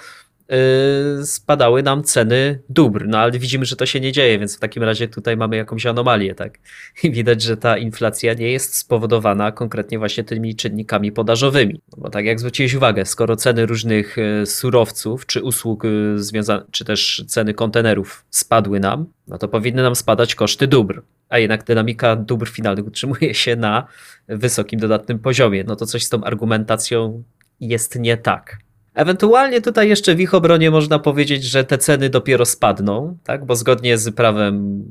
Y, 1.20 1.26
spadały 1.26 1.82
nam 1.82 2.02
ceny 2.02 2.58
dóbr, 2.68 3.08
no 3.08 3.18
ale 3.18 3.38
widzimy, 3.38 3.64
że 3.64 3.76
to 3.76 3.86
się 3.86 4.00
nie 4.00 4.12
dzieje, 4.12 4.38
więc 4.38 4.56
w 4.56 4.60
takim 4.60 4.82
razie 4.82 5.08
tutaj 5.08 5.36
mamy 5.36 5.56
jakąś 5.56 5.86
anomalię, 5.86 6.34
tak? 6.34 6.58
I 7.02 7.10
widać, 7.10 7.42
że 7.42 7.56
ta 7.56 7.78
inflacja 7.78 8.34
nie 8.34 8.52
jest 8.52 8.76
spowodowana 8.76 9.52
konkretnie 9.52 9.98
właśnie 9.98 10.24
tymi 10.24 10.56
czynnikami 10.56 11.12
podażowymi. 11.12 11.80
No 11.96 12.02
bo 12.02 12.10
tak 12.10 12.24
jak 12.24 12.38
zwróciłeś 12.38 12.74
uwagę, 12.74 13.04
skoro 13.04 13.36
ceny 13.36 13.66
różnych 13.66 14.18
y, 14.18 14.46
surowców 14.46 15.26
czy 15.26 15.42
usług 15.42 15.84
y, 15.84 16.18
związanych, 16.18 16.64
czy 16.70 16.84
też 16.84 17.24
ceny 17.26 17.54
kontenerów 17.54 17.99
spadły 18.30 18.80
nam, 18.80 19.06
no 19.28 19.38
to 19.38 19.48
powinny 19.48 19.82
nam 19.82 19.96
spadać 19.96 20.34
koszty 20.34 20.66
dóbr. 20.66 21.02
A 21.28 21.38
jednak 21.38 21.64
dynamika 21.64 22.16
dóbr 22.16 22.48
finalnych 22.48 22.86
utrzymuje 22.86 23.34
się 23.34 23.56
na 23.56 23.86
wysokim 24.28 24.80
dodatnym 24.80 25.18
poziomie. 25.18 25.64
No 25.64 25.76
to 25.76 25.86
coś 25.86 26.04
z 26.04 26.08
tą 26.08 26.24
argumentacją 26.24 27.22
jest 27.60 27.98
nie 27.98 28.16
tak. 28.16 28.58
Ewentualnie 28.94 29.60
tutaj 29.60 29.88
jeszcze 29.88 30.14
w 30.14 30.20
ich 30.20 30.34
obronie 30.34 30.70
można 30.70 30.98
powiedzieć, 30.98 31.44
że 31.44 31.64
te 31.64 31.78
ceny 31.78 32.10
dopiero 32.10 32.44
spadną, 32.44 33.18
tak? 33.24 33.44
bo 33.44 33.56
zgodnie 33.56 33.98
z 33.98 34.14
prawem 34.14 34.84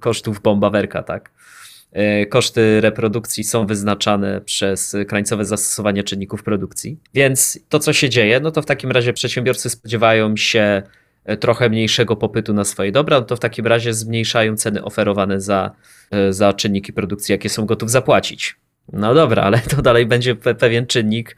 kosztów 0.00 0.40
bombawerka, 0.40 1.02
tak? 1.02 1.30
E, 1.92 2.26
koszty 2.26 2.80
reprodukcji 2.80 3.44
są 3.44 3.66
wyznaczane 3.66 4.40
przez 4.40 4.96
krańcowe 5.08 5.44
zastosowanie 5.44 6.04
czynników 6.04 6.42
produkcji. 6.42 6.98
Więc 7.14 7.58
to, 7.68 7.78
co 7.78 7.92
się 7.92 8.08
dzieje, 8.08 8.40
no 8.40 8.50
to 8.50 8.62
w 8.62 8.66
takim 8.66 8.90
razie 8.90 9.12
przedsiębiorcy 9.12 9.70
spodziewają 9.70 10.36
się 10.36 10.82
trochę 11.40 11.68
mniejszego 11.68 12.16
popytu 12.16 12.54
na 12.54 12.64
swoje 12.64 12.92
dobra, 12.92 13.20
no 13.20 13.26
to 13.26 13.36
w 13.36 13.40
takim 13.40 13.66
razie 13.66 13.94
zmniejszają 13.94 14.56
ceny 14.56 14.84
oferowane 14.84 15.40
za, 15.40 15.70
e, 16.10 16.32
za 16.32 16.52
czynniki 16.52 16.92
produkcji, 16.92 17.32
jakie 17.32 17.48
są 17.48 17.66
gotów 17.66 17.90
zapłacić. 17.90 18.56
No 18.92 19.14
dobra, 19.14 19.42
ale 19.42 19.58
to 19.58 19.82
dalej 19.82 20.06
będzie 20.06 20.34
pewien 20.34 20.86
czynnik 20.86 21.36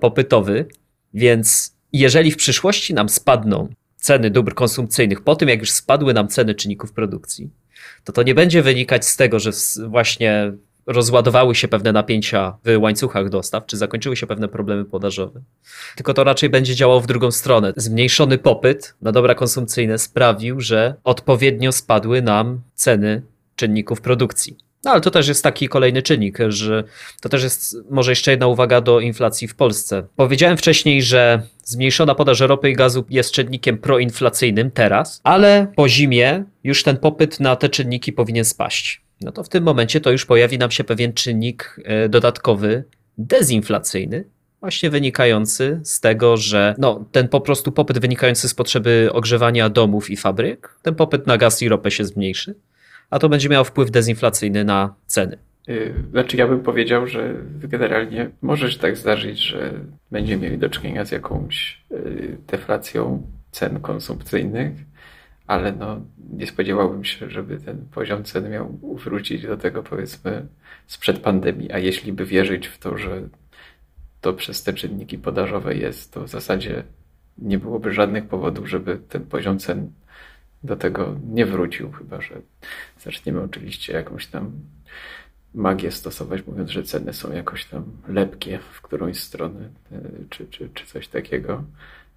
popytowy, 0.00 0.66
więc 1.14 1.76
jeżeli 1.92 2.30
w 2.30 2.36
przyszłości 2.36 2.94
nam 2.94 3.08
spadną 3.08 3.68
ceny 3.96 4.30
dóbr 4.30 4.54
konsumpcyjnych 4.54 5.24
po 5.24 5.36
tym, 5.36 5.48
jak 5.48 5.60
już 5.60 5.70
spadły 5.70 6.14
nam 6.14 6.28
ceny 6.28 6.54
czynników 6.54 6.92
produkcji, 6.92 7.50
to 8.04 8.12
to 8.12 8.22
nie 8.22 8.34
będzie 8.34 8.62
wynikać 8.62 9.06
z 9.06 9.16
tego, 9.16 9.38
że 9.38 9.50
właśnie 9.88 10.52
rozładowały 10.86 11.54
się 11.54 11.68
pewne 11.68 11.92
napięcia 11.92 12.56
w 12.64 12.78
łańcuchach 12.78 13.28
dostaw, 13.28 13.66
czy 13.66 13.76
zakończyły 13.76 14.16
się 14.16 14.26
pewne 14.26 14.48
problemy 14.48 14.84
podażowe. 14.84 15.40
Tylko 15.96 16.14
to 16.14 16.24
raczej 16.24 16.50
będzie 16.50 16.74
działało 16.74 17.00
w 17.00 17.06
drugą 17.06 17.30
stronę. 17.30 17.72
Zmniejszony 17.76 18.38
popyt 18.38 18.94
na 19.02 19.12
dobra 19.12 19.34
konsumpcyjne 19.34 19.98
sprawił, 19.98 20.60
że 20.60 20.94
odpowiednio 21.04 21.72
spadły 21.72 22.22
nam 22.22 22.60
ceny 22.74 23.22
czynników 23.56 24.00
produkcji. 24.00 24.56
No 24.84 24.90
ale 24.90 25.00
to 25.00 25.10
też 25.10 25.28
jest 25.28 25.44
taki 25.44 25.68
kolejny 25.68 26.02
czynnik, 26.02 26.38
że 26.48 26.84
to 27.20 27.28
też 27.28 27.42
jest 27.42 27.76
może 27.90 28.12
jeszcze 28.12 28.30
jedna 28.30 28.46
uwaga 28.46 28.80
do 28.80 29.00
inflacji 29.00 29.48
w 29.48 29.54
Polsce. 29.54 30.02
Powiedziałem 30.16 30.56
wcześniej, 30.56 31.02
że 31.02 31.42
zmniejszona 31.64 32.14
podaż 32.14 32.40
ropy 32.40 32.70
i 32.70 32.74
gazu 32.74 33.04
jest 33.10 33.32
czynnikiem 33.32 33.78
proinflacyjnym 33.78 34.70
teraz, 34.70 35.20
ale 35.24 35.66
po 35.76 35.88
zimie 35.88 36.44
już 36.64 36.82
ten 36.82 36.96
popyt 36.96 37.40
na 37.40 37.56
te 37.56 37.68
czynniki 37.68 38.12
powinien 38.12 38.44
spaść. 38.44 39.02
No 39.24 39.32
to 39.32 39.44
w 39.44 39.48
tym 39.48 39.64
momencie 39.64 40.00
to 40.00 40.10
już 40.10 40.26
pojawi 40.26 40.58
nam 40.58 40.70
się 40.70 40.84
pewien 40.84 41.12
czynnik 41.12 41.80
e, 41.84 42.08
dodatkowy, 42.08 42.84
dezinflacyjny, 43.18 44.24
właśnie 44.60 44.90
wynikający 44.90 45.80
z 45.84 46.00
tego, 46.00 46.36
że 46.36 46.74
no, 46.78 47.04
ten 47.12 47.28
po 47.28 47.40
prostu 47.40 47.72
popyt 47.72 47.98
wynikający 47.98 48.48
z 48.48 48.54
potrzeby 48.54 49.08
ogrzewania 49.12 49.68
domów 49.68 50.10
i 50.10 50.16
fabryk, 50.16 50.78
ten 50.82 50.94
popyt 50.94 51.26
na 51.26 51.38
gaz 51.38 51.62
i 51.62 51.68
ropę 51.68 51.90
się 51.90 52.04
zmniejszy 52.04 52.54
a 53.12 53.18
to 53.18 53.28
będzie 53.28 53.48
miało 53.48 53.64
wpływ 53.64 53.90
dezinflacyjny 53.90 54.64
na 54.64 54.94
ceny. 55.06 55.38
Y, 55.68 55.94
znaczy, 56.10 56.36
ja 56.36 56.48
bym 56.48 56.60
powiedział, 56.60 57.06
że 57.06 57.34
generalnie 57.62 58.30
może 58.42 58.72
się 58.72 58.78
tak 58.78 58.96
zdarzyć, 58.96 59.40
że 59.40 59.72
będziemy 60.10 60.42
mieli 60.42 60.58
do 60.58 60.68
czynienia 60.68 61.04
z 61.04 61.10
jakąś 61.10 61.84
y, 61.92 62.36
deflacją 62.46 63.26
cen 63.50 63.80
konsumpcyjnych, 63.80 64.72
ale 65.52 65.72
no, 65.72 66.00
nie 66.32 66.46
spodziewałbym 66.46 67.04
się, 67.04 67.30
żeby 67.30 67.58
ten 67.58 67.86
poziom 67.90 68.24
cen 68.24 68.50
miał 68.50 68.78
wrócić 68.82 69.42
do 69.46 69.56
tego 69.56 69.82
powiedzmy 69.82 70.46
sprzed 70.86 71.18
pandemii, 71.18 71.72
a 71.72 71.78
jeśli 71.78 72.12
by 72.12 72.26
wierzyć 72.26 72.66
w 72.66 72.78
to, 72.78 72.98
że 72.98 73.28
to 74.20 74.32
przez 74.32 74.62
te 74.62 74.72
czynniki 74.72 75.18
podażowe 75.18 75.74
jest, 75.74 76.12
to 76.12 76.24
w 76.24 76.28
zasadzie 76.28 76.82
nie 77.38 77.58
byłoby 77.58 77.92
żadnych 77.92 78.26
powodów, 78.28 78.68
żeby 78.68 78.98
ten 79.08 79.24
poziom 79.24 79.58
cen 79.58 79.92
do 80.64 80.76
tego 80.76 81.16
nie 81.28 81.46
wrócił, 81.46 81.92
chyba 81.92 82.20
że 82.20 82.40
zaczniemy 83.00 83.40
oczywiście 83.42 83.92
jakąś 83.92 84.26
tam 84.26 84.52
magię 85.54 85.90
stosować, 85.90 86.46
mówiąc, 86.46 86.70
że 86.70 86.82
ceny 86.82 87.12
są 87.12 87.32
jakoś 87.32 87.64
tam 87.64 87.84
lepkie 88.08 88.58
w 88.72 88.82
którąś 88.82 89.20
stronę, 89.20 89.68
e, 89.92 90.00
czy, 90.30 90.46
czy, 90.46 90.68
czy 90.74 90.86
coś 90.86 91.08
takiego 91.08 91.64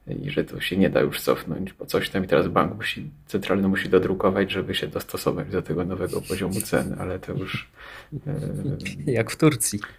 i 0.08 0.30
że 0.30 0.44
to 0.44 0.62
się 0.62 0.78
nie 0.78 0.90
da 0.90 1.02
już 1.02 1.22
cofnąć, 1.22 1.74
bo 1.74 1.86
coś 1.86 2.10
tam 2.10 2.24
i 2.26 2.28
teraz 2.28 2.48
bank 2.48 2.76
musi, 2.76 3.10
centralny 3.26 3.68
musi 3.68 3.90
dodrukować, 3.90 4.52
żeby 4.52 4.76
się 4.76 4.88
dostosować 4.88 5.50
do 5.50 5.62
tego 5.62 5.86
nowego 5.86 6.22
poziomu 6.22 6.62
cen, 6.62 6.96
ale 7.00 7.20
to 7.20 7.34
już... 7.34 7.72
E, 9.08 9.12
Jak 9.12 9.32
w 9.32 9.36
Turcji. 9.36 9.80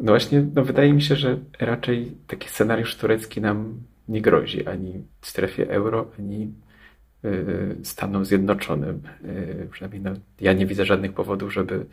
No 0.00 0.12
właśnie, 0.12 0.46
no 0.54 0.64
wydaje 0.64 0.92
mi 0.92 1.02
się, 1.02 1.16
że 1.16 1.38
raczej 1.58 2.12
taki 2.26 2.48
scenariusz 2.48 2.96
turecki 2.96 3.40
nam 3.40 3.80
nie 4.08 4.22
grozi 4.22 4.66
ani 4.66 5.02
w 5.20 5.26
strefie 5.26 5.70
euro, 5.70 6.10
ani 6.18 6.52
y, 7.24 7.76
Stanom 7.82 8.24
Zjednoczonym. 8.24 9.02
Y, 9.24 9.68
przynajmniej 9.70 10.02
no, 10.02 10.20
ja 10.40 10.52
nie 10.52 10.66
widzę 10.66 10.84
żadnych 10.84 11.12
powodów, 11.12 11.52
żeby 11.52 11.86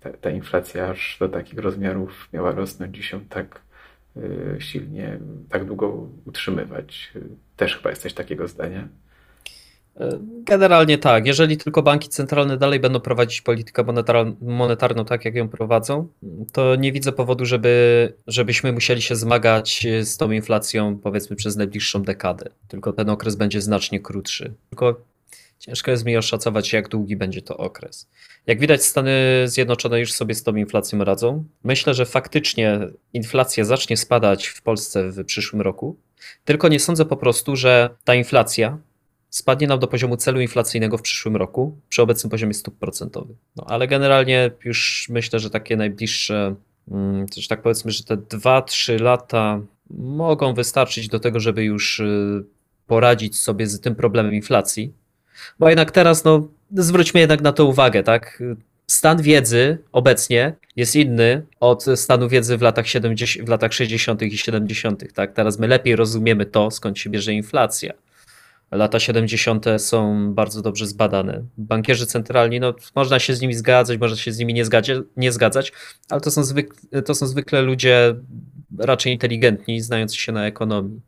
ta, 0.00 0.10
ta 0.12 0.30
inflacja 0.30 0.88
aż 0.88 1.16
do 1.20 1.28
takich 1.28 1.58
rozmiarów 1.58 2.28
miała 2.32 2.52
rosnąć 2.52 2.98
i 2.98 3.02
się 3.02 3.20
tak 3.28 3.60
silnie, 4.58 5.18
tak 5.48 5.64
długo 5.64 6.08
utrzymywać. 6.24 7.12
Też 7.56 7.76
chyba 7.76 7.90
jesteś 7.90 8.14
takiego 8.14 8.48
zdania. 8.48 8.88
Generalnie 10.44 10.98
tak. 10.98 11.26
Jeżeli 11.26 11.56
tylko 11.56 11.82
banki 11.82 12.08
centralne 12.08 12.56
dalej 12.56 12.80
będą 12.80 13.00
prowadzić 13.00 13.40
politykę 13.40 13.84
monetarną 14.40 15.04
tak, 15.04 15.24
jak 15.24 15.34
ją 15.34 15.48
prowadzą, 15.48 16.08
to 16.52 16.76
nie 16.76 16.92
widzę 16.92 17.12
powodu, 17.12 17.44
żeby, 17.44 18.12
żebyśmy 18.26 18.72
musieli 18.72 19.02
się 19.02 19.16
zmagać 19.16 19.86
z 20.02 20.16
tą 20.16 20.30
inflacją 20.30 20.98
powiedzmy 20.98 21.36
przez 21.36 21.56
najbliższą 21.56 22.02
dekadę. 22.02 22.50
Tylko 22.68 22.92
ten 22.92 23.10
okres 23.10 23.36
będzie 23.36 23.60
znacznie 23.60 24.00
krótszy. 24.00 24.52
Tylko 24.70 25.00
ciężko 25.60 25.90
jest 25.90 26.04
mi 26.04 26.16
oszacować, 26.16 26.72
jak 26.72 26.88
długi 26.88 27.16
będzie 27.16 27.42
to 27.42 27.56
okres. 27.56 28.08
Jak 28.46 28.60
widać, 28.60 28.82
Stany 28.82 29.12
Zjednoczone 29.44 30.00
już 30.00 30.12
sobie 30.12 30.34
z 30.34 30.42
tą 30.42 30.56
inflacją 30.56 31.04
radzą. 31.04 31.44
Myślę, 31.64 31.94
że 31.94 32.06
faktycznie 32.06 32.80
inflacja 33.12 33.64
zacznie 33.64 33.96
spadać 33.96 34.46
w 34.46 34.62
Polsce 34.62 35.10
w 35.10 35.24
przyszłym 35.24 35.62
roku. 35.62 35.96
Tylko 36.44 36.68
nie 36.68 36.80
sądzę 36.80 37.04
po 37.04 37.16
prostu, 37.16 37.56
że 37.56 37.90
ta 38.04 38.14
inflacja 38.14 38.78
spadnie 39.30 39.66
nam 39.66 39.78
do 39.78 39.88
poziomu 39.88 40.16
celu 40.16 40.40
inflacyjnego 40.40 40.98
w 40.98 41.02
przyszłym 41.02 41.36
roku 41.36 41.78
przy 41.88 42.02
obecnym 42.02 42.30
poziomie 42.30 42.54
stóp 42.54 42.78
procentowych. 42.78 43.36
No, 43.56 43.64
ale 43.68 43.88
generalnie 43.88 44.50
już 44.64 45.06
myślę, 45.10 45.38
że 45.38 45.50
takie 45.50 45.76
najbliższe, 45.76 46.54
też 47.34 47.48
tak 47.48 47.62
powiedzmy, 47.62 47.90
że 47.90 48.04
te 48.04 48.16
2-3 48.16 49.00
lata 49.00 49.60
mogą 49.90 50.54
wystarczyć 50.54 51.08
do 51.08 51.20
tego, 51.20 51.40
żeby 51.40 51.64
już 51.64 52.00
y, 52.00 52.44
poradzić 52.86 53.38
sobie 53.38 53.66
z 53.66 53.80
tym 53.80 53.94
problemem 53.94 54.34
inflacji. 54.34 54.92
Bo 55.58 55.68
jednak 55.68 55.90
teraz, 55.90 56.24
no, 56.24 56.48
zwróćmy 56.74 57.20
jednak 57.20 57.40
na 57.40 57.52
to 57.52 57.64
uwagę, 57.64 58.02
tak? 58.02 58.42
Stan 58.86 59.22
wiedzy 59.22 59.78
obecnie 59.92 60.54
jest 60.76 60.96
inny 60.96 61.46
od 61.60 61.84
stanu 61.94 62.28
wiedzy 62.28 62.56
w 62.56 62.62
latach, 62.62 62.88
70, 62.88 63.46
w 63.46 63.48
latach 63.48 63.72
60. 63.72 64.22
i 64.22 64.38
70. 64.38 65.12
Tak? 65.12 65.32
Teraz 65.32 65.58
my 65.58 65.68
lepiej 65.68 65.96
rozumiemy 65.96 66.46
to, 66.46 66.70
skąd 66.70 66.98
się 66.98 67.10
bierze 67.10 67.32
inflacja 67.32 67.92
lata 68.70 69.00
70. 69.00 69.66
są 69.78 70.34
bardzo 70.34 70.62
dobrze 70.62 70.86
zbadane. 70.86 71.44
Bankierzy 71.58 72.06
centralni, 72.06 72.60
no, 72.60 72.74
można 72.94 73.18
się 73.18 73.34
z 73.34 73.40
nimi 73.40 73.54
zgadzać, 73.54 73.98
można 73.98 74.16
się 74.16 74.32
z 74.32 74.38
nimi 74.38 74.54
nie, 74.54 74.64
zgadzie, 74.64 75.02
nie 75.16 75.32
zgadzać, 75.32 75.72
ale 76.08 76.20
to 76.20 76.30
są, 76.30 76.44
zwykle, 76.44 77.02
to 77.02 77.14
są 77.14 77.26
zwykle 77.26 77.62
ludzie 77.62 78.14
raczej 78.78 79.12
inteligentni, 79.12 79.80
znający 79.80 80.16
się 80.16 80.32
na 80.32 80.46
ekonomii. 80.46 81.00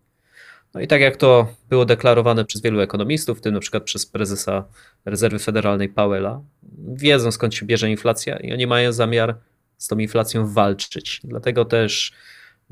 No 0.75 0.81
i 0.81 0.87
tak 0.87 1.01
jak 1.01 1.17
to 1.17 1.55
było 1.69 1.85
deklarowane 1.85 2.45
przez 2.45 2.63
wielu 2.63 2.81
ekonomistów, 2.81 3.39
w 3.39 3.41
tym 3.41 3.55
na 3.55 3.61
przykład 3.61 3.83
przez 3.83 4.07
prezesa 4.07 4.65
Rezerwy 5.05 5.39
Federalnej 5.39 5.89
Powella, 5.89 6.43
wiedzą 6.89 7.33
skąd 7.33 7.55
się 7.55 7.67
bierze 7.67 7.91
inflacja 7.91 8.37
i 8.37 8.53
oni 8.53 8.67
mają 8.67 8.93
zamiar 8.93 9.37
z 9.79 9.89
tą 9.89 9.99
inflacją 9.99 10.53
walczyć. 10.53 11.21
Dlatego 11.25 11.65
też 11.65 12.13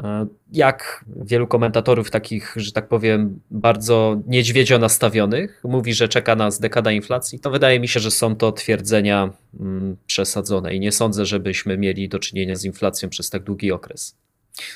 E, 0.03 0.27
jak 0.53 1.05
wielu 1.17 1.47
komentatorów 1.47 2.11
takich, 2.11 2.55
że 2.57 2.73
tak 2.73 2.89
powiem, 2.89 3.41
bardzo 3.51 4.21
niedźwiedzio 4.27 4.79
nastawionych 4.79 5.61
mówi, 5.65 5.95
że 5.95 6.09
czeka 6.09 6.37
nas 6.37 6.61
dekada 6.61 6.93
inflacji, 6.93 7.41
to 7.41 7.51
wydaje 7.51 7.81
mi 7.81 7.89
się, 7.89 8.01
że 8.01 8.11
są 8.11 8.37
to 8.37 8.53
twierdzenia 8.53 9.31
mm, 9.61 9.97
przesadzone 10.07 10.75
i 10.75 10.81
nie 10.81 10.93
sądzę, 10.93 11.27
żebyśmy 11.27 11.79
mieli 11.79 12.09
do 12.09 12.19
czynienia 12.19 12.57
z 12.57 12.65
inflacją 12.65 13.09
przez 13.09 13.31
tak 13.31 13.43
długi 13.43 13.73
okres. 13.73 14.17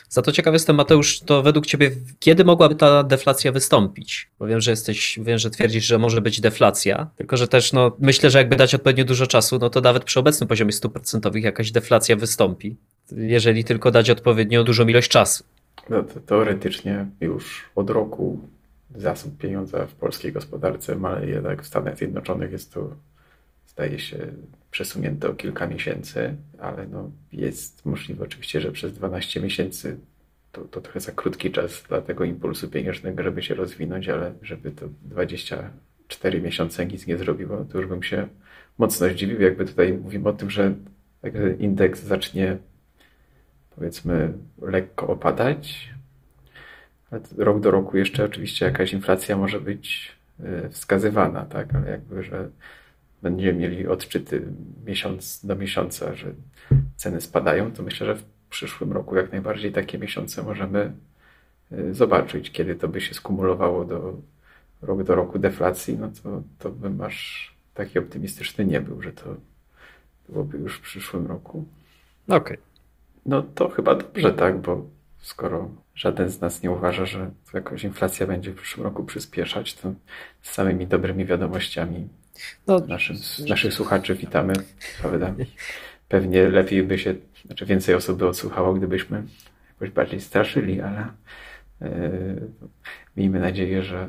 Za 0.08 0.22
to 0.22 0.32
ciekaw 0.32 0.54
jestem, 0.54 0.76
Mateusz, 0.76 1.20
to 1.20 1.42
według 1.42 1.66
Ciebie, 1.66 1.90
kiedy 2.18 2.44
mogłaby 2.44 2.74
ta 2.74 3.02
deflacja 3.02 3.52
wystąpić? 3.52 4.30
Bo 4.38 4.46
wiem, 4.46 4.60
że 4.60 4.70
jesteś, 4.70 5.18
wiem, 5.22 5.38
że 5.38 5.50
twierdzisz, 5.50 5.84
że 5.84 5.98
może 5.98 6.20
być 6.20 6.40
deflacja, 6.40 7.10
tylko 7.16 7.36
że 7.36 7.48
też 7.48 7.72
no, 7.72 7.96
myślę, 7.98 8.30
że 8.30 8.38
jakby 8.38 8.56
dać 8.56 8.74
odpowiednio 8.74 9.04
dużo 9.04 9.26
czasu, 9.26 9.58
no 9.58 9.70
to 9.70 9.80
nawet 9.80 10.04
przy 10.04 10.20
obecnym 10.20 10.48
poziomie 10.48 10.72
stóp 10.72 10.92
procentowych 10.92 11.44
jakaś 11.44 11.70
deflacja 11.70 12.16
wystąpi, 12.16 12.76
jeżeli 13.12 13.64
tylko 13.64 13.90
dać 13.90 14.10
odpowiednio 14.10 14.64
dużą 14.64 14.86
ilość 14.86 15.08
czasu. 15.08 15.44
No, 15.88 16.04
teoretycznie 16.26 17.06
już 17.20 17.64
od 17.74 17.90
roku 17.90 18.40
zasób 18.96 19.38
pieniądza 19.38 19.86
w 19.86 19.92
polskiej 19.92 20.32
gospodarce 20.32 20.96
ale 21.04 21.26
jednak 21.26 21.62
w 21.62 21.66
Stanach 21.66 21.96
Zjednoczonych 21.96 22.52
jest 22.52 22.72
to, 22.72 22.90
zdaje 23.66 23.98
się, 23.98 24.32
przesunięte 24.74 25.28
o 25.28 25.34
kilka 25.34 25.66
miesięcy, 25.66 26.34
ale 26.58 26.86
no 26.86 27.10
jest 27.32 27.86
możliwe 27.86 28.24
oczywiście, 28.24 28.60
że 28.60 28.72
przez 28.72 28.92
12 28.92 29.40
miesięcy 29.40 29.98
to, 30.52 30.60
to 30.64 30.80
trochę 30.80 31.00
za 31.00 31.12
krótki 31.12 31.50
czas 31.50 31.82
dla 31.88 32.00
tego 32.00 32.24
impulsu 32.24 32.68
pieniężnego, 32.68 33.22
żeby 33.22 33.42
się 33.42 33.54
rozwinąć, 33.54 34.08
ale 34.08 34.32
żeby 34.42 34.70
to 34.70 34.88
24 35.02 36.40
miesiące 36.40 36.86
nic 36.86 37.06
nie 37.06 37.16
zrobiło, 37.16 37.64
to 37.64 37.78
już 37.78 37.86
bym 37.86 38.02
się 38.02 38.28
mocno 38.78 39.08
zdziwił, 39.08 39.40
jakby 39.40 39.64
tutaj 39.64 39.92
mówimy 39.92 40.28
o 40.28 40.32
tym, 40.32 40.50
że 40.50 40.74
indeks 41.58 42.02
zacznie 42.02 42.56
powiedzmy 43.76 44.32
lekko 44.62 45.06
opadać, 45.06 45.90
ale 47.10 47.20
rok 47.36 47.60
do 47.60 47.70
roku 47.70 47.96
jeszcze 47.96 48.24
oczywiście 48.24 48.66
jakaś 48.66 48.92
inflacja 48.92 49.36
może 49.36 49.60
być 49.60 50.12
e, 50.44 50.68
wskazywana, 50.68 51.44
tak, 51.44 51.74
ale 51.74 51.90
jakby, 51.90 52.22
że 52.22 52.48
będziemy 53.24 53.58
mieli 53.58 53.86
odczyty 53.86 54.42
miesiąc 54.86 55.46
do 55.46 55.56
miesiąca, 55.56 56.14
że 56.14 56.34
ceny 56.96 57.20
spadają, 57.20 57.72
to 57.72 57.82
myślę, 57.82 58.06
że 58.06 58.14
w 58.14 58.24
przyszłym 58.50 58.92
roku 58.92 59.16
jak 59.16 59.32
najbardziej 59.32 59.72
takie 59.72 59.98
miesiące 59.98 60.42
możemy 60.42 60.92
y, 61.72 61.94
zobaczyć, 61.94 62.50
kiedy 62.50 62.74
to 62.74 62.88
by 62.88 63.00
się 63.00 63.14
skumulowało 63.14 63.84
do 63.84 64.16
rok 64.82 65.02
do 65.02 65.14
roku 65.14 65.38
deflacji, 65.38 65.98
no 65.98 66.10
to, 66.22 66.42
to 66.58 66.70
bym 66.70 67.00
aż 67.00 67.54
taki 67.74 67.98
optymistyczny 67.98 68.64
nie 68.64 68.80
był, 68.80 69.02
że 69.02 69.12
to 69.12 69.36
byłoby 70.28 70.58
już 70.58 70.78
w 70.78 70.80
przyszłym 70.80 71.26
roku. 71.26 71.64
Okej. 72.28 72.38
Okay. 72.38 72.58
No 73.26 73.42
to 73.42 73.68
chyba 73.68 73.94
dobrze 73.94 74.32
tak, 74.32 74.60
bo 74.60 74.86
skoro 75.18 75.70
żaden 75.94 76.30
z 76.30 76.40
nas 76.40 76.62
nie 76.62 76.70
uważa, 76.70 77.06
że 77.06 77.30
jakoś 77.54 77.84
inflacja 77.84 78.26
będzie 78.26 78.52
w 78.52 78.56
przyszłym 78.56 78.84
roku 78.84 79.04
przyspieszać, 79.04 79.74
to 79.74 79.92
z 80.42 80.50
samymi 80.50 80.86
dobrymi 80.86 81.24
wiadomościami 81.24 82.08
no, 82.66 82.87
naszych 83.49 83.74
słuchaczy 83.74 84.14
witamy. 84.14 84.53
Prawda? 85.01 85.35
Pewnie 86.09 86.49
lepiej 86.49 86.82
by 86.82 86.99
się, 86.99 87.14
znaczy 87.47 87.66
więcej 87.66 87.95
osób 87.95 88.18
by 88.18 88.28
odsłuchało, 88.28 88.74
gdybyśmy 88.74 89.22
jakoś 89.72 89.91
bardziej 89.91 90.20
straszyli, 90.20 90.80
ale 90.80 91.07
yy, 91.80 91.89
miejmy 93.16 93.41
nadzieję, 93.41 93.82
że, 93.82 94.09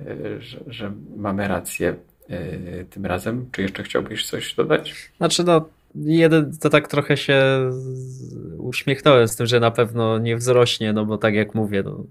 yy, 0.00 0.40
że, 0.40 0.58
że, 0.66 0.92
mamy 1.16 1.48
rację 1.48 1.94
yy, 2.28 2.86
tym 2.90 3.06
razem. 3.06 3.48
Czy 3.52 3.62
jeszcze 3.62 3.82
chciałbyś 3.82 4.26
coś 4.26 4.54
dodać? 4.54 5.10
Znaczy, 5.16 5.44
no, 5.44 5.68
jeden 5.94 6.58
to 6.58 6.70
tak 6.70 6.88
trochę 6.88 7.16
się 7.16 7.42
uśmiechnąłem 8.58 9.28
z 9.28 9.36
tym, 9.36 9.46
że 9.46 9.60
na 9.60 9.70
pewno 9.70 10.18
nie 10.18 10.36
wzrośnie, 10.36 10.92
no 10.92 11.04
bo 11.04 11.18
tak 11.18 11.34
jak 11.34 11.54
mówię, 11.54 11.82
no, 11.82 12.04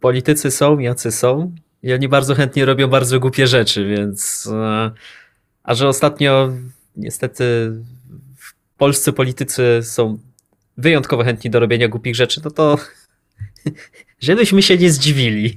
politycy 0.00 0.50
są, 0.50 0.78
jacy 0.78 1.12
są, 1.12 1.52
i 1.86 1.92
oni 1.92 2.08
bardzo 2.08 2.34
chętnie 2.34 2.64
robią 2.64 2.88
bardzo 2.88 3.20
głupie 3.20 3.46
rzeczy, 3.46 3.88
więc. 3.88 4.48
E, 4.52 4.90
a 5.62 5.74
że 5.74 5.88
ostatnio 5.88 6.52
niestety 6.96 7.72
polscy 8.76 9.12
politycy 9.12 9.80
są 9.82 10.18
wyjątkowo 10.76 11.24
chętni 11.24 11.50
do 11.50 11.60
robienia 11.60 11.88
głupich 11.88 12.14
rzeczy, 12.14 12.40
no 12.44 12.50
to 12.50 12.78
żebyśmy 14.20 14.62
się 14.62 14.78
nie 14.78 14.90
zdziwili. 14.90 15.54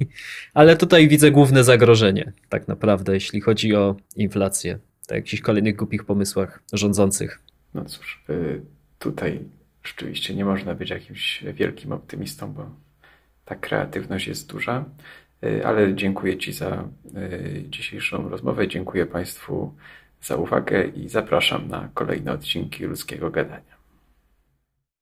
Ale 0.54 0.78
tutaj 0.78 1.08
widzę 1.08 1.32
główne 1.32 1.64
zagrożenie, 1.64 2.34
tak 2.50 2.68
naprawdę, 2.68 3.14
jeśli 3.14 3.42
chodzi 3.42 3.76
o 3.76 3.96
inflację. 4.16 4.80
Tak, 5.08 5.16
jakichś 5.16 5.42
kolejnych 5.42 5.76
głupich 5.76 6.04
pomysłach 6.04 6.64
rządzących. 6.74 7.40
No 7.74 7.86
cóż, 7.86 8.24
y, 8.30 8.62
tutaj 9.00 9.40
rzeczywiście 9.84 10.36
nie 10.36 10.46
można 10.46 10.76
być 10.76 10.90
jakimś 10.90 11.44
wielkim 11.54 11.92
optymistą, 11.92 12.54
bo 12.54 12.70
ta 13.46 13.56
kreatywność 13.56 14.28
jest 14.28 14.50
duża. 14.50 14.86
Ale 15.66 15.96
dziękuję 15.96 16.38
Ci 16.38 16.54
za 16.54 16.84
dzisiejszą 17.70 18.30
rozmowę. 18.30 18.68
Dziękuję 18.68 19.06
Państwu 19.06 19.74
za 20.22 20.36
uwagę 20.36 20.84
i 20.84 21.10
zapraszam 21.10 21.68
na 21.68 21.90
kolejne 21.94 22.32
odcinki 22.32 22.86
ludzkiego 22.86 23.30
gadania. 23.30 23.79